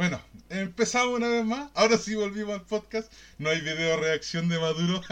[0.00, 0.18] Bueno,
[0.48, 1.70] empezamos una vez más.
[1.74, 3.12] Ahora sí volvimos al podcast.
[3.36, 5.02] No hay video reacción de Maduro.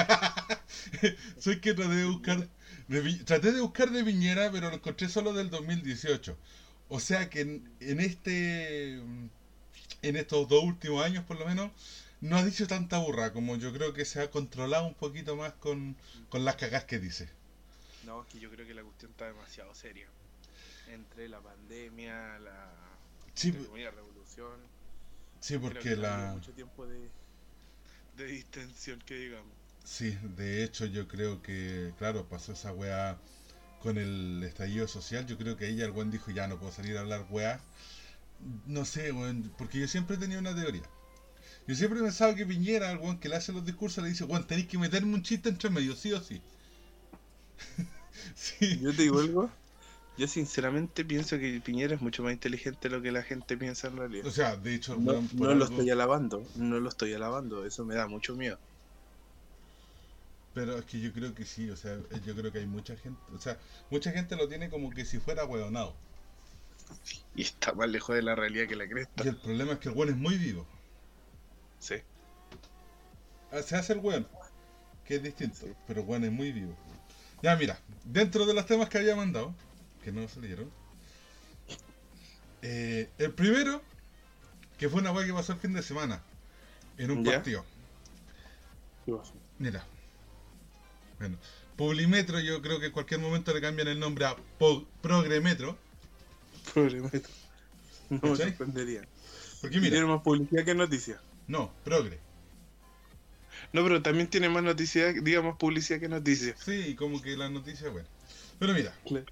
[1.39, 2.49] Soy que traté de buscar.
[2.89, 6.39] De, traté de buscar de Piñera, pero lo encontré solo del 2018.
[6.89, 8.95] O sea que en, en este.
[10.01, 11.71] En estos dos últimos años, por lo menos,
[12.23, 15.53] no ha dicho tanta burra como yo creo que se ha controlado un poquito más
[15.53, 15.97] con,
[16.31, 17.29] con las cagas que dice.
[18.07, 20.07] No, es que yo creo que la cuestión está demasiado seria.
[20.91, 22.89] Entre la pandemia, la
[23.39, 24.78] Sí, entre comillas, revolución.
[25.41, 26.15] Sí creo porque la.
[26.15, 27.11] habido mucho tiempo de,
[28.17, 29.53] de distensión que digamos.
[29.85, 33.19] Sí, de hecho yo creo que, claro, pasó esa weá
[33.81, 35.27] con el estallido social.
[35.27, 37.61] Yo creo que ella, el buen dijo, ya no puedo salir a hablar weá.
[38.67, 40.83] No sé, weón, porque yo siempre he tenido una teoría.
[41.67, 44.47] Yo siempre pensaba que Piñera, al weón que le hace los discursos, le dice, weón,
[44.47, 46.43] tenéis que meterme un chiste entre medio, sí o sí.
[48.35, 48.79] sí.
[48.81, 49.51] Yo te digo algo.
[50.19, 53.87] Yo sinceramente pienso que Piñera es mucho más inteligente de lo que la gente piensa
[53.87, 54.27] en realidad.
[54.27, 57.95] O sea, de hecho, No, no lo estoy alabando, no lo estoy alabando, eso me
[57.95, 58.59] da mucho miedo.
[60.55, 61.97] Pero es que yo creo que sí, o sea,
[62.27, 63.59] yo creo que hay mucha gente, o sea,
[63.91, 65.95] mucha gente lo tiene como que si fuera weonado.
[67.37, 69.25] Y está más lejos de la realidad que la cresta.
[69.25, 70.67] Y el problema es que el weón es muy vivo.
[71.79, 71.95] Sí.
[73.53, 74.27] Ah, Se hace el weón,
[75.05, 75.73] que es distinto, Sí.
[75.87, 76.75] pero el weón es muy vivo.
[77.41, 79.55] Ya, mira, dentro de los temas que había mandado,
[80.05, 80.71] que no salieron,
[82.63, 83.83] eh, el primero,
[84.79, 86.23] que fue una weá que pasó el fin de semana,
[86.99, 87.35] en un ¿Ya?
[87.35, 87.65] partido.
[89.59, 89.85] Mira,
[91.19, 91.37] bueno,
[91.77, 95.77] Publimetro, yo creo que en cualquier momento le cambian el nombre a Po- Progremetro,
[96.73, 97.29] Probablemente.
[98.11, 98.51] No me ¿Cachai?
[98.51, 99.03] sorprendería.
[99.61, 101.21] porque mira, Tiene más publicidad que noticias.
[101.49, 102.19] no, Progre.
[103.73, 106.59] No, pero también tiene más noticias, digamos, publicidad que noticias.
[106.59, 108.09] Sí, como que la noticia, bueno.
[108.59, 109.27] Pero mira, Claro.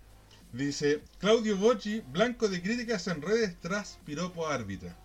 [0.52, 4.96] Dice, Claudio Bocci, blanco de críticas en redes tras piropo árbitra.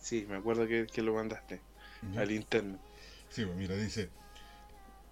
[0.00, 1.60] Sí, me acuerdo que, que lo mandaste
[2.16, 2.78] al interno.
[3.28, 4.08] Sí, pues mira, dice,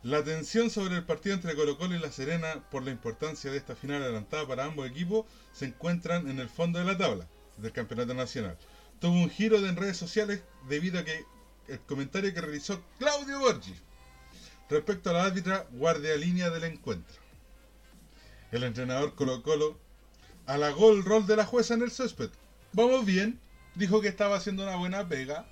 [0.02, 3.56] la tensión sobre el partido entre Colo Colo y La Serena por la importancia de
[3.56, 7.26] esta final adelantada para ambos equipos se encuentran en el fondo de la tabla
[7.56, 8.56] del campeonato nacional.
[9.00, 11.24] Tuvo un giro de en redes sociales debido a que
[11.66, 13.74] el comentario que realizó Claudio Borgi
[14.70, 17.27] respecto a la árbitra guardia línea del encuentro.
[18.50, 19.78] El entrenador Colo Colo
[20.46, 22.30] halagó el rol de la jueza en el césped.
[22.72, 23.38] Vamos bien,
[23.74, 25.46] dijo que estaba haciendo una buena pega,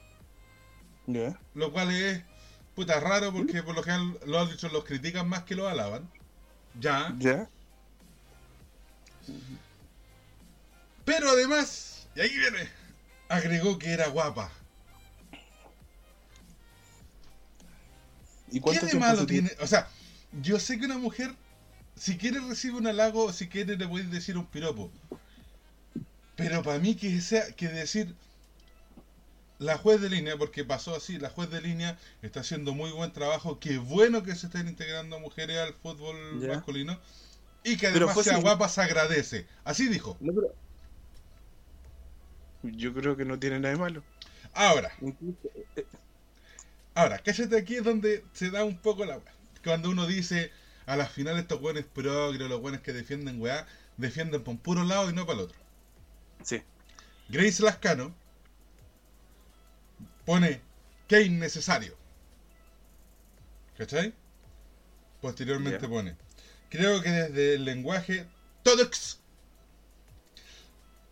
[1.55, 2.23] lo cual es
[2.75, 6.09] puta raro porque por lo general los árbitros los critican más que los alaban.
[6.79, 7.15] Ya.
[7.19, 7.49] ¿Ya?
[11.05, 12.69] Pero además, y aquí viene,
[13.29, 14.51] agregó que era guapa.
[18.51, 19.51] ¿Y ¿Qué de malo tiene?
[19.61, 19.89] O sea,
[20.41, 21.35] yo sé que una mujer,
[21.97, 24.91] si quiere recibir un halago, si quiere le puede decir un piropo.
[26.37, 28.15] Pero para mí que sea, que decir
[29.59, 33.13] la juez de línea, porque pasó así, la juez de línea está haciendo muy buen
[33.13, 36.49] trabajo, qué bueno que se estén integrando mujeres al fútbol Ya.
[36.49, 37.01] masculino,
[37.65, 39.47] y que además sea sin- guapa se agradece.
[39.65, 40.17] Así dijo.
[40.21, 40.55] No, pero-
[42.63, 44.03] Yo creo que no tiene nada de malo.
[44.53, 44.93] Ahora,
[45.77, 45.87] eh,
[46.95, 49.21] Ahora, cállate aquí es donde se da un poco la.
[49.63, 50.51] Cuando uno dice
[50.87, 53.67] a las finales estos buenos progres, los buenos que defienden weá,
[53.97, 55.59] defienden por un puro lado y no para el otro.
[56.43, 56.63] sí.
[57.29, 58.15] Grace Lascano
[60.25, 60.61] pone
[61.09, 61.97] que innecesario.
[63.77, 64.15] ¿Cachai?
[65.21, 66.17] Posteriormente pone.
[66.71, 68.27] Creo que desde el lenguaje
[68.63, 69.19] TODEX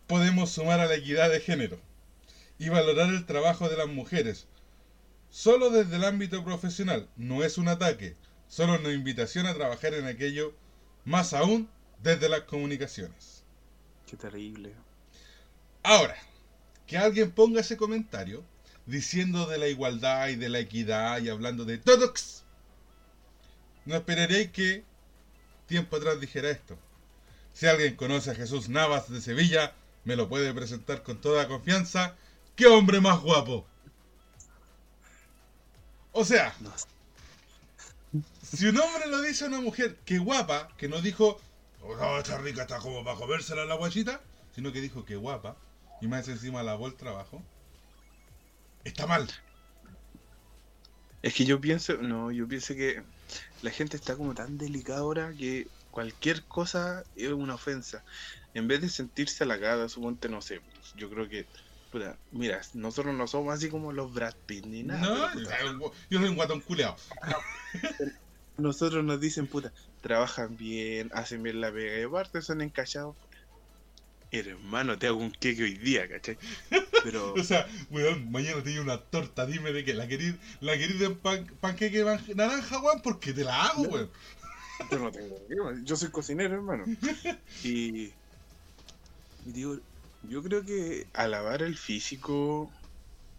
[0.07, 1.79] podemos sumar a la equidad de género
[2.57, 4.47] y valorar el trabajo de las mujeres.
[5.29, 8.15] Solo desde el ámbito profesional, no es un ataque,
[8.47, 10.53] solo una invitación a trabajar en aquello,
[11.03, 11.69] más aún
[12.01, 13.43] desde las comunicaciones.
[14.07, 14.73] Qué terrible.
[15.83, 16.15] Ahora,
[16.87, 18.43] que alguien ponga ese comentario
[18.85, 22.43] diciendo de la igualdad y de la equidad y hablando de todos,
[23.85, 24.83] no esperaréis que
[25.67, 26.77] tiempo atrás dijera esto.
[27.53, 29.73] Si alguien conoce a Jesús Navas de Sevilla,
[30.03, 32.15] me lo puede presentar con toda confianza.
[32.55, 33.65] ¡Qué hombre más guapo!
[36.11, 36.94] O sea, No sé.
[38.53, 41.39] Si un hombre lo dice a una mujer que guapa, que no dijo,
[41.81, 44.21] oh, no, esta rica está como para comérsela la guachita,
[44.53, 45.57] sino que dijo que guapa,
[46.01, 47.41] y más encima lavó el trabajo,
[48.83, 49.27] está mal.
[51.21, 53.01] Es que yo pienso, no, yo pienso que
[53.63, 58.03] la gente está como tan delicada ahora que cualquier cosa es una ofensa.
[58.53, 60.61] En vez de sentirse halagada, suponte, no sé,
[60.95, 61.47] yo creo que,
[62.31, 65.33] mira, nosotros no somos así como los Brad Pitt ni nada.
[65.33, 66.95] no, yo soy un guatón culeado.
[68.57, 69.71] Nosotros nos dicen, puta,
[70.01, 73.15] trabajan bien, hacen bien la pega y aparte son encallados.
[74.31, 76.37] hermano, te hago un queque hoy día, ¿cachai?
[77.03, 77.33] Pero.
[77.33, 79.93] o sea, weón, mañana te una torta, dime de qué.
[79.93, 82.03] La querís, la querís de pan, panqueque
[82.35, 84.09] naranja, weón, porque te la hago, weón.
[84.91, 85.35] Yo no tengo
[85.83, 86.85] yo soy cocinero, hermano.
[87.63, 88.13] Y.
[89.45, 89.77] Y digo,
[90.23, 92.71] yo creo que alabar el físico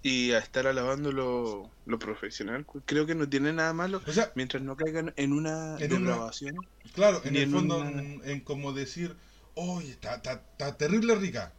[0.06, 4.00] y a estar alabando lo, lo profesional, creo que no tiene nada malo.
[4.06, 6.55] O sea, mientras no caigan en una en grabación.
[6.94, 9.17] Claro, en el fondo, en, como decir,
[9.56, 11.53] oye, está, está, está terrible rica.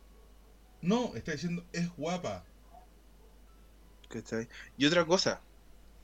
[0.82, 2.46] No, está diciendo, es guapa.
[4.08, 4.48] ¿Cachai?
[4.78, 5.42] Y otra cosa,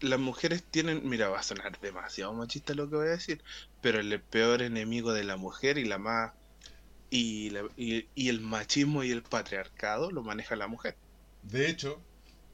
[0.01, 3.41] las mujeres tienen, mira, va a sonar demasiado machista lo que voy a decir,
[3.79, 6.33] pero el peor enemigo de la mujer y la más
[7.09, 10.97] y, y, el machismo y el patriarcado lo maneja la mujer.
[11.43, 12.01] De hecho,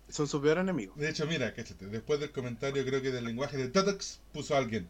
[0.10, 0.94] son su peor enemigo.
[0.96, 4.88] De hecho, mira, después del comentario, creo que del lenguaje de Tatox, puso alguien.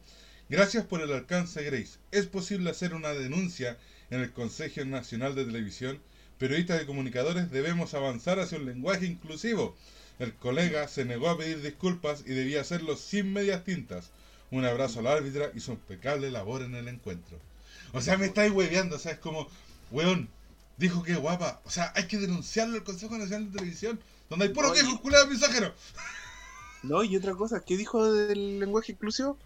[0.50, 2.00] Gracias por el alcance, Grace.
[2.12, 3.78] Es posible hacer una denuncia
[4.10, 6.00] en el Consejo Nacional de Televisión.
[6.40, 9.76] Periodistas y comunicadores debemos avanzar hacia un lenguaje inclusivo.
[10.18, 14.10] El colega se negó a pedir disculpas y debía hacerlo sin medias tintas.
[14.52, 17.38] Un abrazo al árbitra y su impecable labor en el encuentro.
[17.94, 19.48] O sea, me estáis hueveando, o sea, es como,
[19.92, 20.30] weón,
[20.78, 21.62] dijo que guapa.
[21.66, 24.00] O sea, hay que denunciarlo al Consejo Nacional de Televisión,
[24.30, 25.74] donde hay puro que es mensajeros.
[26.84, 29.38] No, y otra cosa, ¿qué dijo del lenguaje inclusivo?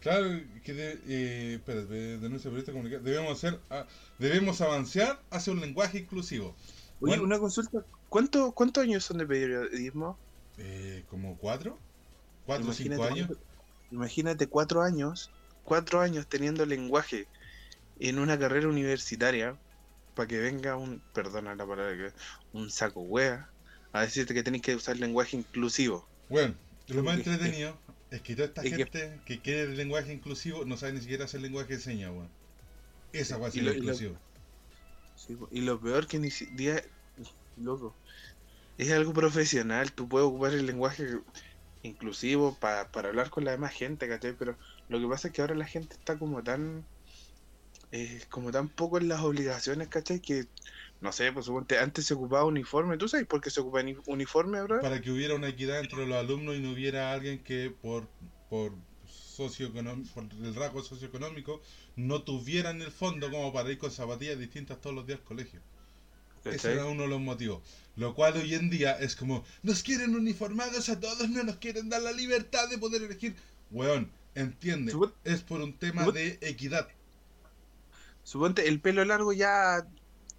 [0.00, 3.04] Claro, que de, eh, espera, denuncia periodista comunicación.
[3.04, 3.86] Debemos hacer, ah,
[4.18, 6.54] debemos avanzar hacia un lenguaje inclusivo.
[7.00, 10.16] Oye, una consulta, ¿cuánto, ¿cuántos años son de periodismo?
[10.56, 11.78] Eh, como cuatro,
[12.46, 13.30] cuatro o cinco años.
[13.90, 15.30] Imagínate cuatro años,
[15.64, 17.26] cuatro años teniendo lenguaje
[17.98, 19.56] en una carrera universitaria
[20.14, 22.14] para que venga un, perdona la palabra,
[22.52, 23.50] un saco wea
[23.92, 26.06] a decirte que tenéis que usar lenguaje inclusivo.
[26.28, 26.54] Bueno,
[26.88, 27.78] lo más entretenido
[28.10, 29.40] es que toda esta gente que...
[29.40, 32.28] quiere el lenguaje inclusivo no sabe ni siquiera hacer lenguaje de señas, weón.
[33.12, 34.16] Esa va a ser inclusivo.
[35.50, 36.82] y lo peor que ni siquiera,
[37.56, 37.94] loco,
[38.78, 41.18] es algo profesional, tú puedes ocupar el lenguaje
[41.82, 44.34] inclusivo para, para hablar con la demás gente, ¿cachai?
[44.38, 44.56] Pero
[44.88, 46.84] lo que pasa es que ahora la gente está como tan
[47.92, 50.20] eh, como tan poco en las obligaciones, ¿cachai?
[50.20, 50.46] Que,
[51.00, 54.58] no sé, pues suponte, antes se ocupaba uniforme, ¿tú sabes por qué se ocupa uniforme
[54.58, 54.80] ahora?
[54.80, 58.06] Para que hubiera una equidad entre los alumnos y no hubiera alguien que por,
[58.50, 58.72] por
[59.06, 61.62] socioeconómico, por el rasgo socioeconómico,
[61.96, 65.24] no tuviera en el fondo como para ir con zapatillas distintas todos los días al
[65.24, 65.60] colegio.
[66.44, 67.62] Ese era uno de los motivos.
[67.96, 71.88] Lo cual hoy en día es como, nos quieren uniformados a todos, no nos quieren
[71.88, 73.34] dar la libertad de poder elegir.
[73.70, 74.92] Weón, entiende,
[75.24, 76.88] es por un tema de equidad.
[78.22, 79.86] Suponte, el pelo largo ya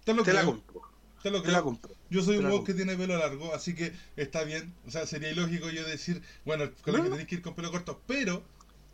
[0.04, 0.82] te, lo la compro.
[1.22, 1.94] Te, lo la compro.
[2.10, 4.74] Yo soy un huevo que tiene pelo largo, así que está bien.
[4.86, 7.70] O sea, sería ilógico yo decir, bueno, con lo que tenéis que ir con pelo
[7.70, 8.00] corto.
[8.06, 8.42] Pero,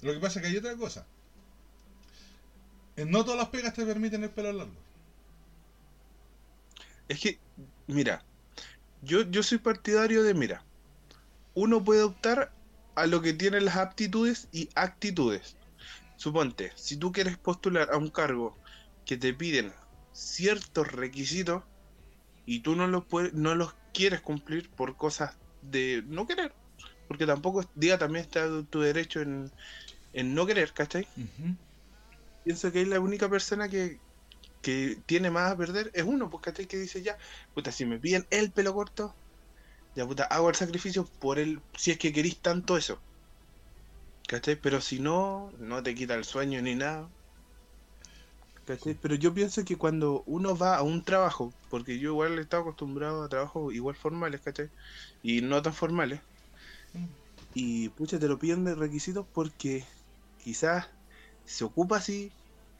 [0.03, 1.07] lo que pasa es que hay otra cosa.
[2.97, 4.73] No todas las pegas te permiten el pelo largo.
[7.09, 7.39] Es que,
[7.87, 8.23] mira,
[9.03, 10.63] yo, yo soy partidario de, mira,
[11.55, 12.53] uno puede optar
[12.95, 15.57] a lo que tiene las aptitudes y actitudes.
[16.17, 18.57] Suponte, si tú quieres postular a un cargo
[19.07, 19.73] que te piden
[20.19, 21.63] ciertos requisitos
[22.45, 26.53] y tú no los, puedes, no los quieres cumplir por cosas de no querer.
[27.07, 29.51] Porque tampoco, diga, también está tu derecho en,
[30.13, 31.07] no querer, ¿cachai?
[32.45, 33.99] Pienso que es la única persona que,
[34.61, 36.67] que tiene más a perder es uno, pues, ¿cachai?
[36.67, 37.17] Que dice ya,
[37.55, 39.15] puta, si me piden el pelo corto,
[39.95, 42.99] ya, puta, hago el sacrificio por el, si es que querís tanto eso.
[44.27, 44.57] ¿Cachai?
[44.57, 47.09] Pero si no, no te quita el sueño ni nada.
[49.01, 52.63] Pero yo pienso que cuando uno va a un trabajo, porque yo igual he estado
[52.63, 54.71] acostumbrado a trabajos igual formales, ¿cachai?
[55.23, 56.21] Y no tan formales.
[57.55, 59.85] Y pucha, te lo piden de requisitos porque
[60.43, 60.89] quizás
[61.45, 62.31] se ocupa así,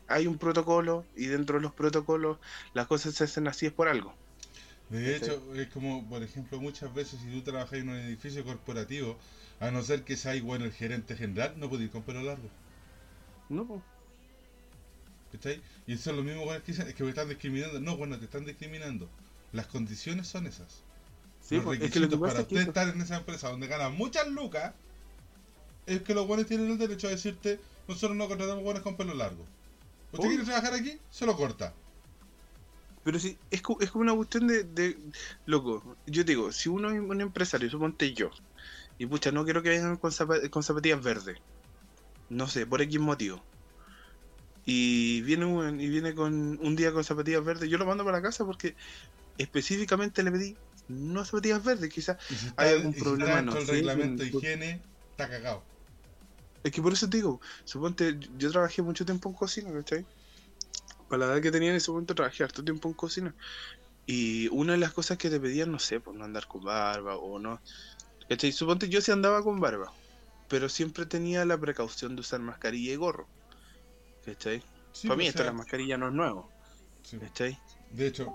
[0.09, 2.39] hay un protocolo y dentro de los protocolos
[2.75, 4.13] las cosas se hacen así es por algo.
[4.91, 9.17] De hecho, es como, por ejemplo, muchas veces si tú trabajas en un edificio corporativo,
[9.61, 12.49] a no ser que sea igual el gerente general, no puedes ir con pelo largo.
[13.51, 13.83] No,
[15.87, 17.81] y eso es lo mismo que dicen, es que me están discriminando.
[17.81, 19.09] No, bueno, te están discriminando.
[19.53, 20.83] Las condiciones son esas.
[21.43, 24.75] Sí, los requisitos para usted estar en esa empresa donde gana muchas lucas,
[25.87, 29.15] es que los buenos tienen el derecho a decirte, nosotros no contratamos buenos con pelo
[29.15, 29.45] largo.
[30.13, 30.99] ¿Usted quiere trabajar aquí?
[31.11, 31.75] Se lo corta.
[33.05, 34.99] Pero si es, es como una cuestión de, de,
[35.47, 38.31] Loco, yo digo, si uno es un empresario, suponte yo,
[38.99, 40.13] y pucha, no quiero que vengan con,
[40.51, 41.39] con zapatillas verdes.
[42.29, 43.43] No sé, por X motivo
[44.71, 48.19] y viene un, y viene con un día con zapatillas verdes, yo lo mando para
[48.19, 48.77] la casa porque
[49.39, 50.57] específicamente le pedí
[50.89, 52.19] no zapatillas verdes, quizás
[52.55, 53.41] hay algún problema.
[53.41, 55.65] no el reglamento de higiene, está cagado.
[56.63, 60.05] Es que por eso te digo, suponte, yo trabajé mucho tiempo en cocina, ¿cachai?
[61.09, 63.35] para la edad que tenía en ese momento trabajé harto tiempo en cocina.
[64.05, 67.17] Y una de las cosas que te pedían, no sé, por no andar con barba
[67.17, 67.59] o no.
[68.29, 68.53] ¿Cachai?
[68.53, 69.91] Suponte yo sí andaba con barba,
[70.47, 73.27] pero siempre tenía la precaución de usar mascarilla y gorro.
[74.25, 74.63] ¿Cachai?
[74.93, 76.51] Sí, Para mí o esto de sea, la mascarilla no es nuevo.
[77.03, 77.19] sí.
[77.19, 77.59] ¿Cachai?
[77.91, 78.35] De hecho,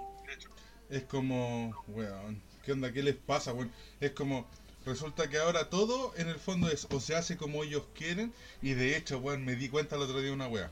[0.89, 2.91] es como, weón, ¿qué onda?
[2.91, 3.71] ¿Qué les pasa, weón?
[3.99, 4.47] Es como,
[4.85, 8.73] resulta que ahora todo en el fondo es o se hace como ellos quieren y
[8.73, 10.71] de hecho, weón, me di cuenta el otro día de una weá.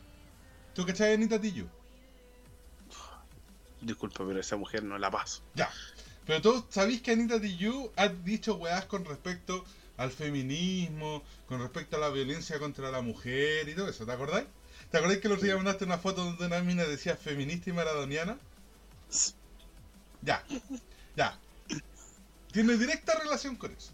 [0.74, 1.68] ¿Tú cachai Anita Tillo?
[3.82, 5.41] Disculpa, pero esa mujer no la paso.
[5.56, 5.70] Ya.
[6.25, 9.65] Pero todos sabéis que Anita Tijoux ha dicho weás con respecto
[9.98, 14.48] al feminismo, con respecto a la violencia contra la mujer y todo eso, ¿te acordáis?
[14.91, 17.74] ¿Te acordáis que el otro día mandaste una foto donde una mina decía feminista y
[17.74, 18.38] maradoniana?
[20.21, 20.43] Ya,
[21.15, 21.39] ya.
[22.51, 23.91] Tiene directa relación con eso.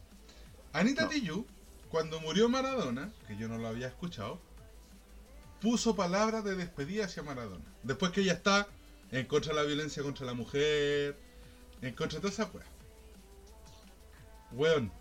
[0.74, 1.10] Anita No.
[1.10, 1.46] Tijoux,
[1.90, 4.42] cuando murió Maradona, que yo no lo había escuchado,
[5.62, 7.64] puso palabras de despedida hacia Maradona.
[7.84, 8.68] Después que ella está
[9.12, 11.16] en contra de la violencia contra la mujer,
[11.82, 12.66] en contra de toda esa weá.
[14.52, 14.92] Weón,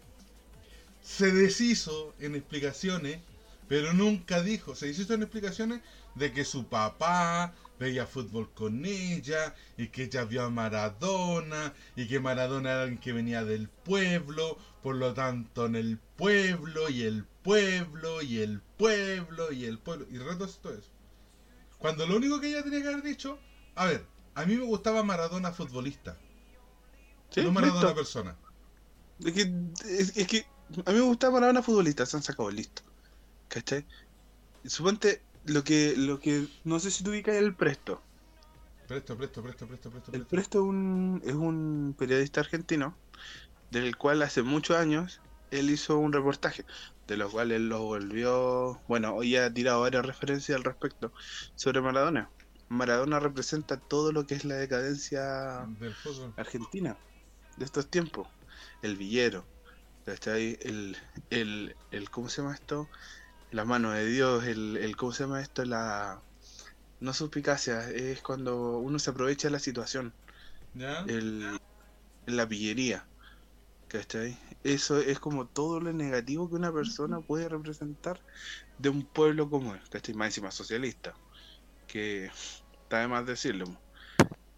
[1.03, 3.21] se deshizo en explicaciones,
[3.69, 5.81] pero nunca dijo, se en explicaciones
[6.15, 12.07] de que su papá veía fútbol con ella y que ella vio a Maradona y
[12.09, 17.03] que Maradona era alguien que venía del pueblo, por lo tanto en el pueblo y
[17.03, 20.91] el pueblo y el pueblo y el pueblo y reto todo eso.
[21.79, 23.39] Cuando lo único que ella tenía que haber dicho,
[23.75, 26.17] a ver, a mí me gustaba Maradona futbolista,
[27.31, 27.43] ¿Sí?
[27.43, 27.95] no Maradona Listo.
[27.95, 28.37] persona.
[29.25, 29.53] Es que,
[29.85, 30.47] es, es que
[30.87, 32.83] a mí me gustaba Maradona futbolista, se han sacado listo.
[33.49, 33.87] ¿Cachai?
[34.65, 38.03] Suponte lo que, lo que, no sé si tú ubicas el Presto.
[38.89, 40.13] Presto, presto, presto, presto, presto.
[40.13, 40.59] El presto.
[40.59, 42.97] Es un, es un periodista argentino,
[43.71, 46.65] del cual hace muchos años él hizo un reportaje,
[47.09, 51.13] de lo cual él lo volvió, bueno, hoy ha tirado varias referencias al respecto
[51.57, 52.31] sobre Maradona.
[52.69, 56.33] Maradona representa todo lo que es la decadencia Del fútbol.
[56.37, 56.97] Argentina
[57.57, 58.29] de estos tiempos.
[58.83, 59.45] El villero,
[60.05, 60.59] ¿cachai?
[60.63, 60.97] El,
[61.31, 62.89] el, el, ¿cómo se llama esto?
[63.51, 65.65] La mano de Dios, el, el ¿cómo se llama esto?
[65.65, 66.25] La,
[67.01, 70.17] no suspicacia, es cuando uno se aprovecha de la situación,
[70.75, 71.07] ¿Ya?
[71.07, 71.59] el,
[72.27, 73.11] la pillería,
[73.89, 74.39] ¿cachai?
[74.63, 78.23] Eso es como todo lo negativo que una persona puede representar
[78.79, 80.15] de un pueblo como el, ¿cachai?
[80.15, 81.21] Más encima socialista,
[81.87, 83.67] que está de más decirlo.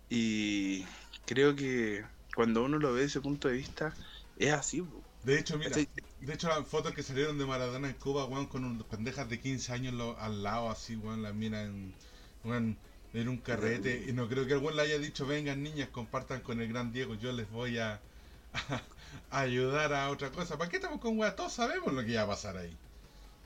[0.09, 0.85] Y
[1.27, 2.05] creo que
[2.35, 3.97] cuando uno lo ve desde ese punto de vista,
[4.37, 4.83] es así.
[5.23, 5.89] De hecho, mira, ¿Cachai?
[6.27, 9.41] De hecho las fotos que salieron de Maradona en Cuba, weón, con un, pendejas de
[9.41, 11.95] 15 años lo- al lado, así, weón, la mina en,
[12.45, 12.77] weón,
[13.15, 14.05] en un carrete.
[14.09, 17.15] Y no creo que weón le haya dicho, vengan niñas, compartan con el gran Diego,
[17.15, 18.01] yo les voy a,
[19.31, 20.59] a ayudar a otra cosa.
[20.59, 21.35] ¿Para qué estamos con weón?
[21.37, 22.77] Todos sabemos lo que iba a pasar ahí.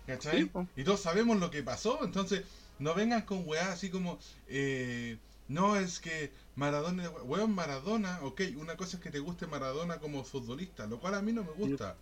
[0.06, 0.42] ¿Cachai?
[0.42, 0.50] Sí.
[0.76, 2.42] Y todos sabemos lo que pasó, entonces
[2.78, 5.16] no vengan con weá así como, eh,
[5.48, 10.24] no es que Maradona, weón, Maradona, ok, una cosa es que te guste Maradona como
[10.24, 11.96] futbolista, lo cual a mí no me gusta,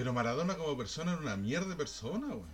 [0.00, 2.48] pero Maradona como persona era una mierda de persona, weón.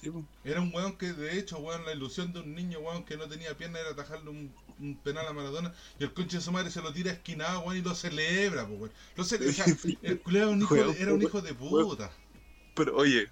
[0.00, 0.24] Sí, po.
[0.44, 3.26] Era un weón que de hecho, weón, la ilusión de un niño, weón, que no
[3.28, 6.70] tenía pierna era atajarle un, un penal a Maradona y el conche de su madre
[6.70, 8.92] se lo tira esquinado, weón, y lo celebra, po, weón.
[9.16, 9.64] Lo cele- o sea,
[10.02, 12.12] el culeo era un hijo de- era un hijo de puta.
[12.76, 13.28] Pero oye,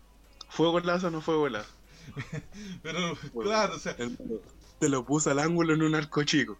[0.48, 1.70] ¿fue golazo o no fue golazo?
[2.82, 3.50] Pero, Bueno.
[3.50, 3.94] claro, o sea,
[4.80, 6.58] Te lo puso al ángulo en un arco chico.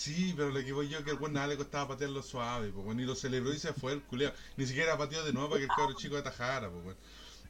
[0.00, 2.86] Sí, pero lo que voy yo que el buen nada le costaba patearlo suave, pues
[2.86, 4.32] bueno, y lo celebró y se fue el culeo.
[4.56, 6.98] Ni siquiera pateó de nuevo para que el cabro chico atajara, pues bueno.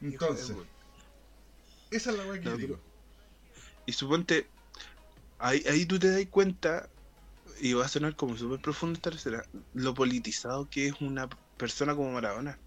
[0.01, 0.51] Entonces,
[1.91, 2.77] esa es la weá que No, digo.
[3.85, 4.49] Y suponte,
[5.39, 6.89] ahí, ahí tú te das cuenta,
[7.61, 11.95] y va a sonar como súper profundo esta tercera, lo politizado que es una persona
[11.95, 12.59] como Maradona.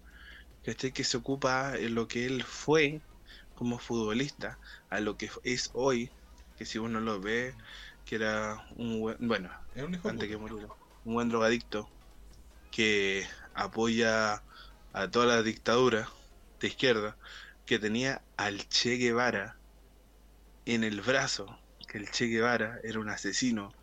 [0.63, 0.93] ¿Cachai?
[0.93, 3.03] Que se ocupa en lo que él fue
[3.53, 6.11] como futbolista, a lo que es hoy,
[6.57, 7.55] que si uno lo ve,
[8.05, 10.67] que era un buen, bueno, Era un hijo de antes que muriera,
[11.03, 11.89] un buen drogadicto
[12.71, 14.43] que apoya
[14.93, 16.07] a toda la dictadura
[16.59, 17.17] de izquierda,
[17.65, 19.57] que tenía al Che Guevara
[20.65, 23.73] en el brazo, que el Che Guevara era un asesino,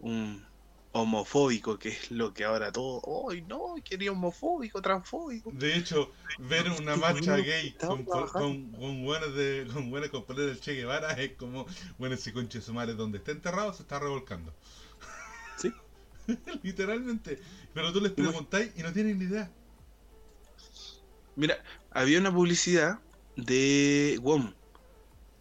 [0.00, 0.46] un
[0.92, 3.74] homofóbico, que es lo que ahora todo, ¡ay no!
[3.82, 5.50] Quería homofóbico, transfóbico.
[5.52, 10.50] De hecho, ver una marcha gay con, con, con buenas de con buenas con poner
[10.50, 11.66] el Che Guevara es como,
[11.98, 14.52] bueno, ese conche su madre donde está enterrado se está revolcando.
[15.56, 15.72] Sí.
[16.62, 17.40] Literalmente.
[17.72, 19.50] Pero tú les preguntáis y no tienen ni idea.
[21.36, 23.00] Mira, había una publicidad
[23.36, 24.52] de WOM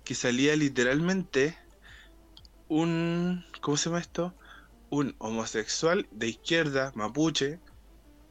[0.05, 1.57] que salía literalmente
[2.69, 3.43] un.
[3.59, 4.33] ¿Cómo se llama esto?
[4.91, 7.61] Un homosexual de izquierda, mapuche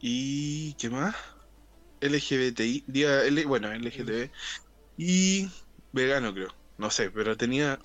[0.00, 0.76] y.
[0.76, 1.16] ¿Qué más?
[2.00, 4.32] LGBTI, diga, L- bueno, LGTB
[4.96, 5.48] y
[5.92, 7.80] vegano creo, no sé, pero tenía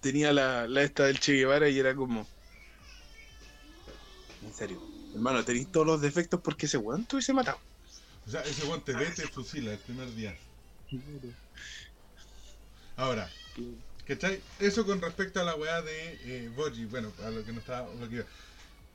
[0.00, 2.30] tenía la, la esta del Che Guevara y era como.
[4.40, 4.82] En serio.
[5.12, 7.60] Hermano, tenéis todos los defectos porque ese weón se matado.
[8.26, 10.38] O sea, ese weón te ve, te fusila el primer día.
[12.96, 13.38] Ahora,
[14.06, 14.40] ¿cachai?
[14.58, 16.50] Eso con respecto a la weá de eh,
[16.90, 17.86] bueno, a lo que no está.
[18.00, 18.24] Lo que,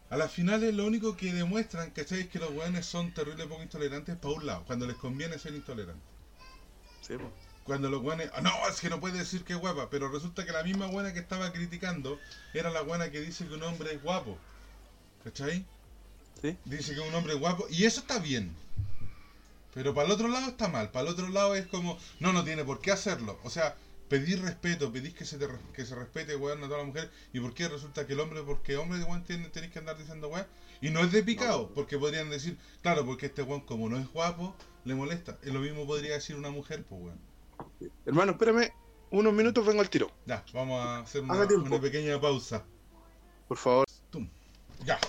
[0.10, 2.22] a las finales lo único que demuestran, ¿cachai?
[2.22, 5.54] Es que los weones son terribles poco intolerantes para un lado, cuando les conviene ser
[5.54, 6.04] intolerantes.
[7.02, 7.30] Sí, pues.
[7.64, 10.46] Cuando los weones, ah, no, es que no puede decir que es guapa, pero resulta
[10.46, 12.20] que la misma buena que estaba criticando
[12.54, 14.38] era la buena que dice que un hombre es guapo.
[15.24, 15.66] ¿Cachai?
[16.66, 17.68] Dice que un hombre guapo.
[17.70, 18.56] Y eso está bien.
[19.74, 20.90] Pero para el otro lado está mal.
[20.90, 23.40] Para el otro lado es como, no, no tiene por qué hacerlo.
[23.44, 23.76] O sea,
[24.12, 25.40] pedir respeto, pedís que se,
[25.74, 27.10] que se respete, weón, a toda la mujer.
[27.32, 30.46] ¿Y por qué resulta que el hombre, porque hombre, weón, tenéis que andar diciendo weón?
[30.82, 34.12] Y no es de picado, porque podrían decir, claro, porque este weón, como no es
[34.12, 34.54] guapo,
[34.84, 35.38] le molesta.
[35.44, 37.20] Es lo mismo podría decir una mujer, pues weón.
[38.06, 38.74] Hermano, espérame
[39.12, 40.12] unos minutos, vengo al tiro.
[40.26, 42.66] Ya, vamos a hacer una, una pequeña pausa.
[43.48, 43.88] Por favor.
[44.86, 45.00] Ya.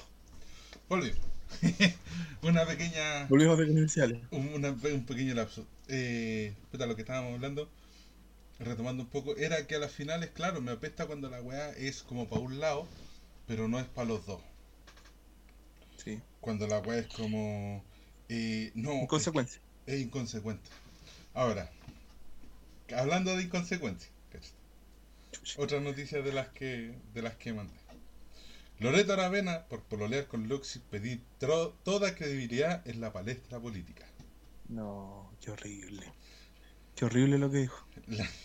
[0.89, 1.19] Volvimos.
[2.43, 3.27] una pequeña.
[3.27, 4.23] Volvimos de comerciales.
[4.31, 5.67] Un, un pequeño lapso.
[5.89, 7.69] Eh, lo que estábamos hablando,
[8.65, 12.03] retomando un poco, era que a las finales, claro, me apesta cuando la weá es
[12.03, 12.87] como para un lado,
[13.47, 14.41] pero no es para los dos.
[16.03, 16.21] Sí.
[16.41, 17.85] Cuando la weá es como.
[18.29, 18.95] Eh, no.
[18.95, 19.61] Inconsecuencia.
[19.87, 20.69] Es, inconsecuente.
[21.35, 21.71] Ahora,
[22.97, 24.11] hablando de inconsecuencia,
[25.57, 27.83] otra noticia de las que de las que mandé.
[28.79, 34.05] Loreto Aravena, por pololear con Luxi, pedir toda credibilidad en la palestra política.
[34.69, 36.13] No, qué horrible.
[37.03, 37.85] Horrible lo que dijo.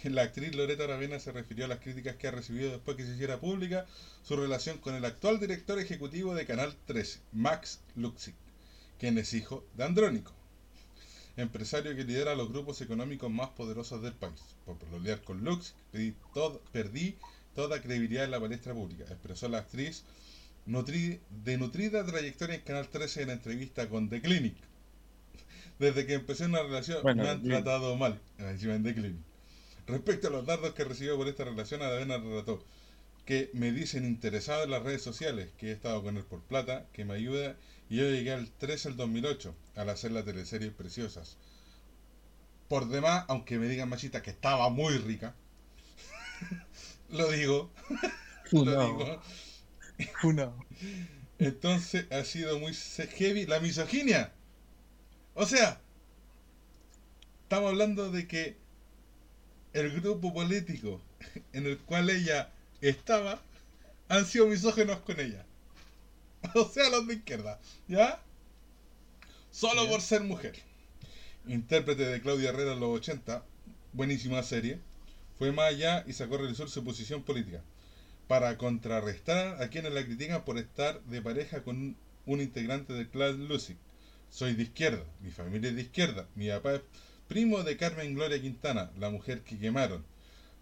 [0.03, 3.13] La, actriz Loreto Aravena se refirió a las críticas que ha recibido después que se
[3.13, 3.85] hiciera pública
[4.23, 8.35] su relación con el actual director ejecutivo de Canal 13, Max Luxic,
[8.99, 10.33] quien es hijo de Andrónico,
[11.35, 14.41] empresario que lidera los grupos económicos más poderosos del país.
[14.65, 15.75] Por pololear con Luxic,
[16.71, 17.15] perdí
[17.53, 20.03] toda credibilidad en la palestra pública, expresó la actriz
[20.65, 24.55] de nutrida trayectoria en Canal 13 en entrevista con The Clinic.
[25.79, 29.21] Desde que empecé una relación me han tratado mal, encima en The Clinic.
[29.86, 32.63] Respecto a los dardos que recibió por esta relación, Adavena relató
[33.28, 36.86] que me dicen interesado en las redes sociales, que he estado con él por plata,
[36.93, 37.58] que me ayuda,
[37.89, 41.36] y yo llegué al 13 el 2008 al hacer las teleseries preciosas.
[42.69, 45.36] Por demás, aunque me digan machita que estaba muy rica,
[47.10, 47.69] lo digo,
[48.51, 49.21] lo digo,
[51.39, 54.34] entonces ha sido muy heavy la misoginia.
[55.39, 55.80] O sea,
[57.43, 58.58] estamos hablando de que
[59.73, 61.00] el grupo político
[61.54, 63.39] en el cual ella estaba
[64.10, 65.45] han sido misógenos con ella.
[66.56, 68.19] O sea, los de izquierda, ¿ya?
[69.52, 70.56] Solo por ser mujer.
[71.47, 73.43] Intérprete de Claudia Herrera en los 80,
[73.93, 74.80] buenísima serie,
[75.38, 77.62] fue más allá y sacó a realizar su posición política
[78.28, 81.95] para contrarrestar a quienes la critican por estar de pareja con
[82.26, 83.78] un, integrante del clan Lucic.
[84.29, 86.81] Soy de izquierda, mi familia es de izquierda, mi papá es
[87.27, 90.05] primo de Carmen Gloria Quintana, la mujer que quemaron.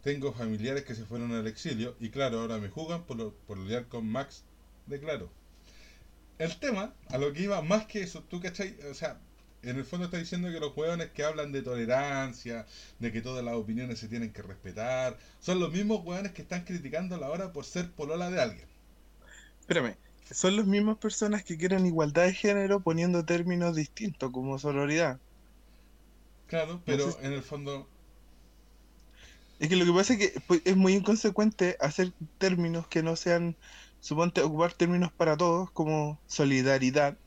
[0.04, 3.88] Tengo familiares que se fueron al exilio y claro, ahora me juzgan por, por lidiar
[3.88, 4.44] con Max
[4.86, 5.30] de Claro.
[6.38, 9.20] El tema, a lo que iba más que eso, tú cachai, o sea,
[9.66, 12.66] en el fondo está diciendo que los hueones que hablan de tolerancia,
[13.00, 16.66] de que todas las opiniones se tienen que respetar, son los mismos hueones que están
[16.66, 18.68] criticando la hora por ser polola de alguien.
[19.62, 19.96] Espérame,
[20.32, 25.20] son las mismas personas que quieren igualdad de género poniendo términos distintos como sororidad.
[26.48, 27.88] Claro, pero en el fondo...
[29.60, 33.16] Es que lo que pasa es que pues, es muy inconsecuente hacer términos que no
[33.16, 33.56] sean,
[34.02, 37.18] suponte, ocupar términos para todos como solidaridad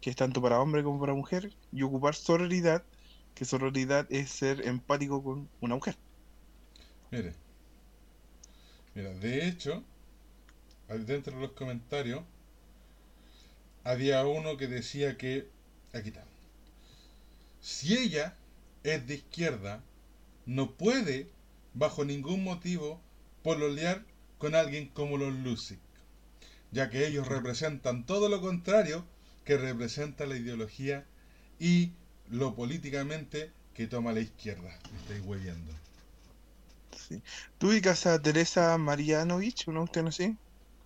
[0.00, 2.84] que es tanto para hombre como para mujer, y ocupar sororidad,
[3.34, 5.96] que sororidad es ser empático con una mujer.
[7.10, 7.34] Mire,
[8.94, 9.82] mira, de hecho,
[10.88, 12.22] dentro de los comentarios,
[13.86, 15.48] había uno que decía que,
[15.92, 16.24] aquí está,
[17.60, 18.36] si ella
[18.82, 19.80] es de izquierda,
[20.44, 21.30] no puede,
[21.72, 23.00] bajo ningún motivo,
[23.44, 24.04] pololear
[24.38, 25.78] con alguien como los Lucic,
[26.72, 29.06] ya que ellos representan todo lo contrario
[29.44, 31.06] que representa la ideología
[31.60, 31.92] y
[32.28, 34.76] lo políticamente que toma la izquierda.
[34.92, 35.72] Me estáis hueviendo.
[37.08, 37.22] Sí.
[37.58, 40.36] ¿Tú ubicas a Teresa Marianovich, una usted así?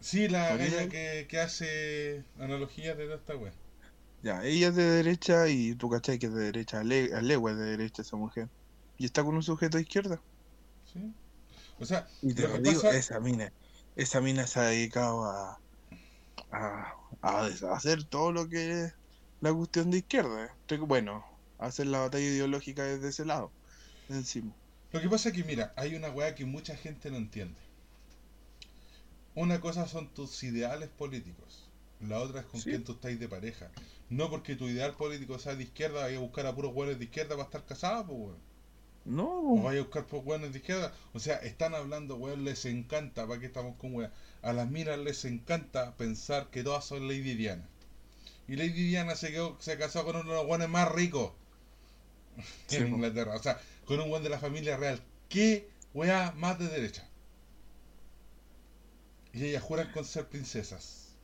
[0.00, 3.52] Sí, la ella que, que, hace analogías de toda esta wea.
[4.22, 7.58] Ya, ella es de derecha y tú cachai que es de derecha, Ale, Alegua es
[7.58, 8.48] de derecha esa mujer.
[8.98, 10.20] Y está con un sujeto de izquierda.
[10.92, 11.12] Sí.
[11.78, 13.52] O sea, y te lo, digo, esa mina,
[13.96, 15.58] esa mina se ha dedicado a,
[16.50, 16.94] a,
[17.72, 18.94] hacer todo lo que es
[19.40, 20.54] la cuestión de izquierda.
[20.80, 21.24] Bueno,
[21.58, 23.50] hacer la batalla ideológica desde ese lado,
[24.08, 24.52] encima.
[24.92, 27.58] Lo que pasa es que, mira, hay una weá que mucha gente no entiende.
[29.40, 31.68] Una cosa son tus ideales políticos,
[32.00, 32.70] la otra es con Sí.
[32.70, 33.70] quién tú estás de pareja.
[34.08, 37.04] No porque tu ideal político sea de izquierda, vaya a buscar a puros hueones de
[37.04, 38.50] izquierda para estar casado, pues, weón.
[39.04, 40.92] No, O vaya a buscar por hueones de izquierda.
[41.14, 44.10] O sea, están hablando, weón, les encanta, ¿para qué estamos con weón?
[44.42, 47.66] A las minas les encanta pensar que todas son Lady Diana.
[48.48, 51.32] Y Lady Diana se, quedó, se casó con uno de los hueones más ricos
[52.66, 52.88] Sí, en.
[52.88, 53.36] Inglaterra.
[53.36, 55.00] O sea, con un hueón de la familia real.
[55.28, 57.06] ¿Qué weá más de derecha?
[59.32, 61.16] Y ellas juran con ser princesas.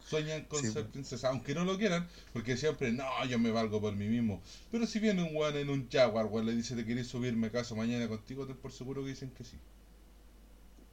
[0.00, 3.80] Sueñan con Sí, ser princesas, aunque no lo quieran, porque siempre, no, yo me valgo
[3.80, 4.42] por mí mismo.
[4.70, 7.50] Pero si viene un weón en un Jaguar, weón, le dice, ¿te querés subir, me
[7.52, 8.46] caso mañana contigo?
[8.46, 9.58] Ten por seguro que dicen que sí.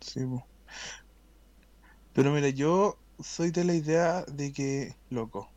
[0.01, 0.49] Sí, po.
[2.13, 5.55] Pero mira, yo soy de la idea de que, loco.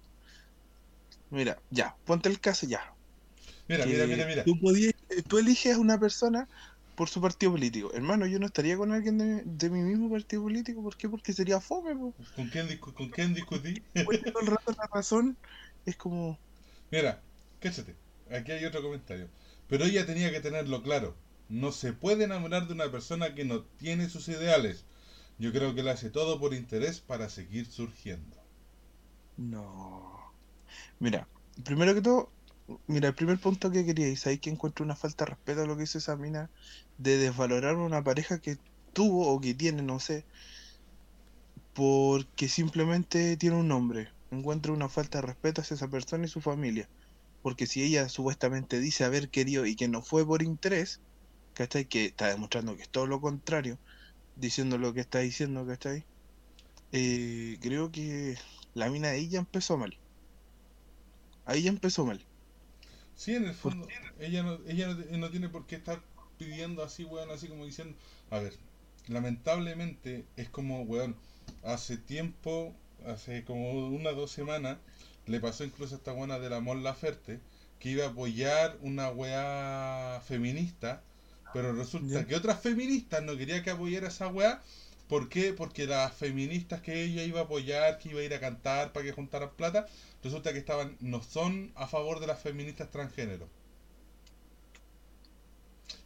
[1.30, 2.82] Mira, ya, ponte el caso ya.
[3.68, 4.44] Mira, mira, mira, mira.
[4.44, 4.92] Tú, podías-
[5.28, 6.48] tú eliges a una persona
[6.98, 7.92] por su partido político.
[7.94, 10.82] Hermano, yo no estaría con alguien de, de mi mismo partido político.
[10.82, 11.08] ¿Por qué?
[11.08, 12.12] Porque sería fome, po.
[12.34, 13.80] ¿Con quién, ¿Con quién discutí?
[14.04, 15.36] Oye, todo el rato la razón
[15.86, 16.36] es como.
[16.90, 17.22] Mira,
[17.60, 17.94] cáchate,
[18.32, 19.28] aquí hay otro comentario.
[19.68, 21.14] Pero ella tenía que tenerlo claro.
[21.48, 24.84] No se puede enamorar de una persona que no tiene sus ideales.
[25.38, 28.36] Yo creo que él hace todo por interés para seguir surgiendo.
[29.36, 30.34] No.
[30.98, 31.28] Mira,
[31.64, 32.32] primero que todo,
[32.86, 35.66] mira, el primer punto que quería decir ahí que encuentro una falta de respeto a
[35.66, 36.50] lo que hizo esa mina
[36.98, 38.58] de desvalorar a una pareja que
[38.92, 40.26] tuvo o que tiene, no sé,
[41.74, 44.08] porque simplemente tiene un nombre.
[44.30, 46.88] Encuentro una falta de respeto hacia esa persona y su familia.
[47.42, 51.00] Porque si ella supuestamente dice haber querido y que no fue por interés,
[51.54, 51.86] ¿cachai?
[51.86, 53.78] Que está demostrando que es todo lo contrario,
[54.36, 56.04] diciendo lo que está diciendo, ¿cachai?
[56.92, 58.36] Eh, creo que
[58.74, 59.98] la mina de ella empezó mal.
[61.44, 62.27] Ahí ya empezó mal.
[63.18, 63.88] Sí, en el fondo,
[64.20, 66.00] ella no, ella no, no tiene por qué estar
[66.38, 67.96] pidiendo así, weón, así como diciendo,
[68.30, 68.54] a ver,
[69.08, 71.16] lamentablemente es como, weón,
[71.64, 72.74] hace tiempo,
[73.06, 74.78] hace como una o dos semanas,
[75.26, 77.40] le pasó incluso a esta buena de la Mon Laferte,
[77.80, 81.02] que iba a apoyar una weá feminista,
[81.52, 82.26] pero resulta Ya.
[82.26, 84.62] que otras feministas no querían que apoyara esa weá,
[85.08, 85.52] ¿por qué?
[85.52, 89.04] Porque las feministas que ella iba a apoyar, que iba a ir a cantar para
[89.04, 89.86] que juntaran plata,
[90.22, 93.48] resulta que estaban no son a favor de las feministas transgénero.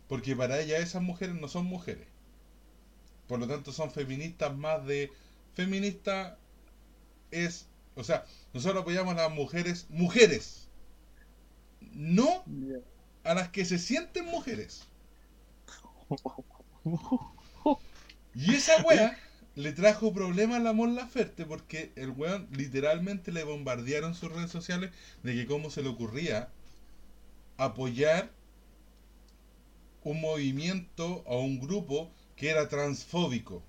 [0.08, 2.06] Porque para ella esas mujeres no son mujeres.
[3.26, 5.10] Por lo tanto son feministas más de
[5.54, 6.38] feminista
[7.30, 10.68] es, o sea, nosotros apoyamos a las mujeres, mujeres.
[11.92, 12.44] No
[13.24, 14.86] a las que se sienten mujeres.
[18.34, 19.18] Y esa wea
[19.54, 24.50] le trajo problemas a la Mon Laferte porque el weón literalmente le bombardearon sus redes
[24.50, 24.90] sociales
[25.22, 26.52] de que cómo se le ocurría
[27.58, 28.30] apoyar
[30.04, 33.64] un movimiento o un grupo que era transfóbico.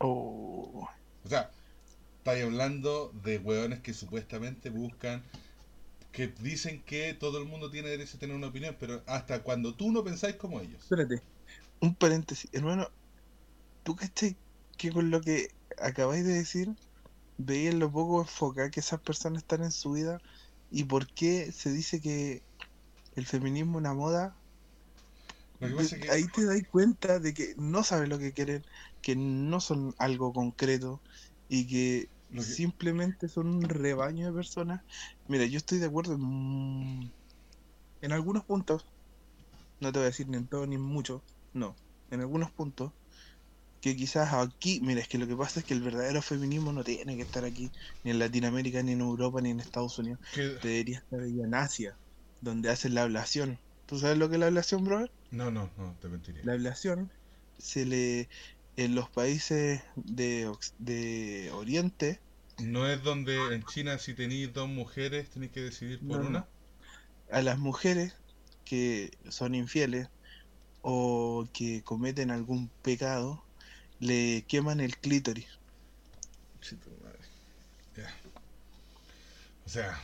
[0.00, 0.88] Oh,
[1.24, 1.50] O sea,
[2.18, 5.24] estáis hablando de weones que supuestamente buscan,
[6.12, 9.76] que dicen que todo el mundo tiene derecho a tener una opinión, pero hasta cuando
[9.76, 10.92] tú no pensáis como ellos.
[10.92, 11.22] espérate.
[11.80, 12.50] Un paréntesis.
[12.52, 12.88] Hermano,
[13.82, 14.40] ¿tú cachai
[14.76, 16.68] que con lo que acabáis de decir,
[17.36, 20.22] veis lo poco enfocada que esas personas están en su vida
[20.70, 22.44] y por qué se dice que
[23.12, 24.38] el feminismo es una moda?
[25.58, 25.66] Que
[26.10, 28.64] Ahí te das cuenta de que no saben lo que quieren,
[29.02, 31.02] que no son algo concreto
[31.48, 34.80] y que simplemente son un rebaño de personas.
[35.26, 37.14] Mira, yo estoy de acuerdo en,
[38.02, 38.86] en algunos puntos,
[39.80, 41.76] no te voy a decir ni en todo ni en mucho, no,
[42.10, 42.92] en algunos puntos,
[43.80, 46.84] que quizás aquí, mira, es que lo que pasa es que el verdadero feminismo no
[46.84, 47.70] tiene que estar aquí,
[48.04, 51.96] ni en Latinoamérica, ni en Europa, ni en Estados Unidos, debería estar ahí en Asia,
[52.40, 53.58] donde hacen la ablación.
[53.86, 55.10] ¿Tú sabes lo que es la ablación, brother?
[55.30, 56.42] No, no, no, te mentiría.
[56.44, 57.10] La ablación
[57.58, 58.28] se le
[58.76, 62.20] en los países de, de Oriente
[62.58, 66.28] No es donde en China si tenéis dos mujeres tenéis que decidir por no.
[66.28, 66.48] una.
[67.30, 68.16] a las mujeres
[68.64, 70.08] que son infieles
[70.82, 73.44] o que cometen algún pecado
[74.00, 75.46] le queman el clítoris.
[76.60, 77.18] Sí, tu madre.
[77.96, 78.14] Ya.
[79.66, 80.00] O sea,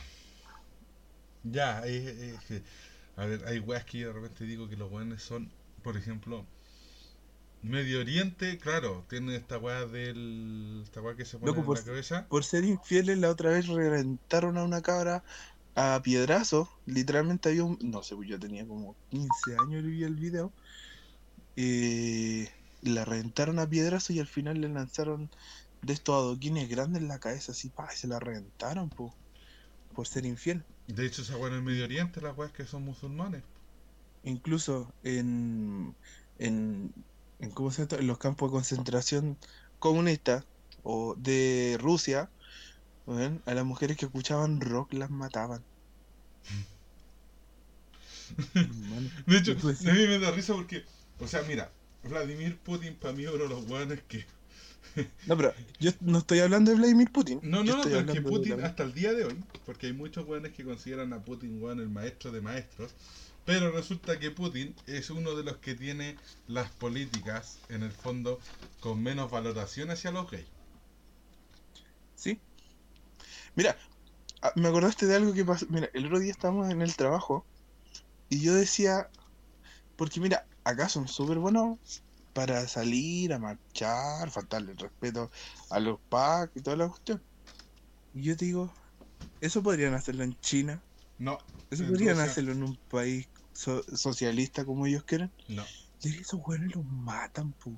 [1.43, 2.63] ya, es- es que-
[3.15, 5.51] a ver, hay weas que yo de repente digo que los weones son,
[5.83, 6.45] por ejemplo,
[7.63, 10.81] Medio Oriente, claro, tiene esta wea del.
[10.83, 12.27] esta wea que se pone Loco, en por- la cabeza.
[12.29, 15.23] Por ser infieles la otra vez reventaron a una cabra
[15.75, 16.69] a piedrazo.
[16.85, 17.77] Literalmente había un...
[17.81, 20.53] No sé, pues yo tenía como 15 años y vi el video.
[21.55, 22.47] Eh,
[22.81, 25.29] la reventaron a piedrazo y al final le lanzaron
[25.81, 29.13] de estos adoquines grandes en la cabeza así, pa, y se la reventaron, po,
[29.93, 30.63] por ser infiel.
[30.87, 33.43] De hecho, esa wea en el Medio Oriente, las weas que son musulmanes.
[34.23, 35.95] Incluso en,
[36.39, 36.93] en,
[37.39, 39.37] en, ¿cómo se en los campos de concentración
[39.79, 40.45] comunistas
[40.83, 42.29] o de Rusia,
[43.45, 45.63] a las mujeres que escuchaban rock las mataban.
[49.25, 50.83] De hecho, ¿qué tú a mí me da risa porque,
[51.19, 51.71] o sea, mira,
[52.03, 54.25] Vladimir Putin para mí es uno de los guanes que.
[55.27, 57.39] No, pero yo no estoy hablando de Vladimir Putin.
[57.43, 59.87] No, no, estoy pero es que hablando de Putin hasta el día de hoy, porque
[59.87, 62.93] hay muchos guanes que consideran a Putin weón el maestro de maestros,
[63.45, 68.39] pero resulta que Putin es uno de los que tiene las políticas, en el fondo,
[68.79, 70.47] con menos valoración hacia los gays.
[72.15, 72.39] Sí.
[73.55, 73.77] Mira,
[74.41, 75.65] ah, me acordaste de algo que pasó.
[75.69, 77.45] Mira, el otro día estábamos en el trabajo
[78.29, 79.09] y yo decía,
[79.95, 81.79] porque mira, acá son súper buenos
[82.33, 85.29] para salir a marchar, faltarle el respeto
[85.69, 87.23] a los PAC y toda la cuestión.
[88.13, 88.73] Y yo te digo,
[89.39, 90.83] eso podrían hacerlo en China,
[91.19, 91.37] No,
[91.69, 92.31] eso podrían Rusia.
[92.31, 95.33] hacerlo en un país so- socialista como ellos quieren.
[95.49, 95.63] no.
[96.01, 97.77] Y esos güeyes los matan, pu.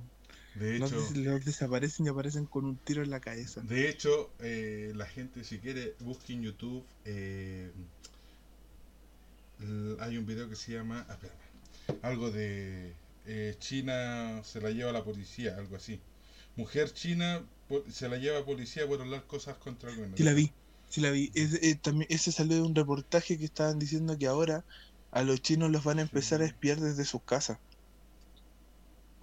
[0.56, 3.62] De hecho, los desaparecen y aparecen con un tiro en la cabeza.
[3.62, 6.86] de hecho eh, la gente si quiere busque en YouTube.
[7.06, 7.72] eh,
[10.00, 11.06] hay un video que se llama.
[11.10, 11.49] espérame,
[12.02, 12.96] algo de.
[13.26, 16.02] eh, China se la lleva la policía, algo así.
[16.56, 17.50] Mujer china
[17.90, 20.18] se la lleva policía por hablar cosas contra el gobierno.
[20.18, 21.32] Sí la vi, sí la vi.
[21.34, 24.66] Es- eh, también, ese salió de un reportaje que estaban diciendo que ahora
[25.12, 27.58] a los chinos los van a empezar a espiar desde sus casas.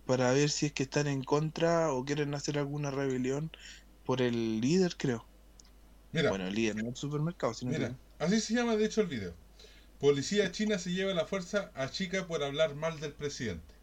[0.07, 3.51] Para ver si es que están en contra o quieren hacer alguna rebelión
[4.05, 5.31] por el líder, creo.
[6.13, 9.01] Mira, Bueno, el líder, no el supermercado, sino mira, que- así se llama de hecho
[9.03, 9.37] el video.
[9.99, 13.75] Policía china se lleva la fuerza a chica por hablar mal del presidente.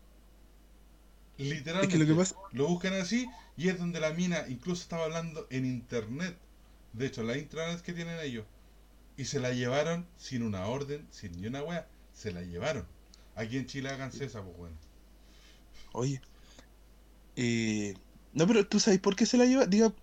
[1.37, 1.87] Es Literalmente.
[1.87, 5.47] que lo que pasa, Lo buscan así y es donde la mina incluso estaba hablando
[5.51, 6.37] en internet.
[6.93, 8.45] De hecho, la intranet que tienen ellos.
[9.17, 11.87] Y se la llevaron sin una orden, sin ni una wea.
[12.13, 12.87] Se la llevaron.
[13.35, 14.77] Aquí en Chile háganse esa, pues bueno.
[15.93, 16.21] oye,
[17.35, 17.95] eh,
[18.33, 19.93] no, pero tú sabes por qué se la lleva, diga,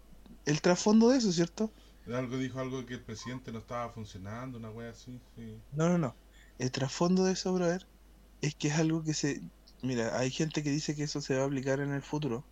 [0.46, 1.72] el trasfondo de eso, ¿cierto?
[2.14, 5.20] Algo dijo algo que el presidente no estaba funcionando, una wea así.
[5.36, 5.58] Sí.
[5.72, 6.14] No, no, no.
[6.58, 7.86] El trasfondo de eso, brother,
[8.40, 9.40] es que es algo que se...
[9.82, 12.44] Mira, hay gente que dice que eso se va a aplicar en el futuro,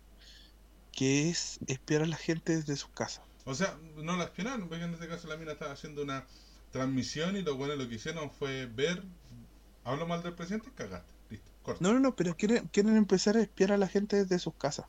[0.91, 3.23] que es espiar a la gente desde sus casas.
[3.45, 6.25] O sea, no la espionaron, porque en este caso la mina estaba haciendo una
[6.71, 9.03] transmisión y lo bueno lo que hicieron fue ver.
[9.83, 11.13] Hablo mal del presidente, cagaste.
[11.29, 11.83] Listo, corta.
[11.83, 14.87] No, no, no, pero quieren, quieren empezar a espiar a la gente desde sus casas.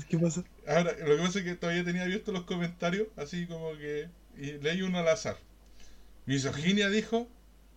[0.09, 0.43] ¿Qué pasa?
[0.67, 4.09] Ahora, lo que pasa es que todavía tenía abiertos los comentarios, así como que.
[4.37, 5.37] Y leí uno al azar.
[6.25, 7.27] Misoginia dijo: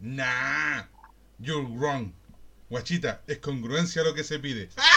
[0.00, 0.84] Nah,
[1.38, 2.12] you're wrong.
[2.70, 4.68] Guachita, es congruencia lo que se pide.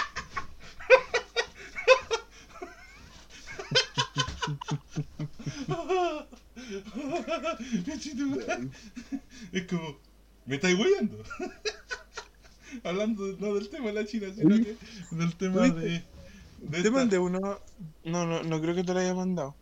[9.51, 9.99] Es como,
[10.45, 11.23] me estáis huyendo.
[12.83, 14.77] Hablando no del tema de la China, sino que
[15.11, 16.03] del tema de.
[16.71, 17.39] Te esta- mandé uno...
[18.03, 19.55] No, no, no creo que te lo haya mandado.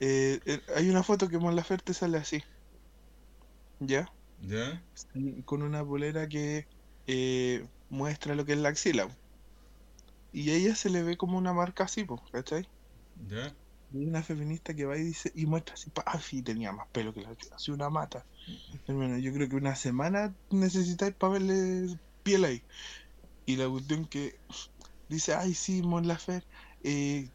[0.00, 2.42] Eh, eh, hay una foto que Mon Laferte sale así.
[3.80, 4.08] ¿Ya?
[4.40, 4.82] ¿Ya?
[5.44, 6.66] con una polera que
[7.06, 9.08] eh, muestra lo que es la axila.
[10.32, 12.68] Y a ella se le ve como una marca así, po, ¿cachai?
[13.28, 13.56] ¿Ya?
[13.90, 16.72] Y hay una feminista que va y dice, y muestra así, pa, ah, sí, tenía
[16.72, 18.26] más pelo que la axila, así una mata.
[18.86, 22.66] Hermano, yo creo que una semana necesitáis para verle piel ahí.
[23.46, 24.40] Y la cuestión que
[25.08, 26.46] dice, ay, sí, Mon Lafer,
[26.82, 27.30] eh,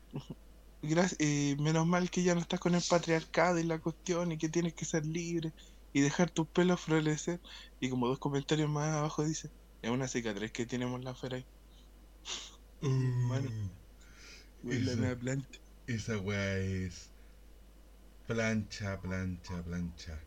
[1.20, 4.50] eh, menos mal que ya no estás con el patriarcado y la cuestión y que
[4.50, 5.54] tienes que ser libre
[5.92, 7.42] y dejar tus pelos florecer.
[7.80, 9.50] Y como dos comentarios más abajo dice,
[9.82, 11.48] es una cicatriz que tiene Mon Lafer ahí.
[14.62, 15.60] La Esa- plancha.
[15.88, 17.14] Esa weá es.
[18.28, 20.20] Plancha, plancha, plancha.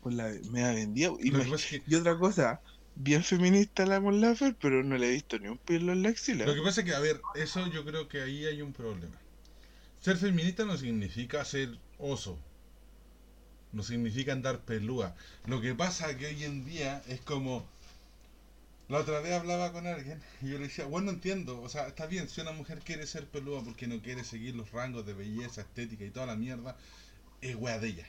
[0.00, 0.32] Pues la.
[1.18, 2.60] Y, me- es que, y otra cosa,
[2.96, 6.08] bien feminista la Mon Lafer, pero no le he visto ni un pelo en la
[6.08, 6.46] axila.
[6.46, 9.14] lo que pasa es que, a ver, eso yo creo que ahí hay un problema.
[10.00, 12.38] Ser feminista no significa ser oso.
[13.72, 15.14] No significa andar pelúa.
[15.46, 17.66] Lo que pasa que hoy en día es como.
[18.88, 22.06] La otra vez hablaba con alguien y yo le decía, bueno, entiendo, o sea, está
[22.06, 25.62] bien, si una mujer quiere ser pelúa porque no quiere seguir los rangos de belleza,
[25.62, 26.76] estética y toda la mierda,
[27.40, 28.06] es wea de ella.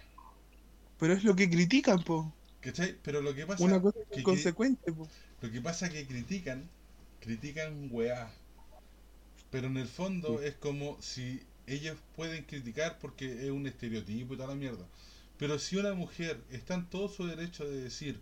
[0.99, 2.31] Pero es lo que critican, po.
[2.67, 2.97] ¿Cachai?
[3.01, 5.07] Pero lo que pasa Una cosa que- consecuente, po.
[5.41, 6.67] Lo que pasa es que critican,
[7.21, 8.29] critican weá.
[9.51, 14.37] Pero en el fondo es como si ellos pueden criticar porque es un estereotipo y
[14.37, 14.85] toda la mierda.
[15.37, 18.19] Pero si una mujer está en todo su derecho de decir,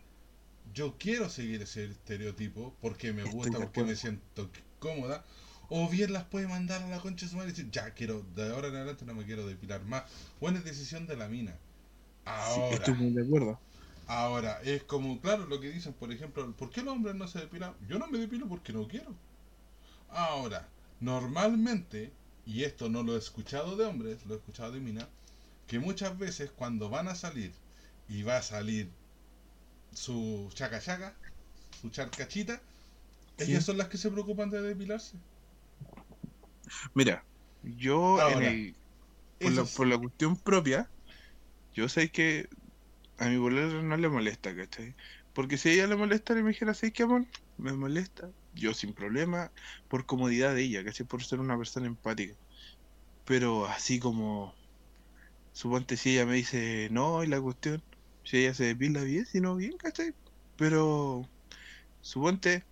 [0.76, 5.26] yo quiero seguir ese estereotipo porque me Estoy gusta, porque me siento cómoda,
[5.70, 8.22] o bien las puede mandar a la concha de su madre y decir, ya quiero,
[8.36, 10.04] de ahora en adelante no me quiero depilar más.
[10.40, 11.54] Buena decisión de la mina.
[11.54, 11.58] Sí,
[12.26, 13.60] Ahora, estoy muy de acuerdo.
[14.08, 17.40] Ahora, es como, claro, lo que dicen, por ejemplo, ¿por qué los hombres no se
[17.40, 17.76] depilan?
[17.88, 19.16] Yo no me depilo porque no quiero.
[20.10, 22.14] Ahora, normalmente,
[22.46, 25.10] y esto no lo he escuchado de hombres, lo he escuchado de mina,
[25.68, 27.54] que muchas veces cuando van a salir
[28.10, 28.92] y va a salir
[29.94, 31.16] su chaca chaca,
[31.82, 32.62] su charcachita,
[33.38, 33.46] Sí.
[33.46, 35.18] ellas son las que se preocupan de depilarse.
[36.94, 37.26] Mira,
[37.62, 38.76] yo en el-
[39.40, 40.92] la, por la cuestión propia,
[41.74, 42.48] yo sé que
[43.18, 44.96] a mi bolera no le molesta, ¿cachai?
[45.34, 47.26] Porque si a ella le molesta me dijera, ¿sabes qué, amor?
[47.58, 48.30] Me molesta.
[48.54, 49.52] Yo sin problema,
[49.90, 51.06] por comodidad de ella, ¿cachai?
[51.06, 52.36] Por ser una persona empática.
[53.26, 54.54] Pero así como,
[55.54, 57.84] suponte si ella me dice, no, y la cuestión,
[58.24, 60.14] si ella se depila bien, si no bien, ¿cachai?
[60.58, 61.30] Pero,
[62.02, 62.64] suponte,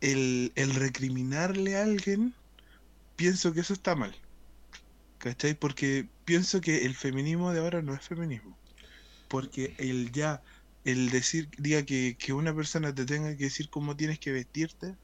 [0.00, 2.34] el, el recriminarle a alguien,
[3.16, 4.14] pienso que eso está mal.
[5.18, 5.54] ¿Cachai?
[5.54, 8.59] Porque pienso que el feminismo de ahora no es feminismo.
[9.30, 10.42] Porque el ya,
[10.84, 14.96] el decir, diga que, que una persona te tenga que decir cómo tienes que vestirte,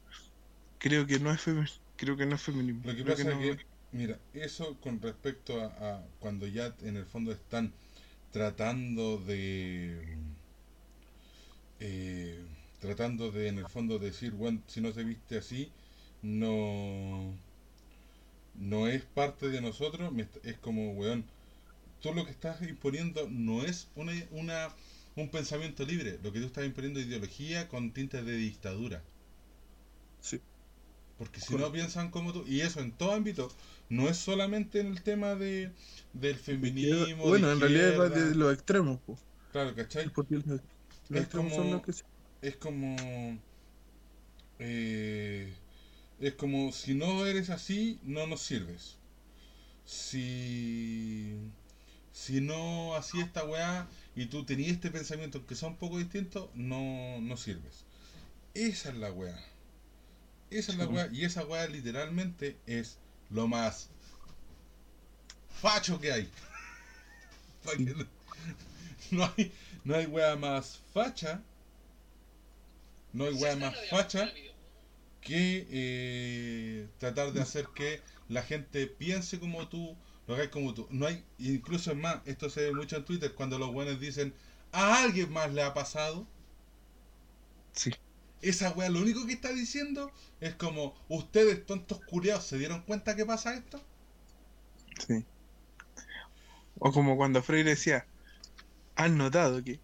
[0.79, 2.83] creo que no es femi- creo que no es feminismo.
[2.83, 5.65] Lo que Creo pasa no- es que, mira, eso con respecto a,
[5.97, 7.73] a cuando ya en el fondo están
[8.31, 10.17] tratando de.
[11.79, 12.45] eh,
[12.79, 15.71] tratando de, en el fondo, decir, bueno, si no se viste así,
[16.21, 17.37] no.
[18.55, 20.11] no es parte de nosotros,
[20.43, 21.25] es como, weón,
[22.01, 24.69] tú lo que estás imponiendo no es una, una,
[25.15, 29.03] un pensamiento libre, lo que tú estás imponiendo es ideología con tintes de dictadura.
[30.21, 30.41] Sí.
[31.17, 31.67] Porque si Correcto.
[31.67, 33.51] no piensan como tú, y eso en todo ámbito,
[33.89, 35.71] no es solamente en el tema de,
[36.13, 37.05] del feminismo.
[37.05, 39.17] de bueno, en realidad va de los extremos, po.
[39.51, 40.09] Claro, ¿cachai?
[40.09, 40.61] Porque los, los
[41.09, 42.03] Es extremos son como- los que se-
[42.41, 42.95] Es como.
[44.59, 45.53] eh,
[46.19, 48.97] es como si no eres así, no nos sirves.
[49.85, 51.35] Si.
[52.17, 56.49] Si no así esta weá y tú tenías este pensamiento que son un poco distintos,
[56.55, 57.85] no, no sirves.
[58.55, 59.39] Esa es la weá.
[60.49, 61.09] Esa es la weá.
[61.13, 62.97] Y esa weá literalmente es
[63.29, 63.89] lo más
[65.61, 66.31] facho que hay.
[69.11, 69.53] No hay,
[69.85, 71.41] no hay weá más facha.
[73.13, 74.29] No hay weá más facha
[75.21, 79.95] que eh, tratar de hacer que la gente piense como tú,
[80.27, 80.87] lo hagáis como tú.
[80.91, 84.33] No hay, incluso es más, esto se ve mucho en Twitter cuando los buenos dicen
[84.71, 86.27] a alguien más le ha pasado.
[87.73, 87.91] Sí.
[88.41, 93.15] Esa weá lo único que está diciendo es como ustedes tontos culiados se dieron cuenta
[93.15, 93.79] que pasa esto.
[94.99, 95.27] Sí.
[96.79, 98.07] O como cuando Freire decía,
[98.95, 99.81] ¿han notado que?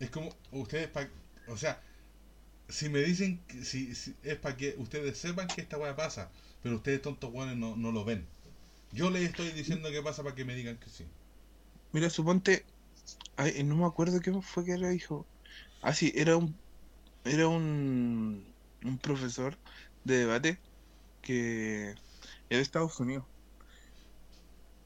[0.00, 1.08] Es como ustedes pa,
[1.46, 1.80] o sea,
[2.68, 6.32] si me dicen que si, si- es para que ustedes sepan que esta weá pasa,
[6.62, 8.26] pero ustedes tontos weones no, no lo ven.
[8.92, 11.04] Yo les estoy diciendo que pasa para que me digan que sí.
[11.92, 12.64] Mira, suponte,
[13.36, 15.26] ay, no me acuerdo qué fue que era hijo.
[15.82, 16.58] Ah, sí, era un,
[17.24, 19.58] era un, un profesor
[20.04, 20.60] de debate
[21.22, 21.96] que es
[22.48, 23.26] de Estados Unidos.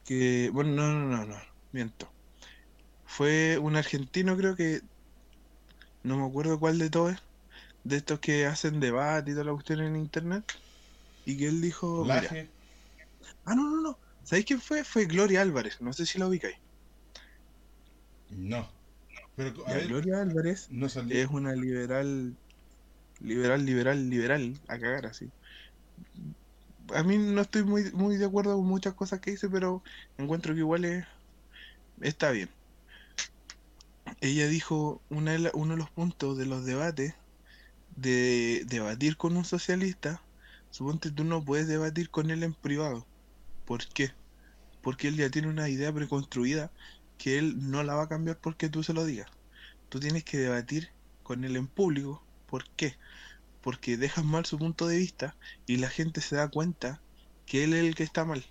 [0.05, 1.37] Que, bueno, no, no, no, no,
[1.73, 2.13] miento.
[3.07, 4.81] Fue un argentino, creo que,
[6.03, 7.17] no me acuerdo cuál de todos,
[7.85, 10.45] de estos que hacen debate y toda la cuestión en internet.
[11.25, 12.54] Y que él dijo, mira, Laje,
[13.45, 14.85] ah, no, no, no, ¿sabéis quién fue?
[14.85, 16.57] Fue Gloria Álvarez, no sé si la ubicáis.
[18.29, 18.69] no.
[19.37, 22.39] Pero a Ya, ver, Gloria Álvarez no es una liberal,
[23.21, 25.33] liberal, liberal, liberal, a cagar así.
[26.95, 29.83] A mí no estoy muy, muy de acuerdo con muchas cosas que dice, pero
[30.17, 31.05] encuentro que igual es,
[32.01, 32.51] está bien.
[34.21, 37.15] Ella dijo, una de la- uno de los puntos de los debates,
[37.89, 40.29] de debatir con un socialista,
[40.71, 43.11] suponte tú no puedes debatir con él en privado.
[43.65, 44.13] ¿Por qué?
[44.83, 46.73] Porque él ya tiene una idea preconstruida
[47.19, 49.31] que él no la va a cambiar porque tú se lo digas.
[49.89, 50.91] Tú tienes que debatir
[51.23, 52.23] con él en público.
[52.47, 52.97] ¿Por qué?
[53.63, 57.03] Porque dejas mal su punto de vista y la gente se da cuenta
[57.47, 58.45] que él es el que está mal.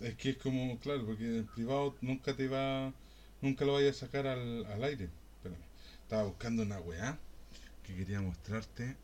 [0.00, 2.92] Es que es como, claro, porque en privado nunca te va,
[3.40, 5.10] nunca lo vayas a sacar al, al aire.
[5.36, 5.64] Espérame.
[6.02, 7.18] Estaba buscando una weá
[7.82, 8.96] que quería mostrarte.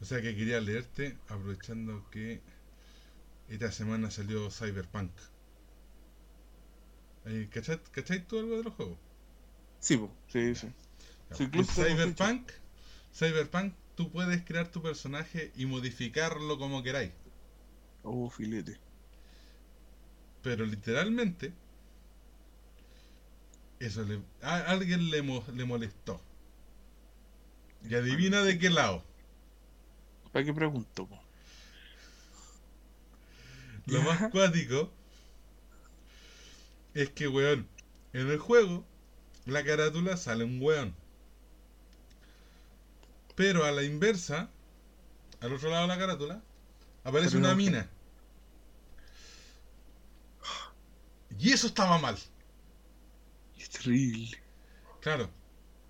[0.00, 2.42] O sea, que quería leerte, aprovechando que
[3.50, 5.12] esta semana salió Cyberpunk.
[7.52, 8.98] ¿Cachai, ¿Cachai tú algo de los juegos?
[9.78, 10.68] Sí, po, sí, sí.
[11.30, 12.50] Ya, Sí, tengo Cyberpunk,
[13.12, 17.12] Cyberpunk, tú puedes crear tu personaje y modificarlo como queráis.
[18.04, 18.78] Oh, filete.
[20.42, 21.54] Pero literalmente,
[23.80, 26.20] eso le, a alguien le, mo- le molestó.
[27.82, 29.04] Y adivina de qué lado.
[30.32, 31.06] ¿Para qué pregunto?
[31.08, 31.19] po?
[33.90, 34.90] Lo más cuático
[36.94, 37.68] es que, weón,
[38.12, 38.84] En el juego,
[39.46, 40.94] la carátula sale un weón.
[43.36, 44.50] Pero a la inversa,
[45.40, 46.42] al otro lado de la carátula,
[47.04, 47.88] aparece Pero una no- mina.
[51.38, 52.18] Y eso estaba mal.
[53.58, 54.36] Es terrible.
[55.00, 55.30] Claro.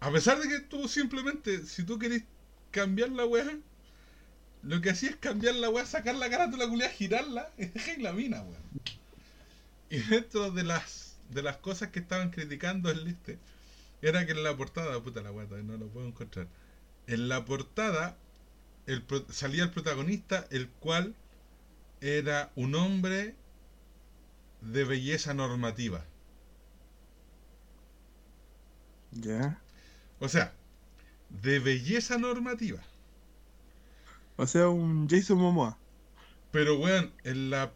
[0.01, 2.23] A pesar de que tú simplemente, si tú querés
[2.71, 3.59] cambiar la weá,
[4.63, 8.13] lo que hacía es cambiar la weá, sacar la carátula culiada, girarla y dejar la
[8.13, 8.63] mina, weón.
[9.89, 13.39] Y dentro de las de las cosas que estaban criticando el liste,
[14.03, 16.49] era que en la portada, puta la weá, no lo puedo encontrar.
[17.07, 18.17] En la portada
[18.87, 21.15] el salía el protagonista, el cual
[22.01, 23.35] era un hombre
[24.61, 26.05] de belleza normativa.
[29.13, 29.61] Ya.
[30.19, 30.53] O sea,
[31.29, 32.83] de belleza normativa.
[34.41, 35.77] O sea, un Jason Momoa.
[36.51, 37.71] Pero, weón, en la.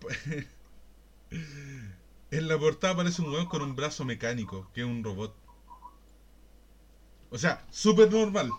[2.30, 5.36] en la portada aparece un weón con un brazo mecánico, que es un robot.
[7.28, 8.50] O sea, súper normal.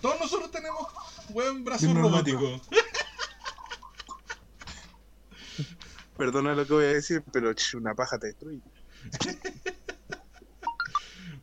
[0.00, 0.80] Todos nosotros tenemos,
[1.28, 2.40] weón, brazo Bien normativo.
[2.40, 2.74] robótico.
[6.16, 8.62] Perdona lo que voy a decir, pero ch, una paja te destruye.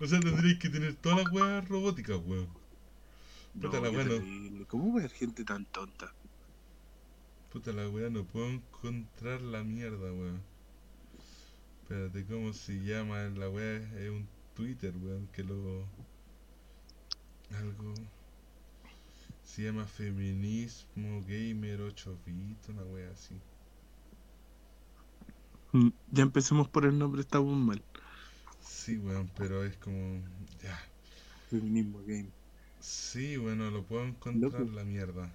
[0.01, 2.47] O sea, tendréis que tener todas las weas robóticas, weón.
[3.53, 4.21] Puta la qué wea, no.
[4.21, 4.65] terrible.
[4.67, 6.15] ¿Cómo ver gente tan tonta?
[7.49, 10.45] Puta la weá, no puedo encontrar la mierda, weón.
[11.81, 13.77] Espérate, ¿cómo se llama la weá?
[13.99, 15.89] Es un Twitter, weón, que lo...
[17.51, 17.93] Algo...
[19.43, 23.43] Se llama Feminismo Gamer 8 bits, una weá así.
[25.71, 27.83] Mm, Ya empecemos por el nombre, estamos mal.
[28.59, 30.23] Sí, weón, pero es como...
[30.61, 30.79] Ya.
[31.49, 32.31] Feminismo game.
[32.79, 34.71] Sí, bueno, lo puedo encontrar Loco.
[34.71, 35.31] la mierda.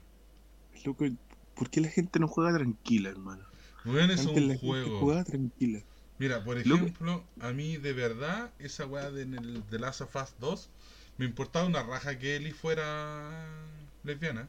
[0.84, 1.07] Loco,
[1.55, 3.45] ¿por qué la gente no juega tranquila, hermano?
[3.84, 5.01] Weón, es Antes un la gente juego.
[5.01, 5.80] jugaba tranquila.
[6.18, 6.86] Mira, por Loco.
[6.86, 10.70] ejemplo, a mí de verdad, esa weá de el The Last of Us 2,
[11.18, 13.66] me importaba una raja que Ellie fuera
[14.03, 14.49] lesbiana.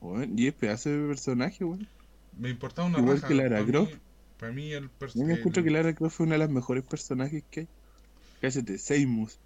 [0.00, 1.88] Weón, y es pedazo de personaje, weón.
[2.32, 3.28] Me importaba una Igual raja.
[3.28, 3.92] que Lara Croft.
[3.92, 4.00] Mí,
[4.38, 5.32] para mí el Yo me personaje.
[5.32, 7.68] encuentro que Lara Croft fue una de las mejores personajes que hay.
[8.40, 9.40] Cállate, Seimus.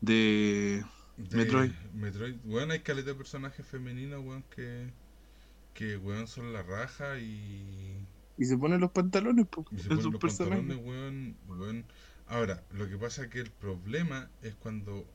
[0.00, 0.84] De.
[1.32, 1.72] Metroid.
[1.94, 2.36] Metroid.
[2.44, 4.90] Weón, hay caleta de personajes femeninos, weón, que.
[5.74, 8.06] Que, weón, son la raja y.
[8.38, 10.66] Y se ponen los pantalones, po, Y se en ponen los personajes.
[10.66, 11.84] pantalones, weón, weón.
[12.26, 15.06] Ahora, lo que pasa es que el problema es cuando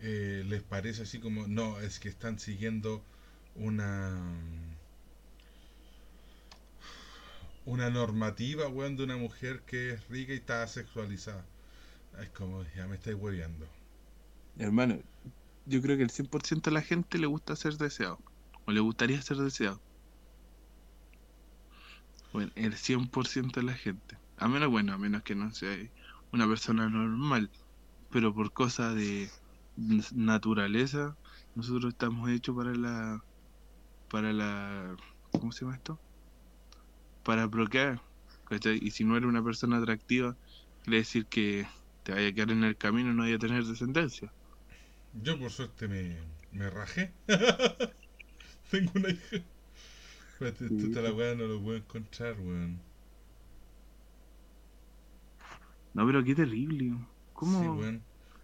[0.00, 3.04] eh, les parece así como, no, es que están siguiendo
[3.54, 4.18] una
[7.64, 11.44] una normativa, weón, de una mujer que es rica y está sexualizada.
[12.20, 13.66] Es como, ya me estáis hueveando.
[14.58, 14.98] Hermano,
[15.66, 18.18] yo creo que el 100% de la gente le gusta ser deseado.
[18.66, 19.80] O le gustaría ser deseado.
[22.32, 24.18] Bueno, el 100% de la gente.
[24.38, 25.76] A menos, bueno, a menos que no sea
[26.32, 27.50] una persona normal.
[28.10, 29.30] Pero por cosa de
[30.14, 31.16] naturaleza,
[31.54, 33.22] nosotros estamos hechos para la...
[34.10, 34.96] Para la...
[35.32, 35.98] ¿Cómo se llama esto?
[37.24, 37.48] Para.
[38.48, 38.78] ¿cachai?
[38.82, 40.36] Y si no eres una persona atractiva,
[40.82, 41.66] quiere decir que
[42.02, 44.32] te vaya a quedar en el camino y no vaya a tener descendencia.
[45.14, 46.16] Yo por suerte me,
[46.52, 47.12] me rajé.
[48.70, 49.36] Tengo una hija.
[50.32, 52.80] Espérate, Sí, esta la weá no lo puedo encontrar, weón.
[55.94, 56.86] No, pero qué terrible.
[56.86, 57.04] Sí,
[57.34, 57.74] ¿Cómo?
[57.74, 58.02] weón.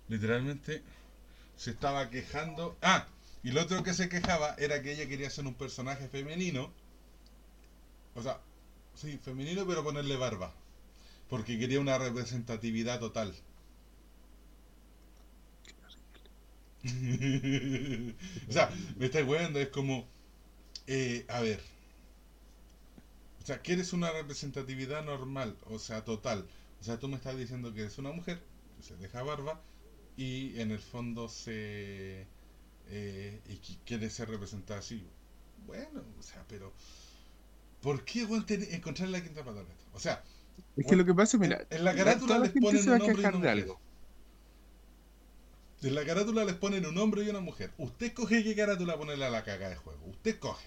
[0.08, 0.82] Literalmente
[1.56, 2.76] se estaba quejando.
[2.82, 3.06] Ah,
[3.42, 6.72] y lo otro que se quejaba era que ella quería ser un personaje femenino.
[8.14, 8.40] O sea,
[8.94, 10.54] sí, femenino, pero ponerle barba.
[11.28, 13.34] Porque quería una representatividad total.
[18.48, 20.08] o sea, me estáis weando, es como.
[20.86, 21.60] eh, a ver.
[23.42, 26.46] O sea, quieres una representatividad normal, o sea, total.
[26.80, 28.42] O sea, tú me estás diciendo que eres una mujer,
[28.76, 29.60] que se deja barba,
[30.16, 32.26] y en el fondo se.
[32.88, 35.10] eh, y qui- quiere ser representada así.
[35.66, 36.74] Bueno, o sea, pero.
[37.80, 39.66] ¿Por qué, ten- encontrar la quinta patada?
[39.92, 40.24] O sea,
[40.76, 43.00] Es que lo que pasa, mira, en la la- carátula les ponen un
[43.42, 43.80] y algo.
[45.82, 47.72] En la carátula les ponen un hombre y una mujer.
[47.78, 50.04] Usted coge qué carátula ponerle a la caga de juego.
[50.06, 50.66] Usted coge.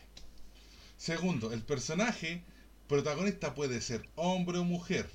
[0.98, 2.44] Segundo, el personaje
[2.88, 5.10] protagonista puede ser hombre o mujer.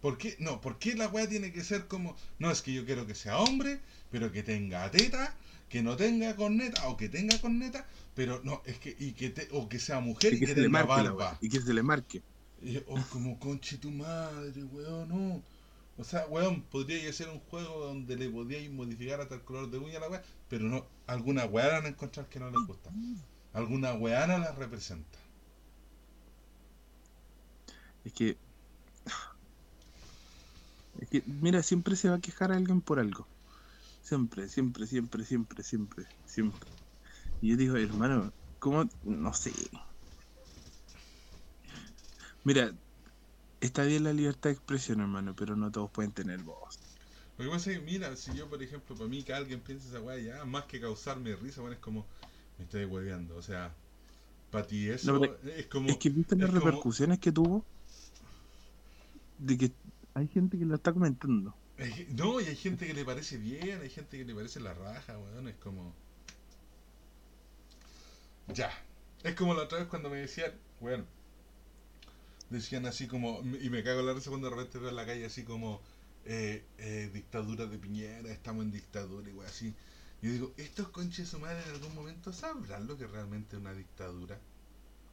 [0.00, 0.36] ¿Por qué?
[0.40, 2.16] No, ¿por qué la weá tiene que ser como.?
[2.40, 5.36] No, es que yo quiero que sea hombre, pero que tenga teta,
[5.68, 8.96] que no tenga corneta, o que tenga corneta, pero no, es que.
[8.98, 11.38] Y que te, o que sea mujer Y y que que se le tenga barba.
[11.40, 12.20] Y que se le marque.
[12.62, 15.42] Y oh, como conche tu madre, weón, no.
[16.02, 19.78] O sea, weón, podría ser un juego donde le podíais modificar hasta el color de
[19.78, 22.90] uña a la weá, pero no, alguna weá van a encontrar que no les gusta.
[23.52, 25.16] Alguna weá no la representa.
[28.04, 28.36] Es que.
[31.08, 33.28] Que, mira, siempre se va a quejar alguien por algo.
[34.02, 36.68] Siempre, siempre, siempre, siempre, siempre, siempre.
[37.40, 38.88] Y yo digo, hermano, ¿cómo?
[39.04, 39.52] No sé.
[42.42, 42.72] Mira,
[43.62, 46.78] está bien la libertad de expresión, hermano, pero no todos pueden tener voz.
[47.38, 49.88] Lo que pasa es que, mira, si yo, por ejemplo, para mí que alguien piense
[49.88, 52.06] esa weá, ya, más que causarme risa, bueno, es como,
[52.58, 53.36] me estoy hueveando.
[53.36, 53.74] O sea,
[54.50, 55.88] para ti eso es como.
[55.88, 57.64] Es que viste las repercusiones que tuvo.
[59.38, 59.72] De que
[60.14, 61.54] hay gente que lo está comentando.
[62.10, 65.18] No, y hay gente que le parece bien, hay gente que le parece la raja,
[65.18, 65.48] weón.
[65.48, 65.94] Es como.
[68.48, 68.70] Ya.
[69.22, 71.04] Es como la otra vez cuando me decían, bueno,
[72.52, 75.06] decían así como, y me cago en la risa cuando de repente veo en la
[75.06, 75.80] calle así como,
[76.24, 79.74] eh, eh, dictadura de Piñera, estamos en dictadura y así.
[80.22, 84.38] Yo digo, ¿estos conches madre en algún momento sabrán lo que realmente es una dictadura?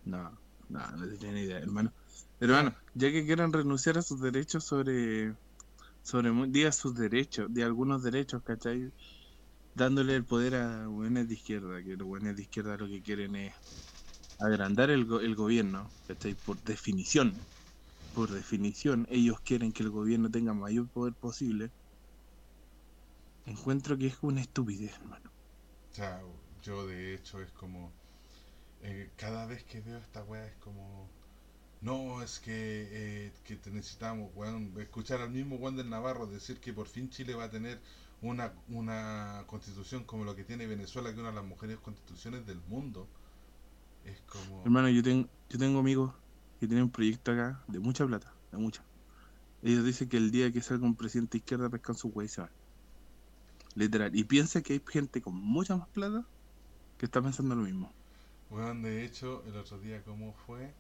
[0.06, 0.38] No,
[0.70, 1.92] no, no tienen idea, hermano.
[2.40, 5.34] Hermano, ya que quieran renunciar a sus derechos sobre,
[6.04, 8.92] sobre, diga sus derechos, de algunos derechos, ¿cachai?
[9.74, 13.36] Dándole el poder a buenos de izquierda, que los buenos de izquierda lo que quieren
[13.36, 13.54] es
[14.40, 16.36] agrandar el, el gobierno, ¿cachai?
[16.36, 17.34] Por definición,
[18.16, 21.72] por definición, ellos quieren que el gobierno tenga mayor poder posible
[23.46, 25.30] encuentro que es una estupidez, hermano.
[26.64, 27.92] Yo de hecho es como.
[28.82, 31.10] Eh, cada vez que veo esta weá es como.
[31.82, 34.32] No, es que, eh, que te necesitamos.
[34.78, 37.80] Escuchar al mismo Juan del Navarro decir que por fin Chile va a tener
[38.22, 42.46] una, una constitución como lo que tiene Venezuela, que es una de las mejores constituciones
[42.46, 43.08] del mundo.
[44.04, 44.64] Es como.
[44.64, 46.14] Hermano, yo tengo, yo tengo amigos
[46.60, 48.84] que tienen un proyecto acá de mucha plata, de mucha.
[49.62, 52.52] Ellos dicen que el día que salga un presidente izquierda pescan su wey se van.
[53.76, 54.16] Literal.
[54.16, 56.28] Y piensa que hay gente con mucha más plata
[56.98, 57.96] que está pensando lo mismo.
[58.50, 60.76] Bueno, de hecho, el otro día, ¿cómo fue?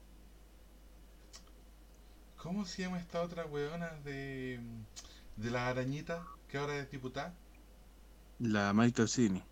[2.37, 4.59] ¿Cómo se llama esta otra weona de,
[5.35, 7.37] de la arañita que ahora es diputada?
[8.39, 9.43] La Maite Orsini.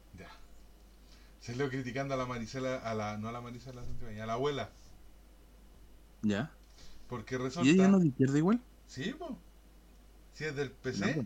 [1.48, 4.70] Se lo criticando a la Marisela, a la, no a la Marisela a la abuela.
[6.22, 6.52] Ya.
[7.08, 7.70] Porque resulta.
[7.70, 8.62] ¿Y ella no izquierda igual?
[8.86, 9.32] Sí, pues.
[10.34, 11.26] Si es del PC.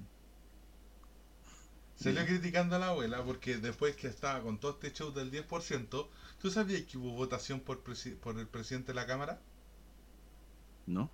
[1.95, 6.07] Salió criticando a la abuela porque después que estaba con todo este show del 10%,
[6.39, 9.41] ¿tú sabías que hubo votación por, por el presidente de la Cámara?
[10.85, 11.09] No.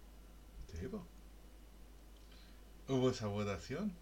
[0.70, 0.86] Sí,
[2.89, 3.93] Hubo esa votación.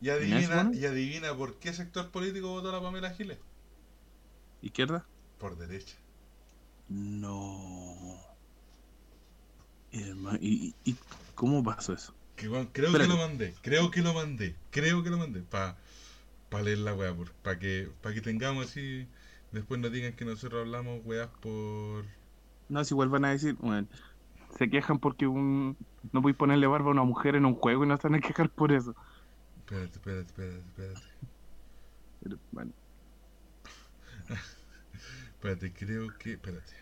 [0.00, 3.38] Y adivina, y adivina por qué sector político votó la Pamela Giles.
[4.62, 5.04] ¿Izquierda?
[5.38, 5.96] Por derecha.
[6.88, 8.16] No.
[10.40, 10.96] ¿Y, y
[11.34, 12.14] cómo pasó eso?
[12.34, 15.42] creo que lo mandé, creo que lo mandé, creo que lo mandé.
[15.42, 15.76] Para
[16.52, 19.08] para leer la weá, para que, para que tengamos así,
[19.52, 22.04] después nos digan que nosotros hablamos weas por...
[22.68, 23.88] No, si vuelvan a decir, bueno,
[24.58, 25.78] se quejan porque un
[26.12, 28.20] no voy a ponerle barba a una mujer en un juego y no están a
[28.20, 28.94] quejar por eso.
[29.60, 31.00] Espérate, espérate, espérate, espérate.
[32.22, 32.72] Pero, bueno.
[35.34, 36.74] espérate, creo que, espérate.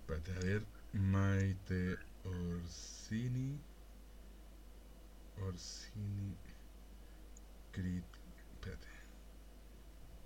[0.00, 3.60] Espérate, a ver, Maite Orsini.
[5.42, 6.36] Orsini.
[7.72, 8.04] Crit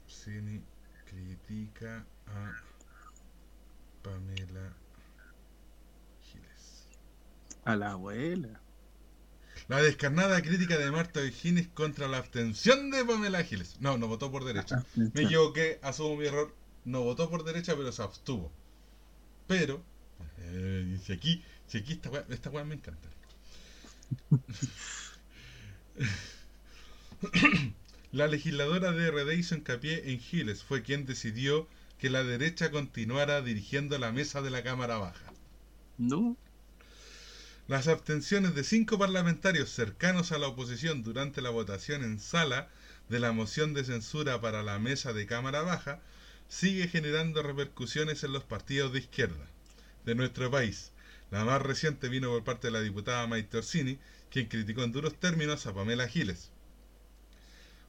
[0.06, 0.62] Cine
[1.04, 2.52] critica a
[4.02, 4.72] Pamela
[6.22, 6.88] Giles.
[7.64, 8.60] A la abuela.
[9.70, 13.76] La descarnada crítica de Marta Giles contra la abstención de Pamela Giles.
[13.78, 14.84] No, no votó por derecha.
[14.96, 16.52] Me equivoqué, asumo mi error.
[16.84, 18.50] No votó por derecha, pero se abstuvo.
[19.46, 19.80] Pero,
[20.40, 23.08] eh, si aquí, si aquí esta weá, esta me encanta.
[28.10, 33.40] La legisladora de RD hizo hincapié en Giles, fue quien decidió que la derecha continuara
[33.40, 35.32] dirigiendo la mesa de la Cámara Baja.
[35.96, 36.36] No.
[37.70, 42.68] Las abstenciones de cinco parlamentarios cercanos a la oposición durante la votación en sala
[43.08, 46.00] de la moción de censura para la mesa de Cámara Baja
[46.48, 49.46] sigue generando repercusiones en los partidos de izquierda
[50.04, 50.90] de nuestro país.
[51.30, 54.00] La más reciente vino por parte de la diputada Maite Orsini,
[54.32, 56.50] quien criticó en duros términos a Pamela Giles.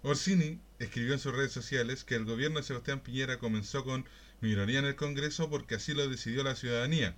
[0.04, 4.06] Orsini escribió en sus redes sociales que el gobierno de Sebastián Piñera comenzó con
[4.42, 7.16] minoría en el Congreso porque así lo decidió la ciudadanía.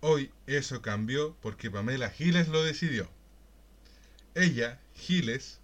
[0.00, 3.08] Hoy eso cambió porque Pamela Giles lo decidió.
[4.34, 5.60] Ella, Giles,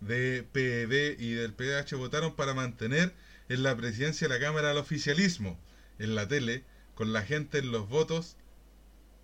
[0.00, 3.14] de PED y del PDH votaron para mantener
[3.48, 5.58] en la presidencia de la Cámara el oficialismo,
[5.98, 6.64] en la tele,
[6.94, 8.36] con la gente en los votos.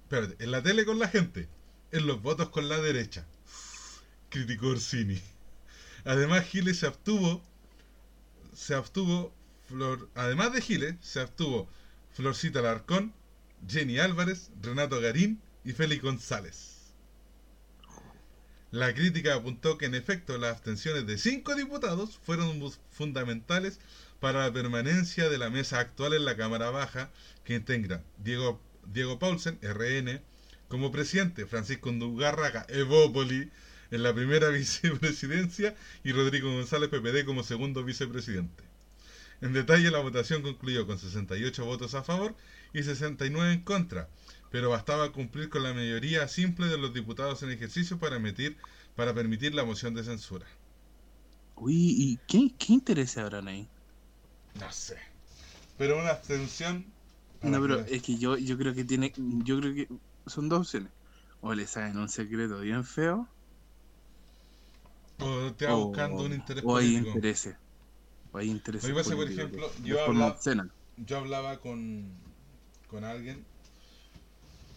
[0.04, 1.48] Espérate, en la tele con la gente,
[1.92, 3.26] en los votos con la derecha.
[4.30, 5.20] Criticó Orsini.
[6.04, 7.42] Además, Giles se abstuvo.
[8.54, 9.32] Se abstuvo.
[9.68, 11.68] Flor, además de Giles, se abstuvo
[12.12, 13.14] Florcita Larcón,
[13.68, 16.94] Jenny Álvarez, Renato Garín y Félix González.
[18.70, 23.78] La crítica apuntó que en efecto las abstenciones de cinco diputados fueron fundamentales
[24.18, 27.10] para la permanencia de la mesa actual en la Cámara Baja,
[27.44, 30.22] que integra Diego, Diego Paulsen, RN,
[30.68, 33.50] como presidente, Francisco Ndugárraga, Evópoli,
[33.90, 38.64] en la primera vicepresidencia y Rodrigo González, PPD, como segundo vicepresidente.
[39.42, 42.34] En detalle, la votación concluyó con 68 votos a favor
[42.72, 44.08] y 69 en contra,
[44.50, 48.56] pero bastaba cumplir con la mayoría simple de los diputados en ejercicio para, emitir,
[48.96, 50.46] para permitir la moción de censura.
[51.56, 53.68] Uy, ¿y qué, qué interés habrán ahí?
[54.58, 54.96] No sé.
[55.78, 56.86] Pero una abstención.
[57.42, 59.12] No, pero es que yo, yo creo que tiene.
[59.16, 59.88] Yo creo que
[60.26, 60.92] son dos opciones.
[61.40, 63.28] O le saben un secreto bien feo.
[65.18, 67.56] O te va buscando un interés o hay intereses.
[68.32, 68.88] O hay intereses.
[68.88, 70.38] Lo que pasa, por ejemplo, yo hablaba,
[70.98, 72.12] yo hablaba con,
[72.92, 73.44] con alguien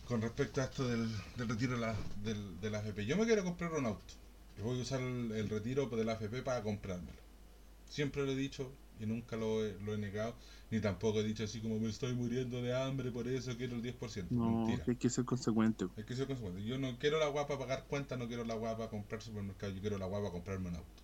[0.08, 3.06] con respecto a esto del, del retiro de la, del, de la AFP.
[3.06, 4.14] Yo me quiero comprar un auto.
[4.58, 7.18] Y voy a usar el, el retiro de la AFP para comprármelo.
[7.90, 10.36] Siempre lo he dicho, y nunca lo he, lo he negado,
[10.72, 13.82] ni tampoco he dicho así como me estoy muriendo de hambre, por eso quiero el
[13.82, 14.26] 10%.
[14.30, 15.86] No, hay que ser consecuente.
[15.98, 16.64] Hay que ser consecuente.
[16.64, 19.98] Yo no quiero la guapa pagar cuentas, no quiero la guapa comprar supermercado, yo quiero
[19.98, 21.04] la guapa comprarme un auto.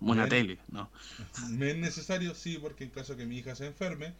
[0.00, 0.90] Una tele, ¿no?
[1.50, 2.34] ¿Me es necesario?
[2.34, 4.14] Sí, porque en caso que mi hija se enferme,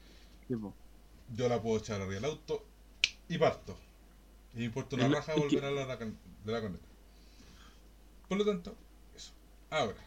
[1.34, 2.64] yo la puedo echar arriba del auto
[3.28, 3.78] y parto.
[4.54, 6.86] Y me importa una raja volver a la de la coneta.
[8.28, 8.76] Por lo tanto,
[9.16, 9.32] eso.
[9.70, 10.00] Ahora,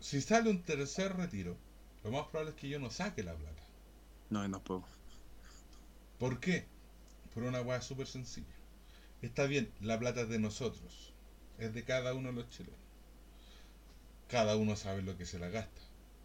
[0.00, 1.56] si sale un tercer retiro,
[2.04, 3.62] lo más probable es que yo no saque la plata.
[4.30, 4.84] No, no puedo.
[6.18, 6.64] ¿Por qué?
[7.34, 8.46] Por una hueá súper sencilla.
[9.22, 11.12] Está bien, la plata es de nosotros.
[11.58, 12.78] Es de cada uno de los chilenos.
[14.28, 15.80] Cada uno sabe lo que se la gasta.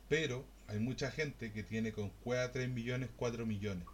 [0.10, 3.86] Pero hay mucha gente que tiene con cueva 3 millones, 4 millones.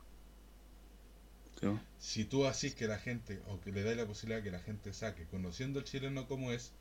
[1.98, 4.94] Si tú así que la gente, o que le das la posibilidad que la gente
[4.94, 6.72] saque, conociendo el chileno como es,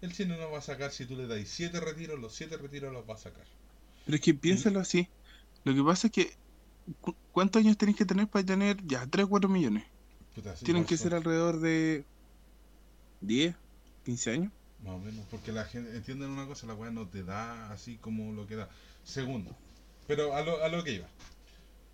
[0.00, 2.92] el chino no va a sacar si tú le das siete retiros, los siete retiros
[2.92, 3.44] los va a sacar.
[4.04, 5.08] Pero es que piénsalo así.
[5.62, 6.32] Lo que pasa es que,
[7.32, 9.84] ¿cuántos años tenés que tener para tener ya 3 o 4 millones?
[10.64, 12.04] Tienen que ser alrededor de
[13.20, 13.54] 10,
[14.04, 14.52] 15 años.
[14.82, 17.96] Más o menos, porque la gente, entienden una cosa, la weá no te da así
[17.96, 18.68] como lo que da.
[19.04, 19.56] Segundo,
[20.06, 21.08] pero a lo, a lo que iba.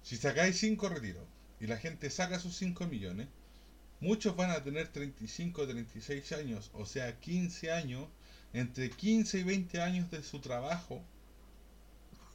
[0.03, 1.25] Si sacáis 5 retiros
[1.61, 3.29] y la gente saca sus 5 millones,
[4.01, 8.09] Muchos van a tener 35 o 36 años, o sea, 15 años,
[8.55, 11.03] entre 15 y 20 años de su trabajo.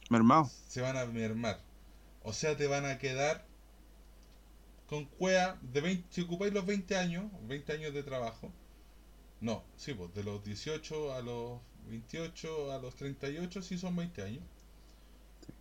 [0.08, 0.48] Mermado.
[0.68, 1.60] Se van a mermar.
[2.22, 3.44] O sea, te van a quedar
[4.86, 8.52] con cuea de 20, si ocupáis los 20 años, 20 años de trabajo.
[9.40, 14.22] No, sí, pues de los 18 a los 28 a los 38 sí son 20
[14.22, 14.44] años.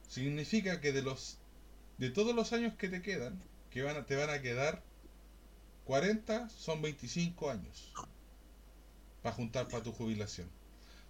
[0.08, 1.38] Significa que de los
[1.98, 4.84] de todos los años que te quedan, que van a, te van a quedar
[5.86, 7.94] 40 son 25 años
[9.22, 10.48] para juntar para tu jubilación.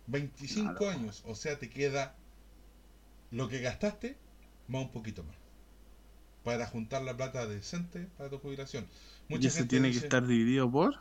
[0.07, 2.15] 25 años, o sea, te queda
[3.31, 4.17] lo que gastaste
[4.67, 5.35] más un poquito más.
[6.43, 8.85] Para juntar la plata decente para tu jubilación.
[9.27, 10.99] Mucha y eso tiene que estar dividido por.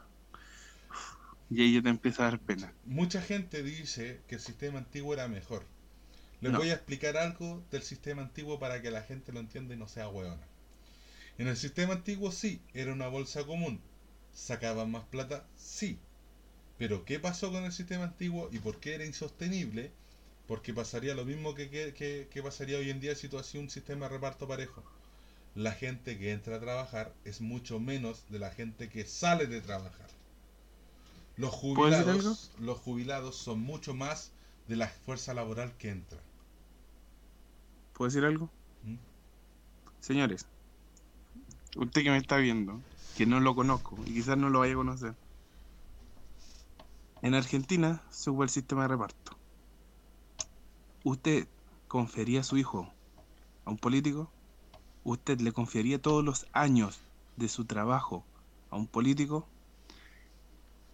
[1.50, 2.72] Y ahí te empieza a dar pena.
[2.86, 5.66] Mucha gente dice que el sistema antiguo era mejor.
[6.44, 9.78] Les voy a explicar algo del sistema antiguo para que la gente lo entienda y
[9.78, 10.46] no sea hueona.
[11.38, 13.80] En el sistema antiguo sí, era una bolsa común.
[14.34, 15.46] ¿Sacaban más plata?
[15.56, 15.98] Sí.
[16.76, 19.90] Pero ¿qué pasó con el sistema antiguo y por qué era insostenible?
[20.46, 21.70] Porque pasaría lo mismo que,
[22.30, 24.84] que, pasaría hoy en día si tú hacías un sistema de reparto parejo.
[25.54, 29.62] La gente que entra a trabajar es mucho menos de la gente que sale de
[29.62, 30.10] trabajar.
[31.36, 34.30] Los jubilados, los jubilados son mucho más
[34.68, 36.20] de la fuerza laboral que entra.
[37.94, 38.50] ¿Puedo decir algo?
[38.82, 38.96] ¿Mm?
[40.00, 40.46] Señores,
[41.76, 42.80] usted que me está viendo,
[43.16, 45.14] que no lo conozco y quizás no lo vaya a conocer.
[47.22, 49.36] En Argentina se hubo el sistema de reparto.
[51.04, 51.48] ¿Usted
[51.88, 52.92] confiaría a su hijo
[53.64, 54.30] a un político?
[55.04, 57.00] ¿Usted le confiaría todos los años
[57.36, 58.24] de su trabajo
[58.70, 59.46] a un político?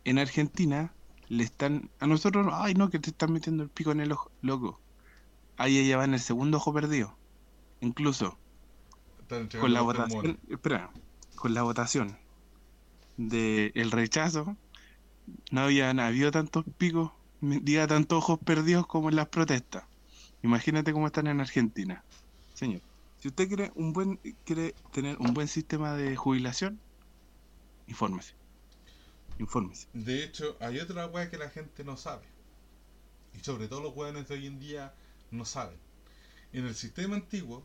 [0.05, 0.93] En Argentina
[1.29, 1.91] le están...
[1.99, 4.79] A nosotros, ay no, que te están metiendo el pico en el ojo, loco.
[5.61, 7.15] Ahí ella va en el segundo ojo perdido.
[7.83, 8.39] Incluso
[9.61, 10.91] con la votación, espera,
[11.35, 12.17] con la votación
[13.19, 14.57] de el rechazo,
[15.51, 19.85] no habían habido tantos picos, diga tantos ojos perdidos como en las protestas.
[20.43, 22.03] Imagínate cómo están en Argentina.
[22.55, 22.81] Señor,
[23.19, 26.81] si usted quiere un buen quiere tener un buen sistema de jubilación,
[27.87, 28.33] infórmese.
[29.39, 29.89] Infórmese.
[29.93, 32.25] De hecho, hay otra weá que la gente no sabe.
[33.35, 34.95] Y sobre todo los weones de hoy en día
[35.31, 35.79] no saben.
[36.53, 37.65] En el sistema antiguo,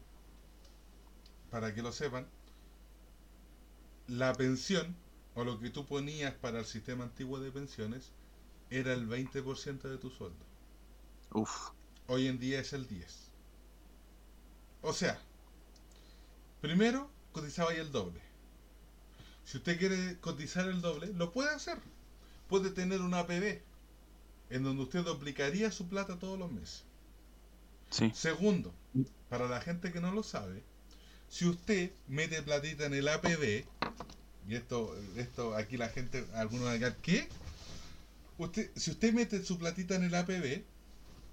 [1.49, 2.27] para que lo sepan,
[4.07, 4.95] la pensión
[5.33, 8.11] o lo que tú ponías para el sistema antiguo de pensiones
[8.69, 10.45] era el 20% de tu sueldo.
[11.33, 11.69] Uf.
[12.07, 13.05] Hoy en día es el 10%.
[14.81, 15.19] O sea,
[16.61, 18.21] primero cotizaba ahí el doble.
[19.43, 21.79] Si usted quiere cotizar el doble, lo puede hacer.
[22.47, 23.61] Puede tener una APB
[24.49, 26.83] en donde usted duplicaría su plata todos los meses.
[27.95, 28.11] Sí.
[28.13, 28.73] Segundo,
[29.29, 30.61] para la gente que no lo sabe,
[31.29, 33.63] si usted mete platita en el APB,
[34.47, 37.29] y esto, esto aquí la gente, algunos van a decir, ¿qué?
[38.37, 40.63] Usted, si usted mete su platita en el APB,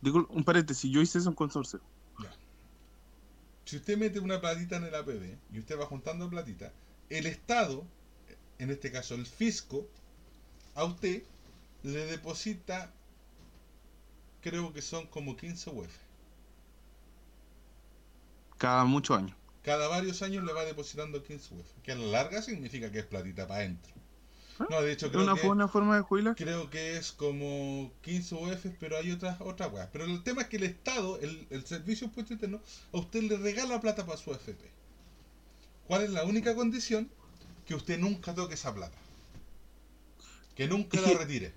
[0.03, 1.81] Digo, un paréntesis, yo hice eso en consorcio.
[3.65, 6.73] si usted mete una platita en el APB y usted va juntando platita,
[7.11, 7.85] el Estado,
[8.59, 9.89] en este caso el fisco,
[10.75, 11.25] a usted
[11.83, 12.93] le deposita,
[14.41, 16.12] creo que son como 15 UF.
[18.63, 19.37] Cada muchos años.
[19.65, 21.67] Cada varios años le va depositando 15 UF.
[21.83, 23.93] Que a la larga significa que es platita para adentro.
[24.71, 26.37] No, de hecho ¿Es creo una que, buena forma de jubilar?
[26.37, 29.89] creo que es como 15 UF, pero hay otras otras weas.
[29.93, 32.61] Pero el tema es que el Estado, el, el Servicio Impuesto Interno,
[32.93, 34.71] a usted le regala plata para su FP.
[35.89, 37.11] ¿Cuál es la única condición?
[37.67, 38.97] Que usted nunca toque esa plata.
[40.55, 41.53] Que nunca la retire.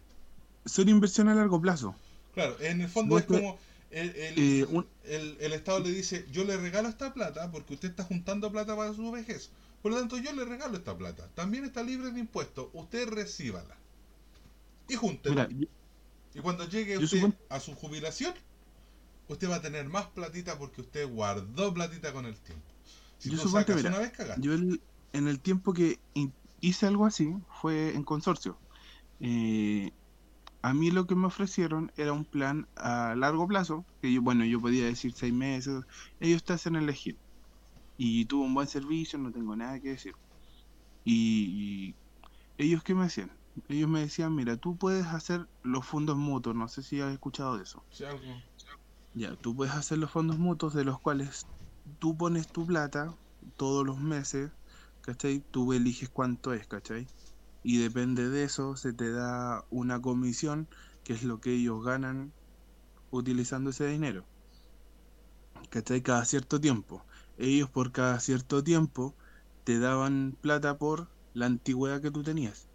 [0.66, 1.94] Son inversiones a largo plazo.
[2.34, 3.60] Claro, en el fondo es como
[3.96, 7.74] el, el- Eh, un- el- el Estado le dice, yo le regalo esta plata porque
[7.76, 9.50] usted está juntando plata para su vejez.
[9.82, 11.30] Por lo tanto, yo le regalo esta plata.
[11.36, 12.68] También está libre de impuestos.
[12.74, 13.76] Usted recíbala.
[14.90, 15.48] Y júntela.
[15.50, 15.68] Yo-
[16.34, 18.34] Y cuando llegue usted a su jubilación,
[19.30, 22.66] usted va a tener más platita porque usted guardó platita con el tiempo.
[23.18, 24.42] Si Yo tú suponte, sacas mira, una vez, cagaste.
[24.42, 24.82] yo el-
[25.14, 26.00] en el tiempo que
[26.60, 28.58] hice algo así fue en consorcio.
[29.22, 29.92] Eh,
[30.70, 34.46] a mí lo que me ofrecieron era un plan a largo plazo, que yo, bueno,
[34.46, 35.82] yo podía decir seis meses,
[36.20, 37.20] ellos te hacen elegir.
[37.98, 40.14] Y tuvo un buen servicio, no tengo nada que decir.
[41.04, 41.92] Y,
[42.58, 43.40] y ellos qué me hacían?
[43.70, 47.58] Ellos me decían, mira, tú puedes hacer los fondos mutuos, no sé si has escuchado
[47.58, 47.88] de eso.
[48.06, 48.44] Algo-
[49.14, 51.50] Ya, tú puedes hacer los fondos mutuos de los cuales
[52.00, 53.18] tú pones tu plata
[53.58, 54.52] todos los meses,
[55.02, 55.42] ¿cachai?
[55.52, 57.08] Tú eliges cuánto es, ¿cachai?
[57.68, 60.70] Y depende de eso, se te da una comisión,
[61.04, 62.32] que es lo que ellos ganan
[63.10, 64.24] utilizando ese dinero.
[65.72, 66.04] ¿Cachai?
[66.04, 67.08] Cada cierto tiempo.
[67.38, 69.18] Ellos por cada cierto tiempo
[69.64, 72.70] te daban plata por la antigüedad que tú tenías.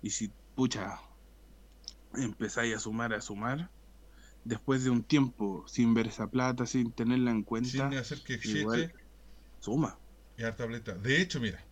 [0.00, 1.00] Y si, pucha,
[2.14, 3.72] empezáis a sumar, a sumar,
[4.44, 8.34] después de un tiempo sin ver esa plata, sin tenerla en cuenta, sin hacer que
[8.34, 8.94] existe igual.
[9.58, 9.98] suma.
[10.36, 10.94] y harta plata.
[10.94, 11.66] De hecho, mira,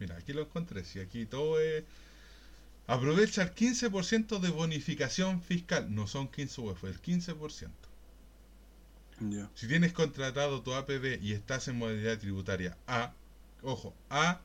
[0.00, 0.84] mira, aquí lo encontré.
[0.84, 1.84] Si aquí todo es.
[2.88, 5.94] Aprovecha el 15% de bonificación fiscal.
[5.94, 7.88] No son 15 UF, el 15%.
[9.20, 9.50] Ya.
[9.54, 13.16] Si tienes contratado tu APB y estás en modalidad tributaria A,
[13.62, 14.40] ojo, A,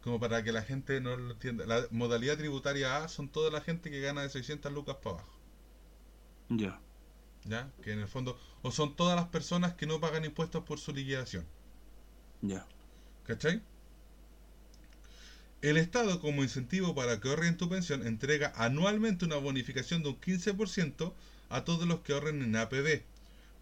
[0.00, 3.60] como para que la gente no lo entienda, la modalidad tributaria A son toda la
[3.60, 5.40] gente que gana de 600 lucas para abajo,
[6.50, 6.80] Ya.
[7.44, 7.72] ¿ya?
[7.80, 10.92] Que en el fondo, o son todas las personas que no pagan impuestos por su
[10.92, 11.46] liquidación,
[12.42, 12.66] Ya.
[13.24, 13.60] ¿cachai?
[15.64, 20.20] El Estado, como incentivo para que ahorren tu pensión, entrega anualmente una bonificación de un
[20.20, 21.14] 15%
[21.48, 23.00] a todos los que ahorren en APB.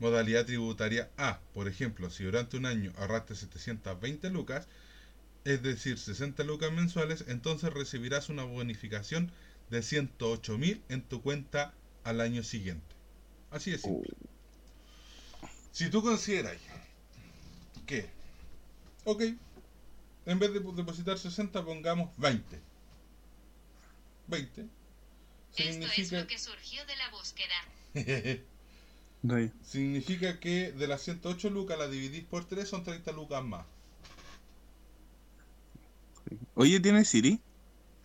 [0.00, 1.38] Modalidad tributaria A.
[1.55, 4.66] Por ejemplo, si durante un año ahorraste 720 lucas,
[5.44, 9.30] es decir, 60 lucas mensuales, entonces recibirás una bonificación
[9.70, 11.72] de 108 mil en tu cuenta
[12.03, 12.96] al año siguiente.
[13.53, 14.11] Así es simple.
[15.70, 16.57] Si tú consideras
[17.86, 18.11] que,
[19.05, 19.22] ok,
[20.27, 22.61] en vez de depositar 60 pongamos 20.
[24.29, 24.66] 20.
[25.57, 27.55] Esto es lo que surgió de la búsqueda.
[29.64, 33.64] Significa que de las 108 lucas la dividís por 3 son 30 lucas más.
[36.55, 37.41] Oye, ¿tienes Siri?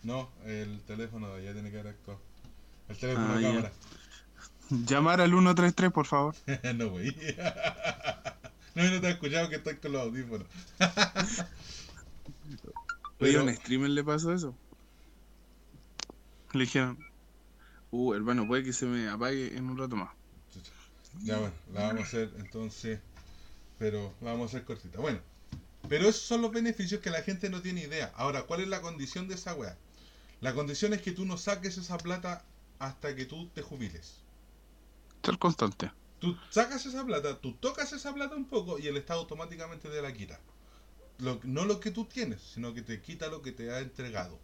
[0.02, 2.20] No, el teléfono ya tiene que haber actuado.
[2.88, 3.48] El teléfono Ah, de ya.
[3.48, 3.72] cámara.
[4.70, 6.34] Llamar al 133, por favor.
[6.74, 7.08] no, güey.
[8.74, 10.46] no, no te he escuchado que estoy con los audífonos.
[13.20, 14.54] Oye, a un streamer le pasó eso.
[16.52, 16.98] Le dijeron,
[17.90, 20.10] uh, hermano, puede que se me apague en un rato más.
[21.22, 23.00] Ya bueno, la vamos a hacer entonces,
[23.78, 25.00] pero la vamos a hacer cortita.
[25.00, 25.20] Bueno,
[25.88, 28.12] pero esos son los beneficios que la gente no tiene idea.
[28.16, 29.76] Ahora, ¿cuál es la condición de esa weá?
[30.40, 32.44] La condición es que tú no saques esa plata
[32.78, 34.14] hasta que tú te jubiles.
[35.24, 35.90] Ser constante.
[36.20, 40.02] Tú sacas esa plata, tú tocas esa plata un poco y el Estado automáticamente te
[40.02, 40.38] la quita.
[41.18, 44.38] Lo- no lo que tú tienes, sino que te quita lo que te ha entregado.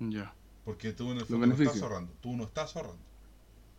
[0.00, 0.34] Ya.
[0.64, 2.12] Porque tú en el fondo no estás ahorrando.
[2.20, 3.02] Tú no estás ahorrando.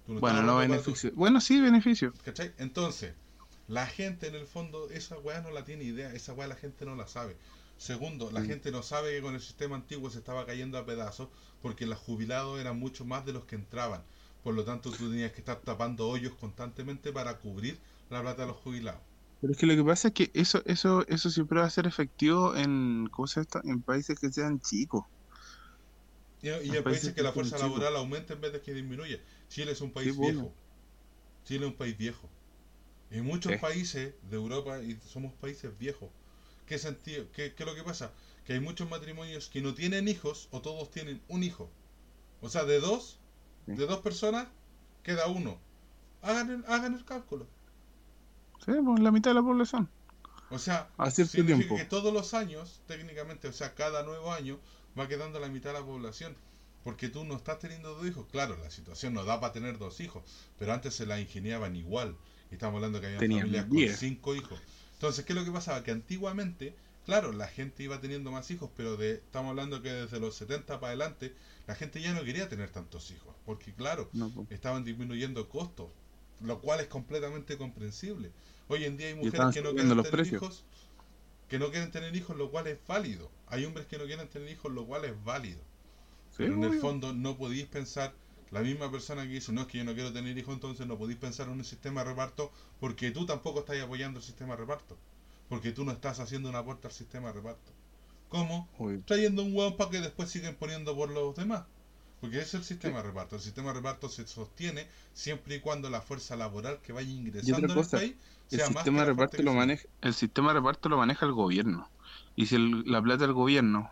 [0.07, 1.11] No Bueno, estás no beneficio.
[1.15, 2.13] Bueno, sí, beneficio.
[2.25, 2.53] ¿Cachai?
[2.57, 3.13] Entonces,
[3.69, 6.85] La gente en el fondo, esa weá no la tiene idea, esa weá la gente
[6.85, 7.37] no la sabe.
[7.77, 8.45] Segundo, la Mm.
[8.45, 11.29] gente no sabe que con el sistema antiguo se estaba cayendo a pedazos
[11.61, 14.03] porque los jubilados eran mucho más de los que entraban.
[14.43, 17.79] Por lo tanto, tú tenías que estar tapando hoyos constantemente para cubrir
[18.09, 19.01] la plata de los jubilados.
[19.43, 21.85] Pero es que lo que pasa es que eso, eso, eso siempre va a ser
[21.85, 23.61] efectivo en, ¿cómo se llama esto?
[23.65, 25.03] en países que sean chicos.
[26.41, 29.19] Y, en países países que la fuerza laboral aumenta en vez de que disminuya.
[29.49, 30.39] Chile es un país Sí, bueno.
[30.43, 30.55] viejo.
[31.43, 32.29] Chile es un país viejo.
[33.11, 36.09] Y muchos países de Europa y somos países viejos.
[36.65, 37.25] ¿Qué sentido?
[37.33, 38.13] ¿Qué, qué es lo que pasa?
[38.45, 41.69] Que hay muchos matrimonios que no tienen hijos o todos tienen un hijo.
[42.39, 43.19] O sea, de dos,
[43.65, 44.47] de dos personas,
[45.03, 45.59] queda uno.
[46.21, 47.45] Hagan el, hagan el cálculo.
[48.65, 49.89] Sí, pues la mitad de la población.
[50.49, 51.75] O sea, A cierto tiempo.
[51.75, 54.59] que todos los años, técnicamente, o sea, cada nuevo año,
[54.97, 56.35] va quedando la mitad de la población.
[56.83, 58.25] Porque tú no estás teniendo dos hijos.
[58.31, 60.23] Claro, la situación no da para tener dos hijos,
[60.59, 62.15] pero antes se la ingeniaban igual.
[62.51, 63.91] Y estamos hablando que había Tenían familias diez.
[63.91, 64.59] con cinco hijos.
[64.93, 65.81] Entonces, ¿qué es lo que pasaba?
[65.83, 70.19] Que antiguamente, claro, la gente iba teniendo más hijos, pero de, estamos hablando que desde
[70.19, 71.33] los 70 para adelante,
[71.67, 73.33] la gente ya no quería tener tantos hijos.
[73.45, 74.51] Porque, claro, No, pues.
[74.51, 75.87] estaban disminuyendo costos,
[76.41, 78.31] lo cual es completamente comprensible.
[78.67, 80.41] Hoy en día hay mujeres que no quieren tener precios.
[80.41, 80.63] hijos,
[81.49, 83.29] que no quieren tener hijos, lo cual es válido.
[83.47, 85.59] Hay hombres que no quieren tener hijos, lo cual es válido.
[86.31, 88.13] Sí, Pero en el fondo no podéis pensar,
[88.51, 90.97] la misma persona que dice, no es que yo no quiero tener hijos, entonces no
[90.97, 94.61] podéis pensar en un sistema de reparto porque tú tampoco estás apoyando el sistema de
[94.61, 94.97] reparto.
[95.49, 97.71] Porque tú no estás haciendo un aporte al sistema de reparto.
[98.29, 98.67] ¿Cómo?
[98.79, 99.01] Obvio.
[99.05, 101.65] trayendo un hueón para que después siguen poniendo por los demás.
[102.23, 103.35] Porque ese es el sistema de reparto.
[103.35, 107.73] El sistema de reparto se sostiene siempre y cuando la fuerza laboral que vaya ingresando
[107.73, 108.15] en el país
[108.51, 110.97] El sea más sistema que de la reparto lo maneja, el sistema de reparto lo
[110.97, 111.91] maneja el gobierno.
[112.35, 113.89] Y si el- la plata del gobierno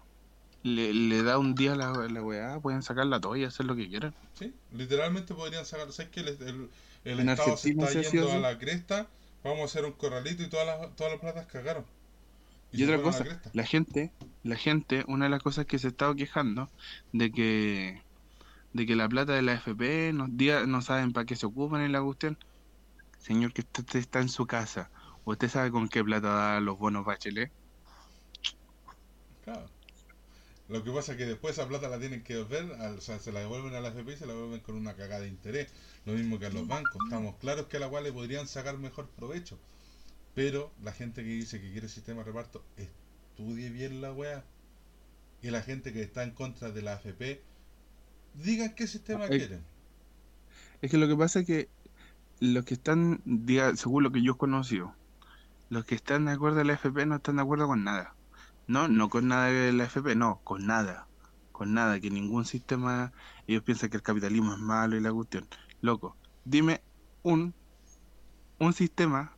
[0.64, 3.76] le, le da un día a la, la weá, pueden sacarla toda y hacer lo
[3.76, 4.16] que quieran.
[4.34, 5.92] Sí, literalmente podrían sacar.
[5.92, 6.72] ¿Sabes que el, el-
[7.04, 9.10] el Estado se Argentina está yendo a la cresta?
[9.44, 11.86] Vamos a hacer un corralito y todas las, todas las platas cagaron.
[12.72, 15.90] Y, otra cosa, la la gente, la gente, una de las cosas que se ha
[15.92, 16.72] estado quejando
[17.12, 18.02] de que
[18.74, 21.82] de que la plata de la FP nos diga, no saben para qué se ocupan
[21.82, 22.38] en la cuestión.
[23.19, 24.89] Señor, que usted está en su casa.
[25.26, 27.51] ¿Usted sabe con qué plata da los bonos Bachelet?
[29.43, 29.69] Claro.
[30.69, 33.34] Lo que pasa es que después esa plata la tienen que devolver, o sea, se
[33.34, 35.69] la devuelven a la FP y se la devuelven con una cagada de interés.
[36.05, 36.95] Lo mismo que a los bancos.
[37.03, 39.59] Estamos claros que a la cual le podrían sacar mejor provecho.
[40.34, 44.45] Pero la gente que dice que quiere sistema de reparto, estudie bien la weá.
[45.41, 47.41] Y la gente que está en contra de la AFP,
[48.34, 49.64] digan qué sistema quieren.
[50.82, 51.70] Es que lo que pasa es que
[52.40, 54.96] los que están, diga, según lo que yo he conocido,
[55.70, 58.16] los que están de acuerdo a la FP no están de acuerdo con nada.
[58.68, 61.08] No, no con nada de la FP, no, con nada.
[61.52, 63.12] Con nada, que ningún sistema,
[63.48, 65.48] ellos piensan que el capitalismo es malo y la cuestión.
[65.82, 66.16] Loco,
[66.46, 66.82] dime
[67.24, 67.54] un,
[68.60, 69.34] un sistema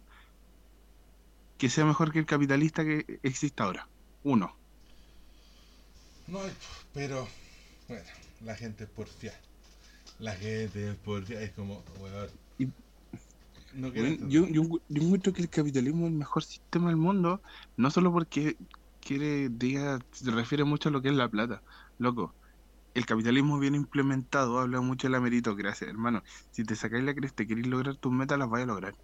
[1.58, 3.88] que sea mejor que el capitalista que existe ahora.
[4.24, 4.56] Uno.
[6.28, 6.40] No
[6.94, 7.28] pero
[7.88, 8.04] bueno,
[8.44, 9.40] la gente es porfiada.
[10.20, 12.30] La gente es porfiada, es como, weón.
[12.58, 12.74] Y-
[13.74, 17.42] No Bueno, yo, yo, yo encuentro que el capitalismo es el mejor sistema del mundo,
[17.76, 18.56] no solo porque
[19.00, 21.64] quiere, diga, se refiere mucho a lo que es la plata.
[21.98, 22.36] Loco,
[22.94, 26.24] el capitalismo bien implementado habla mucho de la meritocracia, hermano.
[26.52, 28.96] Si te sacáis la cresta y queréis lograr tus metas, las vais a lograr.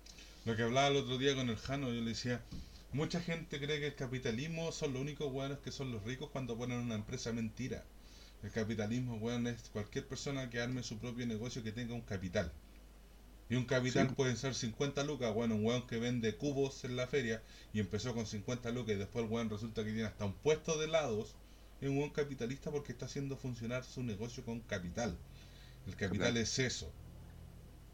[0.44, 2.46] Lo que hablaba el otro día con el Jano, yo le decía,
[2.92, 6.58] mucha gente cree que el capitalismo son los únicos buenos que son los ricos cuando
[6.58, 7.86] ponen una empresa mentira.
[8.44, 12.52] El capitalismo, weón, es cualquier persona que arme su propio negocio que tenga un capital.
[13.50, 14.14] Y un capital Sí.
[14.16, 17.42] puede ser 50 lucas, bueno, un weón que vende cubos en la feria
[17.74, 20.78] y empezó con 50 lucas y después el weón resulta que tiene hasta un puesto
[20.78, 21.36] de helados.
[21.82, 25.18] Es un weón capitalista porque está haciendo funcionar su negocio con capital.
[25.88, 26.40] El capital Claro.
[26.40, 26.92] es eso.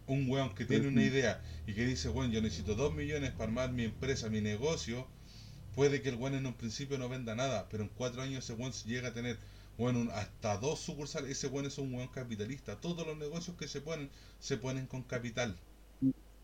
[0.07, 3.45] Un weón que tiene una idea y que dice, bueno, yo necesito 2 millones para
[3.45, 5.07] armar mi empresa, mi negocio,
[5.73, 8.53] puede que el weón en un principio no venda nada, pero en 4 años ese
[8.53, 9.37] weón llega a tener
[9.77, 12.79] bueno, hasta dos sucursales, ese weón es un weón capitalista.
[12.79, 14.09] Todos los negocios que se ponen,
[14.39, 15.57] se ponen con capital.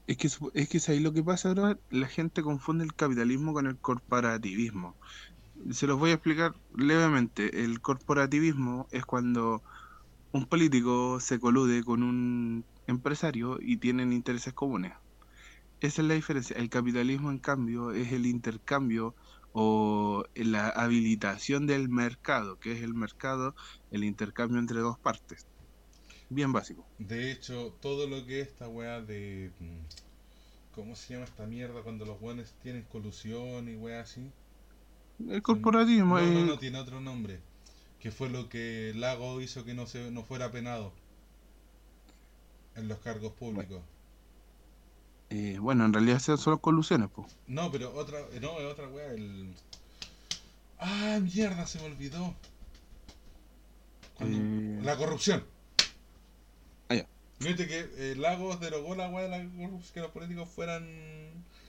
[0.07, 1.55] Es que, es que es ahí lo que pasa.
[1.89, 4.95] La gente confunde el capitalismo con el corporativismo.
[5.71, 7.63] Se los voy a explicar levemente.
[7.63, 9.63] El corporativismo es cuando
[10.33, 14.93] un político se colude con un empresario y tienen intereses comunes.
[15.81, 16.57] Esa es la diferencia.
[16.57, 19.15] El capitalismo, en cambio, es el intercambio
[19.51, 23.53] o la habilitación del mercado, que es el mercado,
[23.89, 25.47] el intercambio entre dos partes.
[26.29, 26.89] Bien básico.
[26.99, 29.51] De hecho, todo lo que es esta weá de...
[29.59, 29.79] mm,
[30.75, 34.31] ¿Cómo se llama esta mierda cuando los weones tienen colusión y weá así?
[35.29, 37.39] El corporativismo No, no, es- no, tiene otro nombre.
[37.99, 40.93] Que fue lo que Lago hizo que no, se, no fuera penado
[42.75, 43.81] en los cargos públicos.
[45.33, 47.37] Eh, bueno, en realidad son colusiones, pues.
[47.47, 49.53] No, pero otra, eh, no, es otra weá, el...
[50.77, 52.35] Ah, mierda, se me olvidó.
[54.19, 54.79] Eh.
[54.83, 55.45] La corrupción.
[56.89, 57.07] Ah, ya.
[57.39, 60.85] Viste que eh, Lagos derogó la weá de la corrupción, que los políticos fueran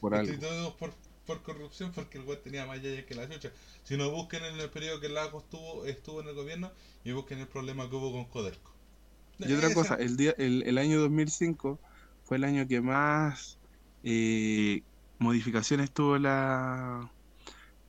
[0.01, 0.77] Por algo.
[0.77, 0.93] por,
[1.25, 3.53] por corrupción porque el weá tenía más yaya que la chucha.
[3.85, 6.73] Si no busquen en el periodo que Lagos estuvo, estuvo en el gobierno
[7.05, 8.73] y busquen el problema que hubo con Codelco.
[9.39, 11.79] Y otra cosa, el, día, el, el año 2005
[12.25, 13.59] fue el año que más
[14.05, 14.83] eh,
[15.19, 17.11] modificaciones tuvo la,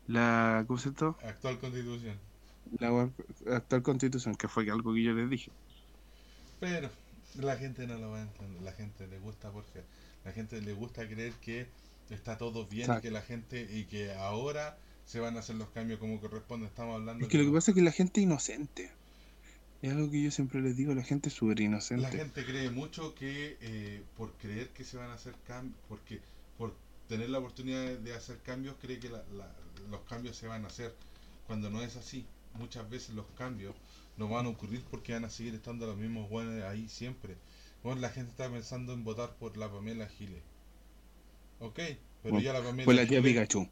[0.07, 1.17] la, ¿cómo se llama?
[1.23, 2.17] Actual constitución.
[2.79, 3.09] La
[3.51, 5.51] actual constitución, que fue algo que yo les dije.
[6.59, 6.89] Pero
[7.36, 8.61] la gente no lo va a entender.
[8.61, 9.81] La gente le gusta porque
[10.23, 11.67] la gente le gusta creer que
[12.09, 13.01] está todo bien Exacto.
[13.01, 16.67] que la gente y que ahora se van a hacer los cambios como corresponde.
[16.67, 18.91] Estamos hablando Es que lo que pasa es que la gente es inocente.
[19.84, 22.09] Es algo que yo siempre les digo, la gente es súper la inocente.
[22.09, 26.21] gente cree mucho que eh, por creer que se van a hacer cambios, porque
[26.57, 26.73] por
[27.09, 29.53] tener la oportunidad de- hacer cambios, cree que la- la-
[29.91, 30.95] los cambios se van a hacer.
[31.47, 32.25] Cuando no es así,
[32.57, 33.75] muchas veces los cambios
[34.17, 37.36] no van a ocurrir porque van a seguir estando los mismos buenos ahí siempre.
[37.84, 40.41] Bueno, la gente está pensando en votar por la Pamela Giles.
[41.59, 43.67] Ok, pero Bueno, ya la Pamela Fue la tía Giles- Pikachu.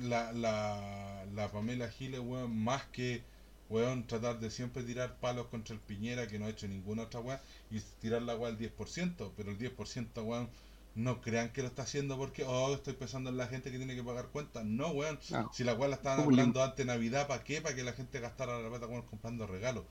[0.00, 3.22] la, la, la Pamela Giles, weón, más que,
[3.68, 7.20] weón, tratar de siempre tirar palos contra el Piñera, que no ha hecho ninguna otra
[7.20, 7.40] weón,
[7.70, 10.50] y tirar la weón al 10%, pero el 10%, weón,
[10.94, 13.94] no crean que lo está haciendo porque, oh, estoy pensando en la gente que tiene
[13.94, 14.64] que pagar cuentas.
[14.64, 16.54] No, weón, No, si la weón la estaban Populismo.
[16.54, 17.60] hablando antes de Navidad, ¿para qué?
[17.60, 19.86] Para que la gente gastara la plata, weón, comprando regalos.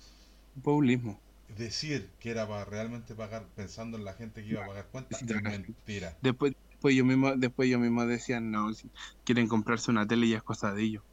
[0.63, 1.19] populismo.
[1.47, 5.25] Decir que era para realmente pagar, pensando en la gente que iba a pagar cuentas,
[5.28, 6.17] es mentira.
[6.21, 8.91] Después, después yo mismo, después yo mismo decían, no, si
[9.23, 11.03] quieren comprarse una tele y es cosa de ellos.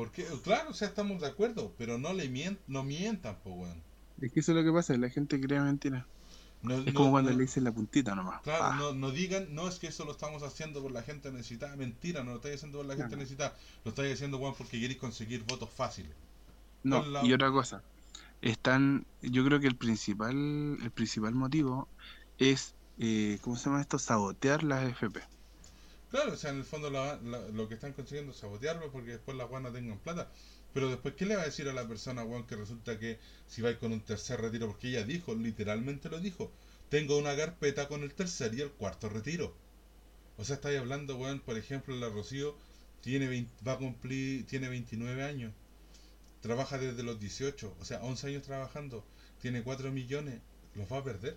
[0.00, 3.82] Porque, claro, o sea, estamos de acuerdo, pero no le mien no mientan, pues, weón.
[4.18, 6.06] Es que eso es lo que pasa, la gente cree mentiras.
[6.62, 8.40] No, Es no- como cuando no- le dicen la puntita nomás.
[8.40, 11.30] Claro, Ah, no, no digan, no es que eso lo estamos haciendo por la gente
[11.30, 11.76] necesitada.
[11.76, 13.54] Mentira, no lo estáis haciendo por la gente necesitada.
[13.84, 16.12] Lo estáis haciendo, weón, porque queréis conseguir votos fáciles.
[16.82, 17.82] no, la- y otra cosa.
[18.40, 21.88] Están, yo creo que el principal, el principal motivo
[22.38, 23.98] es, eh, ¿cómo se llama esto?
[23.98, 25.20] Sabotear las FP.
[26.10, 29.12] Claro, o sea, en el fondo la- la- lo que están consiguiendo es sabotearlo porque
[29.12, 30.28] después las no tengan plata.
[30.72, 33.62] Pero después, ¿qué le va a decir a la persona, weón, que resulta que si
[33.62, 34.66] vais con un tercer retiro?
[34.66, 36.50] Porque ella dijo, literalmente lo dijo,
[36.88, 39.54] tengo una carpeta con el tercer y el cuarto retiro.
[40.38, 42.56] O sea, estáis hablando, weón, por ejemplo, la Rocío
[43.02, 45.52] tiene 20 va a cumplir, tiene 29 años,
[46.40, 49.04] trabaja desde los 18, o sea, 11 años trabajando,
[49.40, 50.40] tiene 4 millones,
[50.74, 51.36] los va a perder.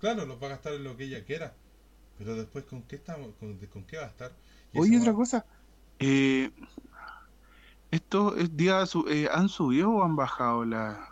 [0.00, 1.54] Claro, los va a gastar en lo que ella quiera,
[2.18, 4.32] pero después, ¿con qué, estamos, con, con qué va a estar?
[4.72, 5.46] Y Oye, otra cosa.
[5.98, 6.50] Eh,
[7.92, 11.08] ¿Estos eh, días su- eh, han subido o han bajado la,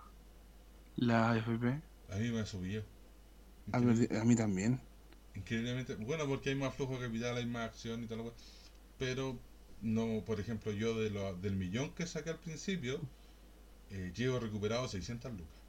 [0.97, 1.83] la FP?
[2.11, 2.85] A mí me ha subido.
[3.73, 4.81] A, ver, a mí también.
[5.35, 8.33] Increíblemente, bueno, porque hay más flujo de capital, hay más acción y tal,
[8.99, 9.41] pero
[9.83, 13.01] no, por ejemplo, yo de lo, del millón que saqué al principio,
[13.91, 15.63] eh, llevo recuperado 600 lucas.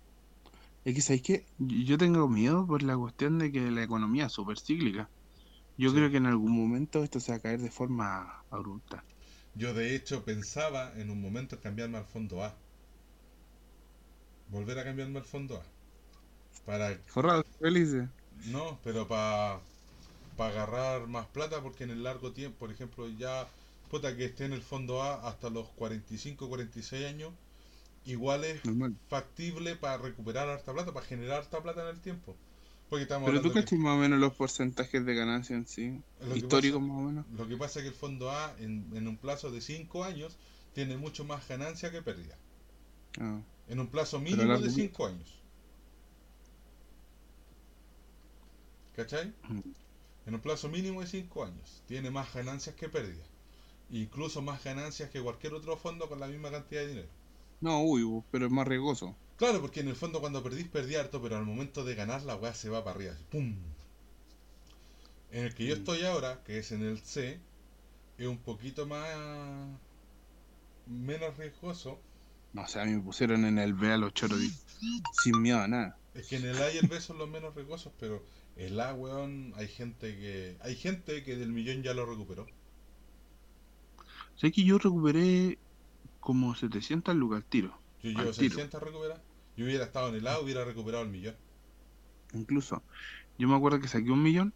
[0.84, 1.45] Es que, ¿sabéis qué?
[1.57, 5.11] Yo tengo miedo por la cuestión de que la economía es súper cíclica.
[5.78, 5.95] Yo Sí.
[5.95, 9.05] creo que en algún momento esto se va a caer de forma abrupta.
[9.55, 12.53] Yo de hecho pensaba en un momento en cambiarme al fondo A.
[14.51, 15.63] Volver a cambiarme al fondo A.
[16.65, 18.09] Para, Forrado, felices.
[18.45, 19.61] no, pero para
[20.38, 23.47] agarrar más plata porque en el largo tiempo, por ejemplo, ya,
[23.89, 27.34] puta, que esté en el fondo A hasta los 45, 46 años,
[28.05, 28.97] igual es Normal.
[29.09, 32.38] factible para recuperar harta plata, para generar harta plata en el tiempo.
[32.91, 36.01] Porque estamos Pero tú que- cachas más o menos los porcentajes de ganancia en sí.
[36.35, 37.25] Históricos más o menos.
[37.37, 40.37] Lo que pasa es que el fondo A en, en un plazo de 5 años
[40.73, 42.37] tiene mucho más ganancia que pérdida.
[43.17, 43.39] Ah.
[43.69, 44.75] En un plazo mínimo de plazo.
[44.75, 45.39] 5 años.
[48.97, 49.33] ¿Cachai?
[49.47, 49.59] Mm.
[50.25, 51.83] En un plazo mínimo de 5 años.
[51.87, 53.25] Tiene más ganancias que pérdidas.
[53.89, 57.09] Incluso más ganancias que cualquier otro fondo con la misma cantidad de dinero.
[57.61, 59.15] No, uy, pero es más riesgoso.
[59.41, 62.37] Claro, porque en el fondo cuando perdís, perdí harto, pero al momento de ganar la
[62.37, 63.13] weá se va para arriba.
[63.13, 63.55] así, ¡Pum!
[65.31, 65.77] En el que yo Mm.
[65.79, 67.39] estoy ahora, que es en el C,
[68.17, 69.79] es un poquito más...
[70.85, 71.99] menos riesgoso.
[72.53, 74.51] No, o sea, a mí me pusieron en el B a los choros y-
[75.21, 75.97] sin miedo a nada.
[76.13, 78.23] Es que en el A y el B son los menos riesgosos, pero
[78.55, 80.57] el A, weón, hay gente que...
[80.61, 82.47] Hay gente que del millón ya lo recuperó.
[84.35, 85.57] Sé que yo recuperé
[86.19, 87.81] como 700 lucas al tiro.
[88.03, 88.55] Yo Al llevo tiro.
[88.55, 89.21] 600 recuperadas.
[89.55, 91.37] Yo hubiera estado en el A, hubiera recuperado el millón.
[92.33, 92.85] Incluso,
[93.37, 94.55] yo me acuerdo que saqué un millón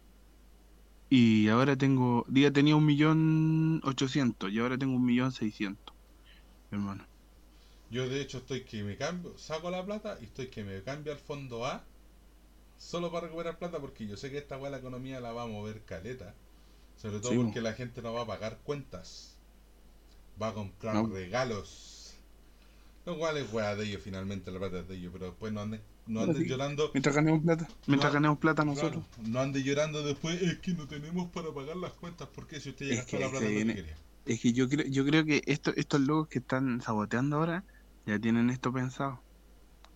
[1.08, 5.94] y ahora tengo, día tenía un millón ochocientos y ahora tengo un millón seiscientos,
[6.70, 7.06] hermano.
[7.88, 11.12] Yo de hecho estoy que me cambio, saco la plata y estoy que me cambio
[11.12, 11.88] al fondo A
[12.76, 15.46] solo para recuperar plata, porque yo sé que esta weá la economía la va a
[15.46, 16.34] mover caleta.
[16.96, 19.42] Sobre todo Sí, porque la gente no va a pagar cuentas.
[20.42, 21.10] Va a comprar No.
[21.10, 22.05] regalos.
[23.06, 25.60] Lo cual es weá de ellos finalmente, la plata es de ellos, pero después no
[25.60, 26.48] anden, no anden sí.
[26.48, 26.90] llorando.
[26.92, 27.68] Mientras ganemos plata.
[27.86, 29.04] Mientras Claro, ganemos plata nosotros.
[29.14, 32.70] Claro, no ande llorando después, es que no tenemos para pagar las cuentas, porque si
[32.70, 33.96] usted ya gastó la plata viene- quería.
[34.24, 37.64] Es que yo creo, yo creo que esto, estos locos que están saboteando ahora
[38.04, 39.24] ya tienen esto pensado.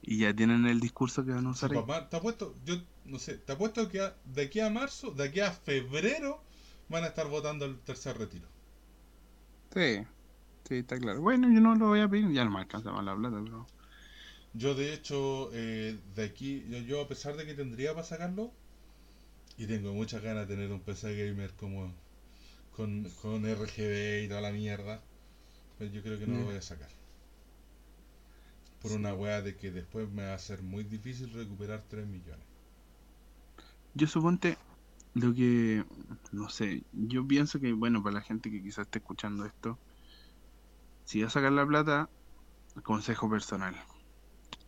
[0.03, 1.79] Y ya tienen el discurso que van a Sí, usar ahí.
[1.79, 5.25] papá, te apuesto, yo no sé, te apuesto que a- de aquí a marzo, de
[5.25, 6.45] aquí a febrero,
[6.89, 8.49] van a estar votando el tercer retiro.
[9.75, 10.07] Sí,
[10.71, 11.21] sí, está claro.
[11.21, 13.71] Bueno, yo no lo voy a pedir, ya no me alcanza más la plata, pero...
[14.53, 18.53] Yo de hecho, eh, de aquí, yo, yo a pesar de que tendría para sacarlo,
[19.57, 21.95] y tengo muchas ganas de tener un PC gamer como
[22.73, 25.03] con, con RGB y toda la mierda,
[25.79, 26.47] pues yo creo que no lo Ya.
[26.47, 26.91] voy a sacar.
[28.81, 32.49] Por una weá de que después me va a ser muy difícil recuperar 3 millones.
[33.95, 34.59] Yo suponte
[35.15, 35.85] lo que,
[36.33, 39.81] no sé, yo pienso que, bueno, para la gente que quizás esté escuchando esto,
[41.11, 42.09] si va a sacar la plata,
[42.85, 43.77] consejo personal.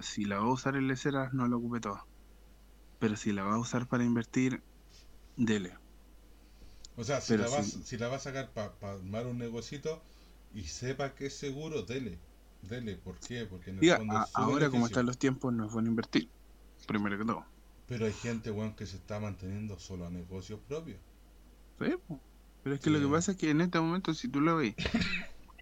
[0.00, 2.04] Si la va a usar en leceras, no la ocupe toda.
[2.98, 4.62] Pero si la va a usar para invertir,
[5.36, 5.78] dele.
[6.96, 7.82] O sea, si Pero la, vas, sí.
[7.84, 10.02] si la va a sacar para armar un negocito
[10.54, 12.18] y sepa que es seguro, dele.
[12.62, 13.46] Dele, ¿por qué?
[13.46, 16.30] Porque en el Diga, fondo a- ahora como están los tiempos, no es bueno invertir.
[16.86, 17.44] Primero que todo.
[17.86, 20.98] Pero hay gente, weón, que se está manteniendo solo a negocios propios.
[21.78, 21.94] Sí.
[22.62, 24.76] Pero es que lo que pasa es que en este momento, si tú lo ves,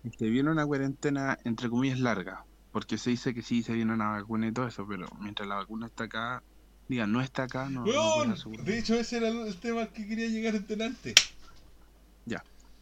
[0.09, 2.45] te viene una cuarentena, entre comillas, larga.
[2.71, 5.57] Porque se dice que sí, se viene una vacuna y todo eso, pero mientras la
[5.57, 6.43] vacuna está acá,
[6.89, 8.35] diga, no está acá, no, ¡Weón!
[8.65, 11.15] de hecho, ese era el, tema al que quería llegar en delante.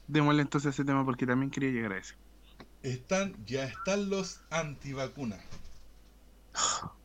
[0.09, 2.15] Démosle entonces ese tema porque también quería llegar a ese.
[2.83, 5.45] Están, ya están los antivacunas.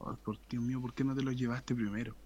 [0.00, 2.16] Ay, por Dios mío, ¿por qué no te lo llevaste primero?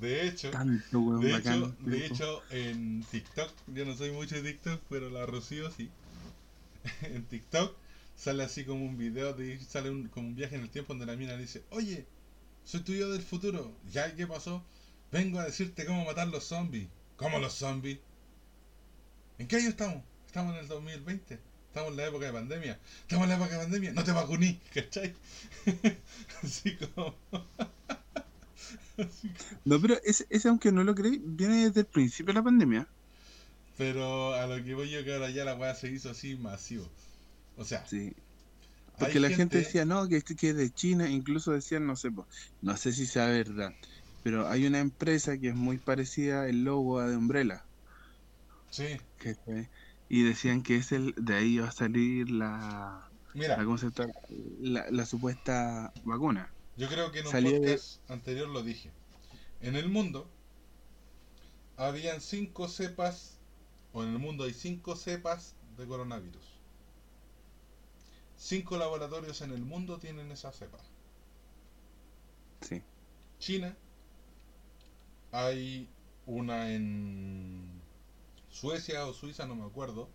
[0.00, 1.58] De hecho, Tanto, weón, de bacán.
[1.58, 5.90] hecho, de hecho, en TikTok, yo no soy mucho de TikTok, pero la Rocío sí.
[7.02, 7.76] en TikTok
[8.16, 11.06] sale así como un video de sale un, como un viaje en el tiempo donde
[11.06, 12.06] la mina dice, oye,
[12.64, 13.72] soy tu yo del futuro.
[13.90, 14.64] ¿Ya qué pasó?
[15.10, 16.88] Vengo a decirte cómo matar los zombies.
[17.16, 17.98] ¿Cómo los zombies?
[19.38, 20.02] ¿En qué año estamos?
[20.26, 21.38] Estamos en el 2020.
[21.68, 22.78] Estamos en la época de pandemia.
[23.00, 23.92] Estamos en la época de pandemia.
[23.92, 25.14] No te vacuní, ¿cachai?
[26.42, 27.14] así como...
[29.64, 32.88] No, pero ese, ese, aunque no lo creí, viene desde el principio de la pandemia.
[33.76, 36.86] Pero a lo que voy yo que ahora ya la weá se hizo así masivo.
[37.56, 38.12] O sea, Sí.
[38.98, 42.28] Porque la gente decía, no, que, que es de China, incluso decían, no sé, po,
[42.60, 43.72] no sé si sea verdad,
[44.22, 47.68] pero hay una empresa que es muy parecida el logo a de Umbrella,
[48.70, 49.34] Sí, que
[50.08, 54.86] y decían que es el, de ahí va a salir la, mira, la, concepta- la,
[54.90, 56.54] la supuesta vacuna.
[56.76, 58.90] Yo creo que en un salía de- podcast anterior lo dije.
[59.60, 60.28] En el mundo
[61.76, 63.38] habían cinco cepas,
[63.92, 66.44] o en el mundo hay cinco cepas de coronavirus.
[68.36, 70.78] Cinco laboratorios en el mundo tienen esa cepa.
[72.60, 72.82] Sí.
[73.38, 73.76] China,
[75.30, 75.88] hay
[76.26, 77.80] una en
[78.50, 80.08] Suecia o Suiza, no me acuerdo.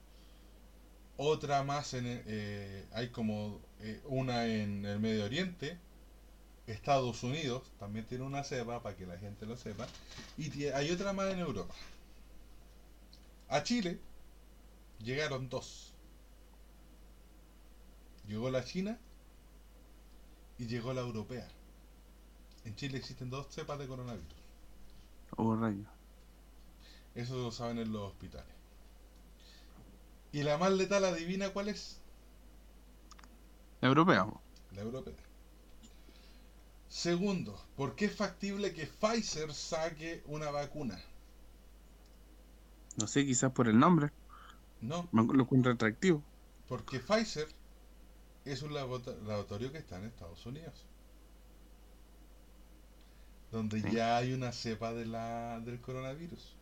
[1.17, 5.77] Otra más en, eh, hay como eh, una en el Medio Oriente.
[6.67, 9.87] Estados Unidos también tiene una cepa para que la gente lo sepa.
[10.37, 11.73] Y hay otra más en Europa.
[13.47, 13.99] A Chile
[14.99, 15.93] llegaron dos.
[18.27, 18.99] Llegó la China
[20.57, 21.47] y llegó la europea.
[22.65, 24.35] En Chile existen dos cepas de coronavirus.
[25.37, 25.85] O rayo.
[27.15, 28.53] Eso lo saben en los hospitales.
[30.33, 32.01] ¿Y la más letal adivina cuál es?
[33.79, 34.27] La europea.
[34.75, 35.26] La europea.
[36.89, 40.99] Segundo, ¿por qué es factible que Pfizer saque una vacuna?
[42.97, 44.11] No sé, quizás por el nombre,
[44.81, 46.23] No, lo encuentro atractivo.
[46.67, 47.47] porque Pfizer
[48.45, 50.85] es un laboratorio que está en Estados Unidos.
[53.51, 53.91] Donde Sí.
[53.91, 56.53] ya hay una cepa de la, del coronavirus.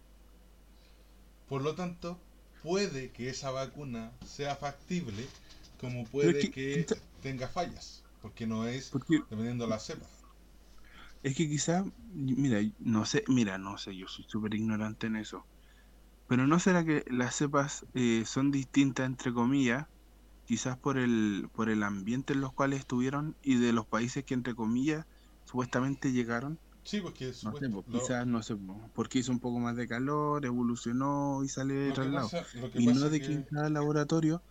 [1.49, 2.19] Por lo tanto,
[2.63, 5.27] puede que esa vacuna sea factible,
[5.79, 6.85] como puede que-
[7.21, 10.05] tenga fallas, porque no es Porque dependiendo de la cepa.
[11.25, 15.47] Es que quizá, mira, no sé, mira, no sé, yo soy súper ignorante en eso.
[16.27, 19.87] Pero ¿no será que las cepas eh, son distintas, entre comillas,
[20.45, 24.35] quizás por el, por el ambiente en los cuales estuvieron y de los países que,
[24.35, 25.05] entre comillas,
[25.45, 26.61] supuestamente llegaron?
[26.83, 29.75] Sí, porque No sé, pues, lo- quizás, no sé, pues, porque hizo un poco más
[29.75, 33.43] de calor, evolucionó y sale de que lo que Y no de es que en
[33.45, 34.43] cada laboratorio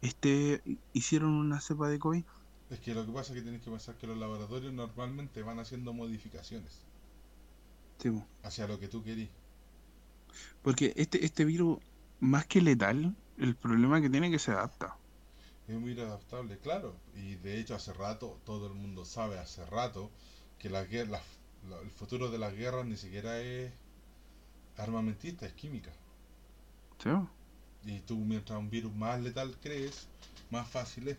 [0.00, 2.24] este, hicieron una cepa de COVID.
[2.72, 5.60] Es que lo que pasa es que tienes que pensar que los laboratorios normalmente van
[5.60, 6.82] haciendo modificaciones
[7.98, 8.10] Sí,
[8.42, 9.30] hacia lo que tú querís.
[10.62, 11.78] Porque este, este virus,
[12.20, 14.96] más que letal, el problema que tiene es que se adapta.
[15.66, 16.94] Es muy adaptable, claro.
[17.16, 20.08] Y de hecho hace rato, todo el mundo sabe hace rato
[20.58, 21.22] que la guer- la-
[21.68, 23.72] la- el futuro de las guerras ni siquiera es
[24.76, 25.90] armamentista, es química.
[26.98, 27.10] ¿Sí?
[27.84, 30.08] Y tú mientras un virus más letal crees,
[30.50, 31.18] más fácil es.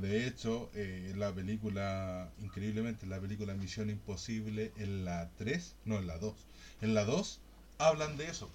[0.00, 5.98] De hecho, eh, la película, increíblemente, en la película Misión Imposible, en la 3, no
[5.98, 6.34] en la 2,
[6.82, 7.40] en la 2
[7.78, 8.48] hablan de eso.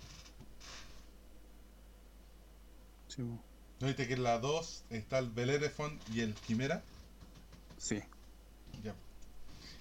[3.09, 3.23] Sí.
[3.23, 6.81] ¿No viste que en la 2 está el Bellerophon y el Quimera?
[7.77, 8.01] Sí.
[8.81, 8.95] Ya.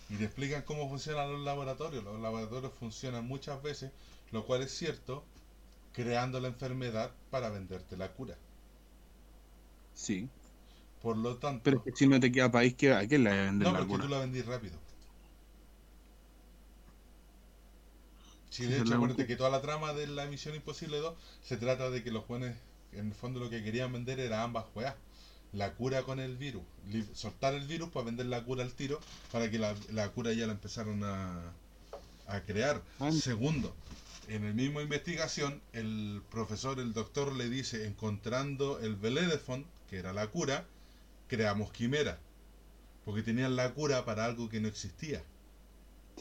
[0.08, 2.02] Y te explican cómo funcionan los laboratorios.
[2.02, 3.92] Los laboratorios funcionan muchas veces,
[4.32, 5.24] lo cual es cierto,
[5.92, 8.36] creando la enfermedad para venderte la cura.
[9.94, 10.28] Sí.
[11.02, 13.30] Por lo tanto, Pero es que si no te queda país, ¿qué- ¿a quién le
[13.30, 14.04] venden no, la porque cura?
[14.04, 14.78] tú la vendís rápido.
[18.50, 21.56] Sí, de hecho, la acuérdate que toda la trama de la Misión Imposible 2 se
[21.56, 22.56] trata de que los jóvenes,
[22.92, 24.94] en el fondo, lo que querían vender era ambas weas.
[25.52, 26.62] La cura con el virus.
[27.14, 29.00] Soltar el virus para vender la cura al tiro,
[29.30, 31.52] para que la, la cura ya la empezaron a,
[32.26, 32.82] a crear.
[33.08, 33.76] Segundo,
[34.28, 40.12] en el mismo investigación, el profesor, el doctor le dice, encontrando el Bellerophon, que era
[40.12, 40.66] la cura,
[41.32, 42.18] creamos quimera.
[43.06, 45.24] Porque tenían la cura para algo que no existía.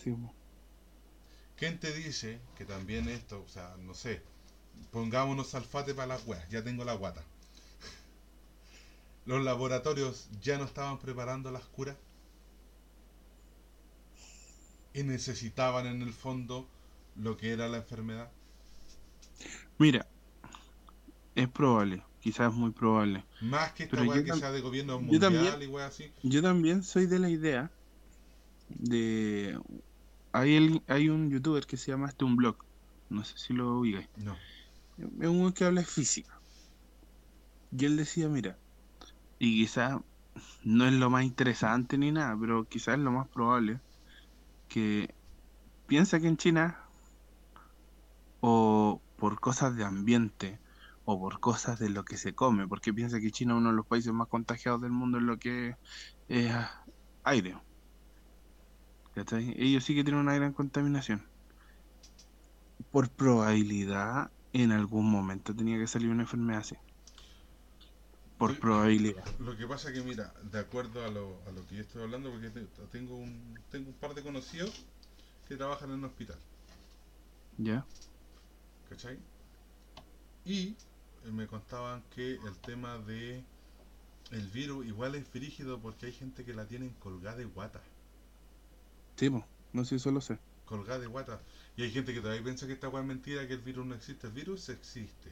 [0.01, 0.15] Sí.
[1.57, 4.21] ¿Quién te dice que también esto, o sea, no sé,
[4.89, 7.21] pongámonos sulfate para las weas, ya tengo la guata?
[9.25, 11.97] ¿Los laboratorios ya no estaban preparando las curas?
[14.93, 16.69] ¿Y necesitaban en el fondo
[17.17, 18.31] lo que era la enfermedad?
[19.77, 20.07] Mira,
[21.35, 23.25] es probable, quizás muy probable.
[23.41, 25.87] Más que esta Pero wea yo que sea de gobierno yo mundial también- y wea
[25.87, 26.11] así.
[26.23, 27.71] Yo también soy de la idea
[28.69, 29.59] de...
[30.31, 32.55] Hay, el- hay un youtuber que se llama este un blog,
[33.09, 34.07] no sé si lo ubicáis.
[34.15, 34.37] No.
[34.97, 36.39] Es un que habla de física.
[37.77, 38.57] Y él decía, mira,
[39.39, 39.99] y quizás
[40.63, 43.79] no es lo más interesante ni nada, pero quizás es lo más probable
[44.69, 45.13] que
[45.87, 46.79] piensa que en China,
[48.39, 50.59] o por cosas de ambiente,
[51.03, 53.75] o por cosas de lo que se come, porque piensa que China es uno de
[53.77, 55.73] los países más contagiados del mundo en lo que
[56.27, 56.53] es
[57.23, 57.57] aire.
[59.13, 59.53] ¿Cachai?
[59.57, 61.25] Ellos sí que tienen una gran contaminación.
[62.91, 66.75] Por probabilidad, en algún momento tenía que salir una enfermedad así.
[68.37, 69.23] Por probabilidad.
[69.39, 72.31] Lo que pasa que, mira, de acuerdo a lo, a lo que yo estoy hablando,
[72.31, 74.87] porque te- tengo un, tengo un par de conocidos
[75.47, 76.39] que trabajan en un hospital.
[77.57, 77.87] ¿Ya?
[78.89, 79.17] ¿Cachai?
[80.45, 80.77] Y
[81.25, 83.43] me contaban que el tema de
[84.31, 87.81] el virus igual es frígido porque hay gente que la tienen colgada de guata.
[89.17, 89.45] Sí, po.
[89.73, 90.39] no sé si eso lo sé.
[90.65, 91.41] Colgada de guata.
[91.75, 93.95] Y hay gente que todavía piensa que esta weá es mentira, que el virus no
[93.95, 94.27] existe.
[94.27, 95.31] El virus existe.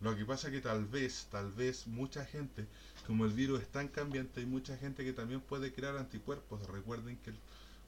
[0.00, 2.66] Lo que pasa que tal vez, tal vez mucha gente,
[3.06, 6.66] como el virus es tan cambiante, hay mucha gente que también puede crear anticuerpos.
[6.68, 7.36] Recuerden que el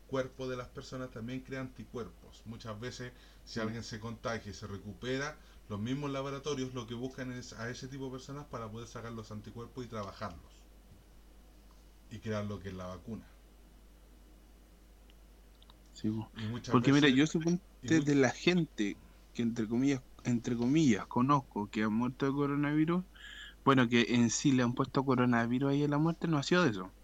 [0.09, 2.43] cuerpo de las personas también crea anticuerpos.
[2.47, 3.13] Muchas veces,
[3.45, 5.37] si alguien se contagia y se recupera,
[5.71, 9.13] los mismos laboratorios lo que buscan es a ese tipo de personas para poder sacar
[9.13, 10.67] los anticuerpos y trabajarlos.
[12.11, 13.27] Y crear lo que es la vacuna.
[15.93, 16.11] Sí,
[16.69, 19.01] Porque mira, yo supongo de la gente
[19.33, 23.05] que entre comillas, entre comillas, conozco que ha muerto de coronavirus,
[23.65, 26.65] bueno, que en sí le han puesto coronavirus ahí en la muerte, no ha sido
[26.65, 26.95] de eso.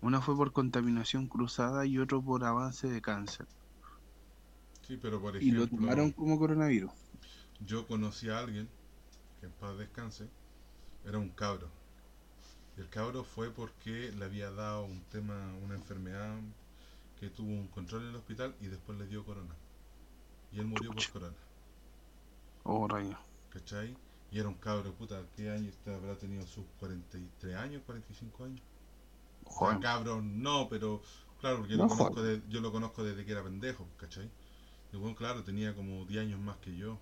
[0.00, 3.48] Una fue por contaminación cruzada y otro por avance de cáncer.
[4.80, 6.92] Sí, pero por Y lo ejemplo, tomaron como coronavirus.
[7.60, 8.70] Yo conocí a alguien,
[9.40, 10.30] que en paz descanse,
[11.04, 11.70] era un cabro.
[12.76, 16.38] Y el cabro fue porque le había dado un tema, una enfermedad
[17.16, 19.56] que tuvo un control en el hospital y después le dio corona.
[20.50, 21.38] Y él murió por corona,
[22.64, 23.16] Oh, rayo.
[23.50, 23.98] ¿cachai?
[24.30, 28.62] Y era un cabro, puta, ¿qué año este habrá tenido sus 43 años, 45 años?
[29.44, 31.02] O sea, cabro no, pero
[31.40, 32.22] claro, porque No, lo conozco joder.
[32.22, 34.30] de- yo lo conozco desde que era pendejo, ¿cachai?
[34.92, 37.00] Y bueno, claro, tenía como 10 años más que yo.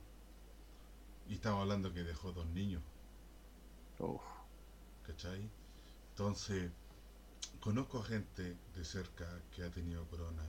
[1.29, 2.83] Y estamos hablando que dejó dos niños,
[3.99, 4.21] Uf.
[5.07, 5.49] ¿cachai?
[6.11, 6.71] Entonces,
[7.61, 10.43] conozco gente de cerca que ha tenido corona.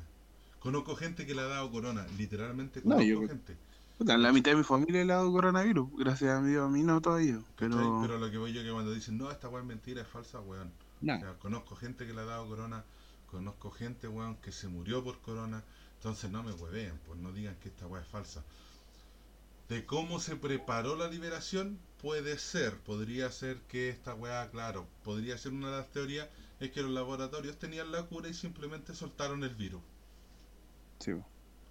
[0.60, 3.56] Conozco gente que le ha dado corona, literalmente No, conozco yo- gente.
[3.98, 5.88] Puta, la mitad de mi familia le ha dado coronavirus.
[5.98, 7.36] Gracias a Dios, a mí no todavía.
[7.56, 7.70] ¿cachai?
[7.70, 10.08] Pero, Pero lo que voy yo que cuando dicen, no, esta weá es mentira, es
[10.08, 10.68] falsa, weón.
[10.68, 11.20] O nada.
[11.22, 12.84] sea, conozco gente que le ha dado corona,
[13.32, 15.64] conozco gente, weón, que se murió por corona.
[15.98, 18.44] Entonces no me hueveen, pues no digan que esta weá es falsa.
[19.70, 25.38] De cómo se preparó la liberación, puede ser, podría ser que esta weá, claro, podría
[25.38, 26.28] ser una de las teorías
[26.60, 29.82] es que los laboratorios tenían la cura y simplemente soltaron el virus.
[31.00, 31.12] Sí.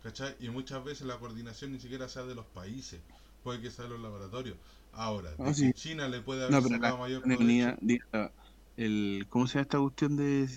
[0.02, 0.34] ¿Cachai?
[0.40, 3.00] Y muchas veces la coordinación ni siquiera sea de los países,
[3.42, 4.56] puede que sea de los laboratorios.
[4.92, 5.72] Ahora, de Ah, que.
[5.72, 8.32] China le puede haber No, pero sacado la mayor venía- diga,
[8.76, 10.48] el, ¿cómo se llama esta cuestión de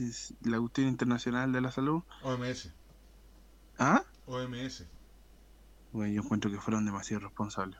[0.41, 2.01] la cuestión internacional de la salud?
[2.23, 2.72] OMS,
[3.80, 4.03] ¿Ah?
[4.26, 4.85] OMS.
[5.91, 7.80] Bueno, yo encuentro que fueron demasiado responsables.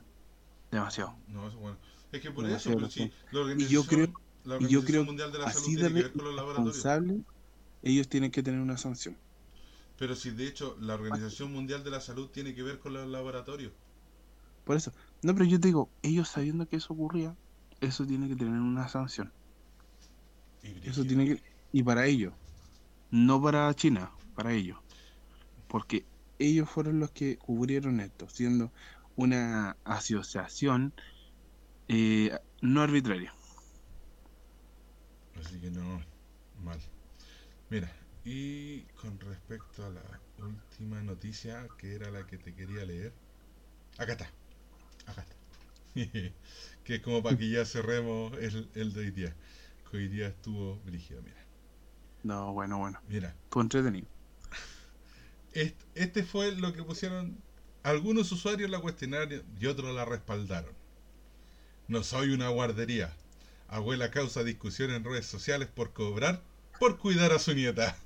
[0.70, 1.16] Demasiado.
[1.28, 1.78] No, eso bueno.
[2.12, 4.06] Es que por Demasiado eso, pero sí, la Y Organización, yo creo,
[4.44, 6.34] la y yo Organización creo Mundial de la Salud así tiene que ver con los
[6.34, 7.26] laboratorios.
[7.82, 9.16] ellos tienen que tener una sanción.
[9.98, 13.06] Pero si de hecho la Organización Mundial de la Salud tiene que ver con los
[13.08, 13.72] laboratorios.
[14.64, 14.92] Por eso.
[15.22, 17.36] No, pero yo te digo, ellos sabiendo que eso ocurría,
[17.80, 19.32] eso tiene que tener una sanción.
[20.62, 21.42] Y Eso tiene que...
[21.72, 22.34] Y para ellos.
[23.10, 24.78] No para China, para ellos.
[25.68, 26.04] Porque
[26.38, 28.72] ellos fueron los que cubrieron esto, siendo
[29.16, 30.92] una asociación
[31.88, 33.34] eh, no arbitraria.
[35.40, 36.00] Así que no,
[36.62, 36.78] mal.
[37.70, 37.90] Mira,
[38.24, 40.02] y con respecto a la
[40.38, 43.12] última noticia, que era la que te quería leer,
[43.98, 44.30] acá está,
[45.06, 45.36] acá está.
[46.84, 49.36] que es como para que ya cerremos el, el de hoy día.
[49.90, 51.46] Que hoy día estuvo brígido, mira.
[52.22, 53.00] No, bueno, bueno.
[53.08, 54.17] Mira, Estuvo entretenido.
[55.60, 57.36] Est- Este fue lo que pusieron
[57.82, 60.74] algunos usuarios la cuestionario y otros la respaldaron.
[61.88, 63.12] No soy una guardería.
[63.66, 66.42] Abuela causa discusión en redes sociales por cobrar
[66.78, 67.96] por cuidar a su nieta.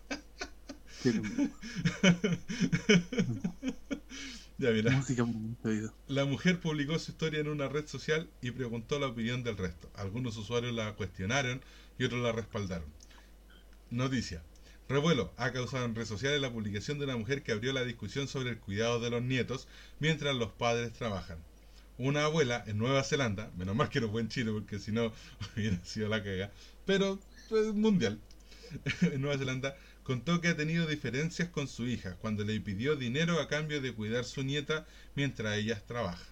[4.58, 4.92] Ya mira,
[6.06, 9.90] la mujer publicó su historia en una red social y preguntó la opinión del resto.
[9.94, 11.60] Algunos usuarios la cuestionaron
[11.98, 12.86] y otros la respaldaron.
[13.90, 14.42] Noticia.
[14.88, 18.28] Revuelo ha causado en redes sociales la publicación de una mujer que abrió la discusión
[18.28, 19.68] sobre el cuidado de los nietos
[20.00, 21.38] mientras los padres trabajan.
[21.98, 25.12] Una abuela en Nueva Zelanda, menos mal que no fue en Chile porque si no
[25.56, 26.50] hubiera sido la caga,
[26.84, 27.18] pero
[27.48, 28.18] pues, mundial.
[29.02, 33.40] en Nueva Zelanda contó que ha tenido diferencias con su hija cuando le pidió dinero
[33.40, 36.26] a cambio de cuidar su nieta mientras ellas trabajan.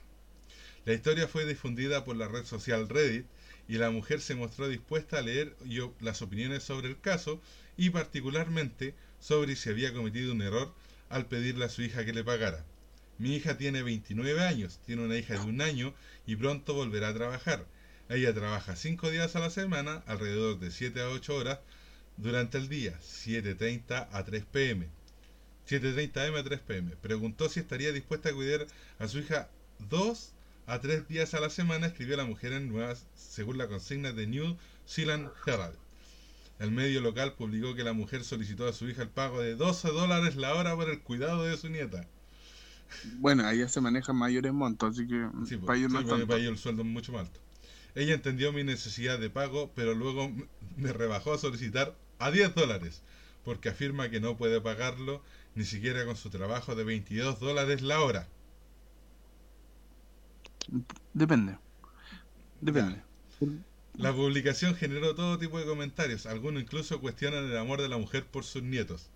[0.87, 3.27] La historia fue difundida por la red social Reddit
[3.69, 5.55] y la mujer se mostró dispuesta a leer
[6.01, 7.41] las opiniones sobre el caso
[7.81, 10.71] y particularmente sobre si había cometido un error
[11.09, 12.63] al pedirle a su hija que le pagara.
[13.17, 15.95] Mi hija tiene 29 años, tiene una hija de un año
[16.27, 17.65] y pronto volverá a trabajar.
[18.11, 21.61] Ella trabaja 5 días a la semana, alrededor de 7 a 8 horas
[22.19, 24.87] durante el día, 7.30 a 3 pm.
[25.67, 26.97] 7.30 am a 3 pm.
[27.01, 28.67] Preguntó si estaría dispuesta a cuidar
[28.99, 29.49] a su hija
[29.79, 30.33] dos
[30.67, 34.27] a tres días a la semana, escribió la mujer en nuevas, según la consigna de
[34.27, 35.79] New Zealand Herald.
[36.61, 39.89] El medio local publicó que la mujer solicitó a su hija el pago de 12
[39.89, 42.09] dólares la hora por el cuidado de su nieta.
[43.03, 46.07] Bueno, allá se manejan mayores montos, así que Sí, pues, para ellos sí, no es
[46.07, 46.27] porque tanto.
[46.27, 47.41] para ellos el sueldo es mucho más alto.
[47.95, 50.31] Ella entendió mi necesidad de pago, pero luego
[50.77, 53.03] me rebajó a solicitar a 10 dólares,
[53.45, 55.23] porque afirma que no puede pagarlo
[55.55, 58.29] ni siquiera con su trabajo de 22 dólares la hora.
[61.15, 61.59] Depende.
[62.61, 63.03] Depende.
[64.01, 68.25] La publicación generó todo tipo de comentarios, algunos incluso cuestionan el amor de la mujer
[68.25, 69.11] por sus nietos,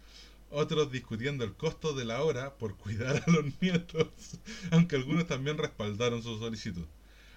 [0.51, 4.09] otros discutiendo el costo de la hora por cuidar a los nietos,
[4.71, 6.85] aunque algunos también respaldaron su solicitud.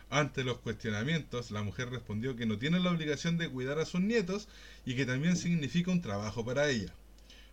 [0.09, 4.01] Ante los cuestionamientos, la mujer respondió que no tiene la obligación de cuidar a sus
[4.01, 4.49] nietos
[4.85, 6.93] y que también significa un trabajo para ella.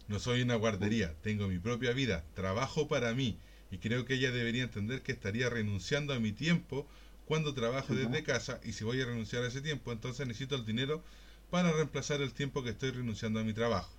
[0.08, 3.38] No soy una guardería, tengo mi propia vida, trabajo para mí
[3.70, 6.84] y creo que ella debería entender que estaría renunciando a mi tiempo
[7.26, 10.66] cuando trabajo desde casa y si voy a renunciar a ese tiempo, entonces necesito el
[10.66, 11.02] dinero
[11.50, 13.92] para reemplazar el tiempo que estoy renunciando a mi trabajo.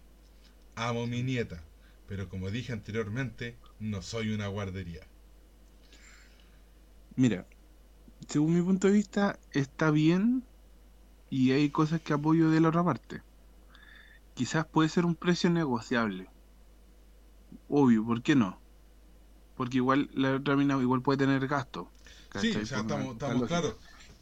[0.76, 1.64] Amo a mi nieta,
[2.08, 5.08] pero como dije anteriormente, no soy una guardería.
[7.16, 7.48] Mira,
[8.28, 10.44] según mi punto de vista, está bien
[11.30, 13.22] y hay cosas que apoyo de la otra parte.
[14.34, 16.28] Quizás puede ser un precio negociable.
[17.70, 18.60] Obvio, ¿por qué no?
[19.56, 21.90] Porque igual la otra mina igual puede tener gasto.
[22.42, 23.18] Sí, o sea, estamos,
[23.48, 23.76] claros,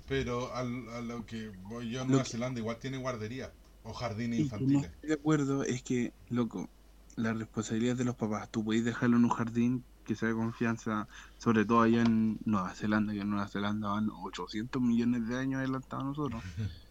[0.07, 3.53] pero al- a lo que voy yo, Lo Nueva que- Zelanda igual tiene guardería
[3.83, 4.91] o jardines no infantiles.
[5.01, 6.69] de acuerdo es que, loco,
[7.15, 11.07] la responsabilidad de los papás, tú podéis dejarlo en un jardín que sea de confianza,
[11.37, 15.59] sobre todo allá en Nueva Zelanda, que en Nueva Zelanda van 800 millones de años
[15.59, 16.43] adelantados a nosotros.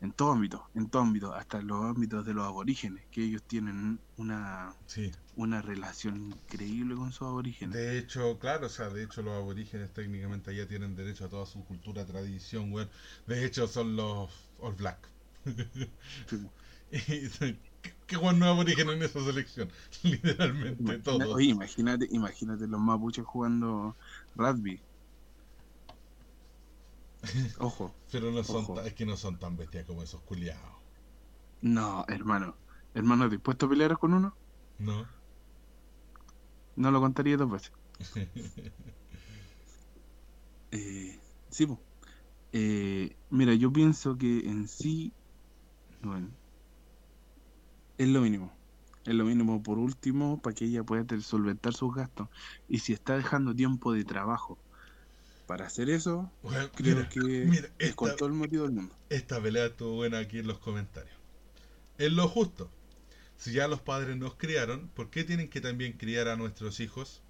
[0.00, 3.42] en todo ámbito, en todo ámbito, hasta en los ámbitos de los aborígenes, que ellos
[3.46, 7.76] tienen una, Sí, una relación increíble con sus aborígenes.
[7.76, 11.46] de hecho, claro, o sea, de hecho los aborígenes técnicamente allá tienen derecho a toda
[11.46, 12.90] su cultura, tradición, weón.
[13.26, 14.30] De hecho son los
[14.60, 15.08] All Black.
[16.26, 16.50] Sí.
[16.92, 19.70] Y son- ¿Qué, qué buenos aborígenes en esa selección?
[20.02, 21.34] Literalmente Imagina- todos.
[21.34, 23.96] oye, imagínate, imagínate los mapuches jugando
[24.36, 24.78] rugby.
[27.58, 27.94] Ojo.
[28.10, 28.80] Pero no son Ojo.
[28.82, 30.70] es que no son tan bestias como esos culiados.
[31.62, 32.54] No, hermano.
[32.94, 34.36] Hermano, ¿dispuesto a pelear con uno?
[34.78, 35.06] No.
[36.76, 37.72] No lo contaría dos veces.
[40.74, 41.20] Eh,
[41.50, 41.78] sí, po.
[42.52, 45.12] Eh, mira, yo pienso que en sí,
[46.02, 46.30] bueno,
[47.98, 48.52] es lo mínimo.
[49.04, 52.28] Es lo mínimo por último para que ella pueda solventar sus gastos.
[52.68, 54.58] Y si está dejando tiempo de trabajo
[55.46, 56.30] para hacer eso,
[56.74, 57.20] creo mira, que
[57.50, 58.94] mira, es con todo el motivo del mundo.
[59.10, 61.14] Esta pelea estuvo buena aquí en los comentarios.
[61.98, 62.68] Es lo justo.
[63.42, 67.22] Si ya los padres nos criaron, ¿por qué tienen que también criar a nuestros hijos?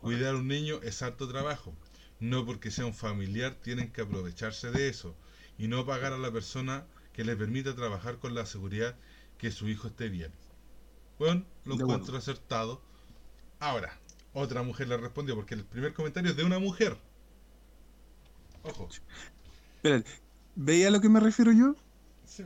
[0.00, 1.74] Cuidar a un niño es harto trabajo.
[2.20, 5.16] No porque sea un familiar tienen que aprovecharse de eso
[5.58, 8.94] y no pagar a la persona que le permita trabajar con la seguridad
[9.36, 10.30] que su hijo esté bien.
[11.18, 12.80] Bueno, lo De encuentro acertado.
[13.58, 13.98] Ahora,
[14.34, 16.96] otra mujer le respondió porque el primer comentario es de una mujer.
[18.62, 18.88] Ojo.
[19.74, 20.22] Espérate,
[20.54, 21.74] ¿veía a lo que me refiero yo?
[22.24, 22.44] Sí.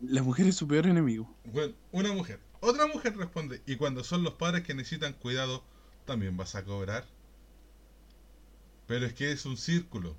[0.00, 1.32] La mujer es su peor enemigo.
[1.44, 2.40] Bueno, una mujer.
[2.60, 5.62] Otra mujer responde, y cuando son los padres que necesitan cuidado,
[6.04, 7.06] también vas a cobrar.
[8.86, 10.16] Pero es que es un círculo.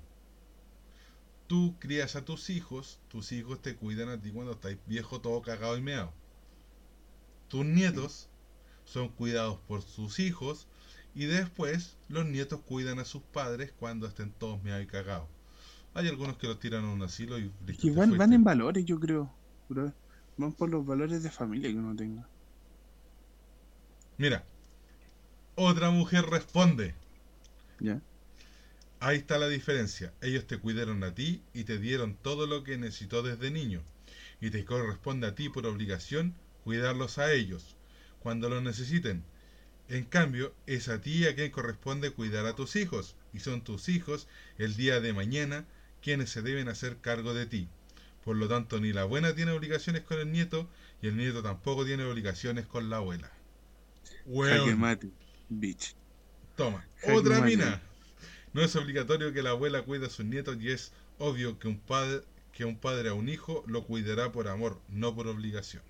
[1.46, 5.42] Tú crías a tus hijos, tus hijos te cuidan a ti cuando estás viejo, todo
[5.42, 6.12] cagado y meado.
[7.48, 8.28] Tus nietos
[8.84, 10.66] son cuidados por sus hijos
[11.14, 15.28] y después los nietos cuidan a sus padres cuando estén todos meados y cagados.
[15.94, 19.32] Hay algunos que los tiran a un asilo y te van, en valores, yo creo.
[19.68, 19.92] Bro.
[20.36, 22.26] Van por los valores de familia que uno tenga.
[24.18, 24.44] Mira,
[25.54, 26.94] otra mujer responde.
[27.80, 28.00] ¿Ya?
[29.00, 30.12] Ahí está la diferencia.
[30.20, 33.82] Ellos te cuidaron a ti y te dieron todo lo que necesitó desde niño.
[34.40, 36.34] Y te corresponde a ti por obligación
[36.64, 37.76] cuidarlos a ellos
[38.20, 39.22] cuando lo necesiten.
[39.88, 43.14] En cambio, es a ti a quien corresponde cuidar a tus hijos.
[43.32, 44.28] Y son tus hijos
[44.58, 45.64] el día de mañana
[46.02, 47.68] quienes se deben hacer cargo de ti.
[48.26, 50.68] Por lo tanto, ni la abuela tiene obligaciones con el nieto
[51.00, 53.30] y el nieto tampoco tiene obligaciones con la abuela.
[54.24, 54.80] Weón.
[54.80, 55.12] mate,
[55.48, 55.94] bitch.
[56.56, 57.46] Toma, Jaque otra mate.
[57.46, 57.80] mina.
[58.52, 61.78] No es obligatorio que la abuela cuide a sus nietos y es obvio que un
[61.78, 65.84] padre que un padre a un hijo lo cuidará por amor, no por obligación.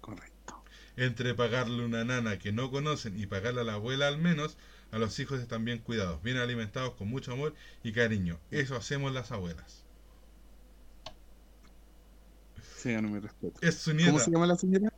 [0.00, 0.64] Correcto.
[0.96, 4.56] Entre pagarle una nana que no conocen y pagarle a la abuela al menos,
[4.90, 8.40] a los hijos están bien cuidados, bien alimentados con mucho amor y cariño.
[8.50, 9.85] Eso hacemos las abuelas.
[13.20, 13.60] Respeto.
[13.60, 14.18] Es su ¿Cómo nieta.
[14.18, 14.88] se llama la señora?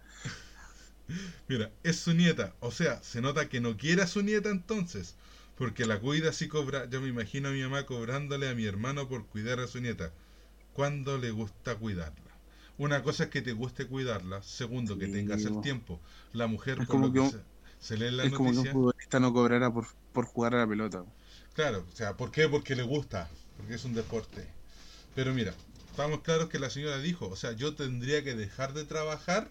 [1.48, 2.54] Mira, es su nieta.
[2.60, 5.16] O sea, se nota que no quiere a su nieta entonces.
[5.56, 6.88] Porque la cuida si cobra.
[6.88, 10.12] Yo me imagino a mi mamá cobrándole a mi hermano por cuidar a su nieta.
[10.72, 12.38] Cuando le gusta cuidarla.
[12.78, 14.42] Una cosa es que te guste cuidarla.
[14.42, 16.00] Segundo, que tengas el tiempo.
[16.32, 17.44] La mujer, por como lo que se,
[17.78, 18.70] se lee en la es como que un noticia.
[18.70, 21.04] futbolista no cobrara por, por jugar a la pelota.
[21.54, 22.48] Claro, o sea, ¿por qué?
[22.48, 24.54] Porque le gusta, porque es un deporte.
[25.14, 25.54] Pero mira,
[25.98, 29.48] estamos claros que la señora dijo, o sea, yo tendría que dejar de trabajar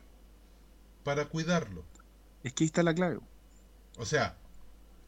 [1.04, 1.84] para cuidarlo.
[2.42, 3.20] Es que ahí está la clave.
[3.98, 4.38] O sea,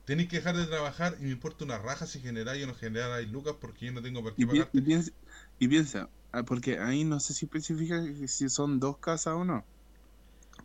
[0.04, 3.32] tenéis que dejar de trabajar y me importa una raja si generáis o no generáis
[3.32, 4.78] lucas porque yo no tengo por qué pagarte.
[4.78, 5.12] y piensa,
[5.60, 9.64] y piensa, ah, porque ahí no sé si especifica si son dos casas o no.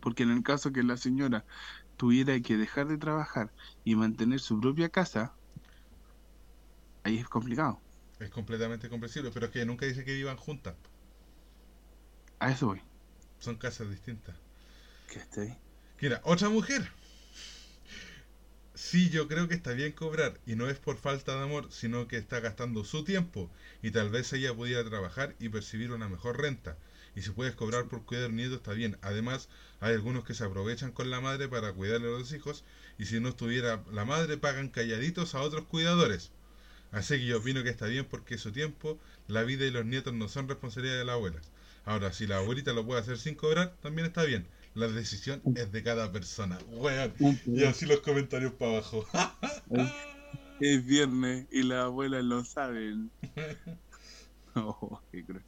[0.01, 1.45] Porque en el caso que la señora
[1.97, 3.53] tuviera que dejar de trabajar
[3.85, 5.33] y mantener su propia casa,
[7.05, 7.84] ahí es complicado.
[8.21, 10.75] Es completamente comprensible, pero es que nunca dice que vivan juntas.
[12.39, 12.81] A eso voy.
[13.39, 14.37] Son casas distintas.
[15.09, 15.59] Que esté.
[16.01, 16.91] Mira, otra mujer.
[18.75, 22.09] Sí, yo creo que está bien cobrar y no es por falta de amor, sino
[22.09, 23.49] que está gastando su tiempo
[23.83, 26.77] y tal vez ella pudiera trabajar y percibir una mejor renta.
[27.15, 28.99] Y si puedes cobrar por cuidar nietos está bien.
[29.01, 29.49] Además,
[29.81, 32.65] hay algunos que se aprovechan con la madre para cuidarle a los hijos
[32.99, 36.33] y si no estuviera la madre pagan calladitos a otros cuidadores.
[36.95, 40.15] Así que yo opino que está bien porque su tiempo, la vida y los nietos
[40.15, 41.51] no son responsabilidad de las abuelas.
[41.85, 44.47] Ahora, si la abuelita lo puede hacer sin cobrar, también está bien.
[44.75, 46.59] La decisión es de cada persona.
[46.69, 47.13] Weón.
[47.47, 49.07] Y así los comentarios para abajo.
[50.61, 53.11] Es viernes y las abuelas lo saben.
[54.57, 55.43] Oh, qué cruel.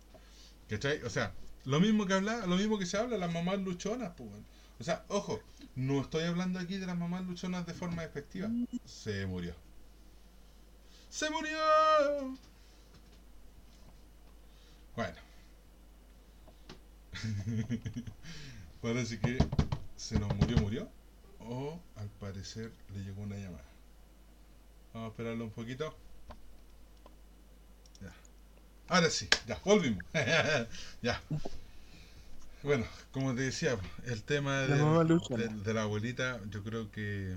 [0.69, 1.01] ¿Cachai?
[1.05, 1.33] O sea,
[1.65, 4.29] lo mismo que habla, lo mismo que se habla, las mamás luchonas, pues.
[4.81, 5.41] O sea, ojo,
[5.77, 8.51] no estoy hablando aquí de las mamás luchonas de forma efectiva.
[8.85, 9.55] Se murió.
[11.11, 11.57] ¡Se murió!
[14.95, 15.17] Bueno.
[18.83, 19.39] Parece que
[19.97, 20.89] se nos murió, murió.
[21.41, 23.65] O al parecer le llegó una llamada.
[24.93, 25.95] Vamos a esperarlo un poquito.
[28.01, 28.13] Ya.
[28.89, 30.05] Ahora sí, ya, volvimos.
[31.03, 31.21] ya.
[32.63, 35.45] Bueno, como te decía, el tema La luchona.
[35.45, 37.37] del- de, la abuelita, yo creo que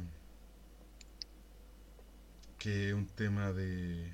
[2.60, 4.14] que es un tema de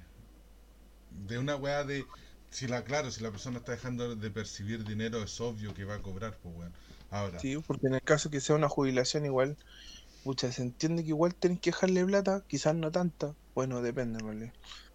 [1.10, 2.12] de una weá de
[2.50, 5.96] Si la, claro, si la persona está dejando de percibir dinero, es obvio que va
[5.96, 6.78] a cobrar, pues weón.
[7.10, 9.58] Ahora, Sí, porque en el caso que sea una jubilación igual,
[10.24, 14.54] pucha, se entiende que igual tenés que dejarle plata, quizás no tanta, bueno, depende, ¿vale?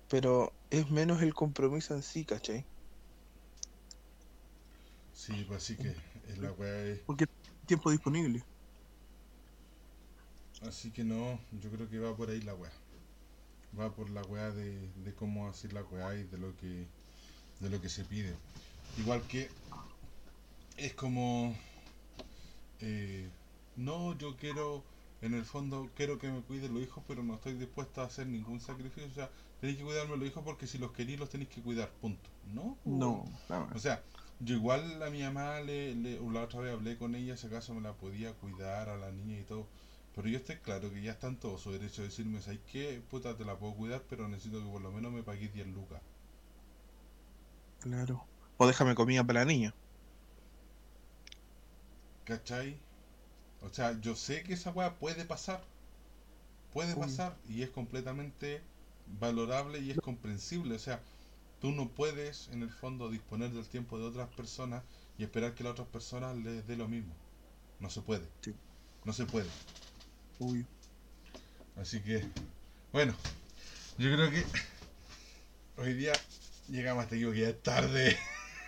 [0.09, 2.69] Pero es menos el compromiso en sí, ¿cachai?
[5.13, 5.95] sí, pues así que
[6.25, 6.85] es la weá.
[6.87, 7.27] es- Porque
[7.67, 8.47] tiempo disponible.
[10.63, 12.73] Así que no, yo creo que va por ahí la weá.
[13.79, 16.87] Va por la weá de, de cómo hacer la weá y de lo que
[17.61, 18.37] de lo que se pide.
[18.97, 19.51] Igual que
[20.77, 21.55] es como
[22.81, 23.31] eh,
[23.77, 24.85] no, yo quiero
[25.21, 28.27] en el fondo quiero que me cuiden los hijos, pero no estoy dispuesta a hacer
[28.27, 29.07] ningún sacrificio.
[29.09, 29.31] O sea,
[29.61, 32.31] tenéis que cuidarme los hijos porque si los queréis los tenéis que cuidar, punto.
[32.45, 34.03] No, pues, No, nada o sea,
[34.41, 37.75] yo igual a mi mamá le, le- la otra vez hablé con ella, si acaso
[37.75, 39.67] me la podía cuidar a la niña y todo.
[40.15, 43.03] Pero yo estoy claro que ya está en todo su derecho de decirme, ¿sabes qué?
[43.11, 46.01] Puta, te la puedo cuidar, pero necesito que por lo menos me pagues 10 lucas.
[47.81, 48.25] Claro.
[48.57, 49.75] O déjame comida para la niña.
[52.25, 52.79] ¿Cachai?
[53.63, 55.63] O sea, yo sé que esa weá puede pasar.
[56.73, 58.63] Puede pasar y es completamente
[59.19, 60.75] valorable y es comprensible.
[60.75, 61.03] O sea,
[61.61, 64.83] tú no puedes en el fondo disponer del tiempo de otras personas
[65.19, 67.15] y esperar que las otras personas les dé lo mismo.
[67.81, 68.29] No se puede.
[68.41, 68.55] Sí.
[69.05, 69.49] No se puede.
[70.41, 70.65] Obvio.
[71.77, 72.25] Así que,
[72.93, 73.15] bueno,
[73.99, 74.45] yo creo que
[75.77, 76.13] hoy día
[76.69, 78.19] llegamos hasta aquí porque ya es tarde.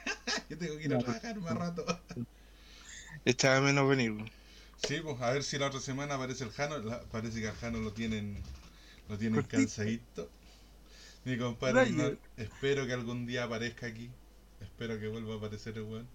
[0.51, 1.85] yo tengo que ir a trabajar más rato.
[3.25, 4.13] Echaba de menos venir.
[4.87, 6.79] Sí, pues a ver si la otra semana aparece el Jano.
[6.79, 8.43] La- parece que al Jano lo tienen,
[9.09, 10.29] lo tienen cansadito.
[11.25, 14.11] Mi compadre, espero que algún día aparezca aquí.
[14.61, 16.09] Espero que vuelva a aparecer el weón.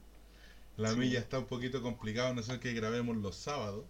[0.77, 0.97] La Sí.
[0.97, 3.85] milla está un poquito complicado, no sé que grabemos los sábados.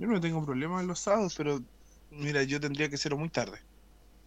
[0.00, 1.60] Yo no tengo problema en los sábados, pero
[2.10, 3.58] mira, yo tendría que ser muy tarde.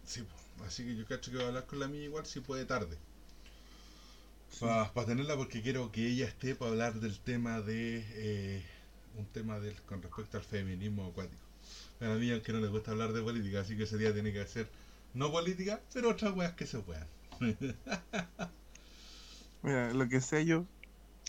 [0.06, 0.22] Sí,
[0.56, 2.64] pues, así que yo cacho que voy a hablar con la mía igual si puede
[2.64, 2.96] tarde.
[4.60, 8.62] Para tenerla porque quiero que ella esté para hablar del tema de eh,
[9.18, 11.42] un tema del, con respecto al feminismo acuático.
[12.00, 14.32] A la mía que no le gusta hablar de política, así que ese día tiene
[14.32, 14.68] que ser
[15.12, 17.08] no política, pero otras weas que se puedan.
[19.62, 20.66] Mira, lo que sé yo,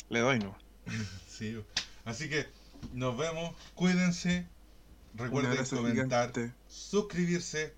[0.09, 0.55] le doy, ¿no?
[1.27, 1.59] Sí,
[2.05, 2.45] así que
[2.93, 4.47] nos vemos, cuídense,
[5.15, 6.53] recuerden comentar, gigante.
[6.67, 7.73] suscribirse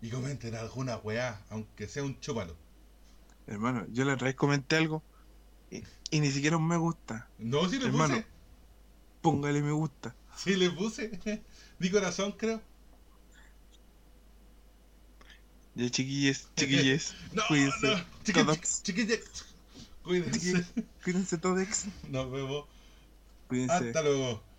[0.00, 2.56] y comenten alguna weá, aunque sea un chúpalo.
[3.46, 5.02] Hermano, yo la otra vez comenté algo
[5.70, 7.28] y, y ni siquiera un me gusta.
[7.38, 8.14] No, si le Hermano.
[8.14, 8.26] puse.
[9.20, 10.14] Póngale me gusta.
[10.36, 11.20] Sí, le puse.
[11.78, 12.60] Di corazón, creo.
[15.74, 17.96] Ya chiquilles, chiquilles, No, Cuídense, no.
[18.24, 18.82] Chiqui- todos.
[18.84, 19.22] chiquille-
[20.02, 20.64] Cuídense.
[21.04, 21.86] Cuídense todos.
[22.10, 22.66] Nos vemos.
[23.68, 24.51] Hasta luego.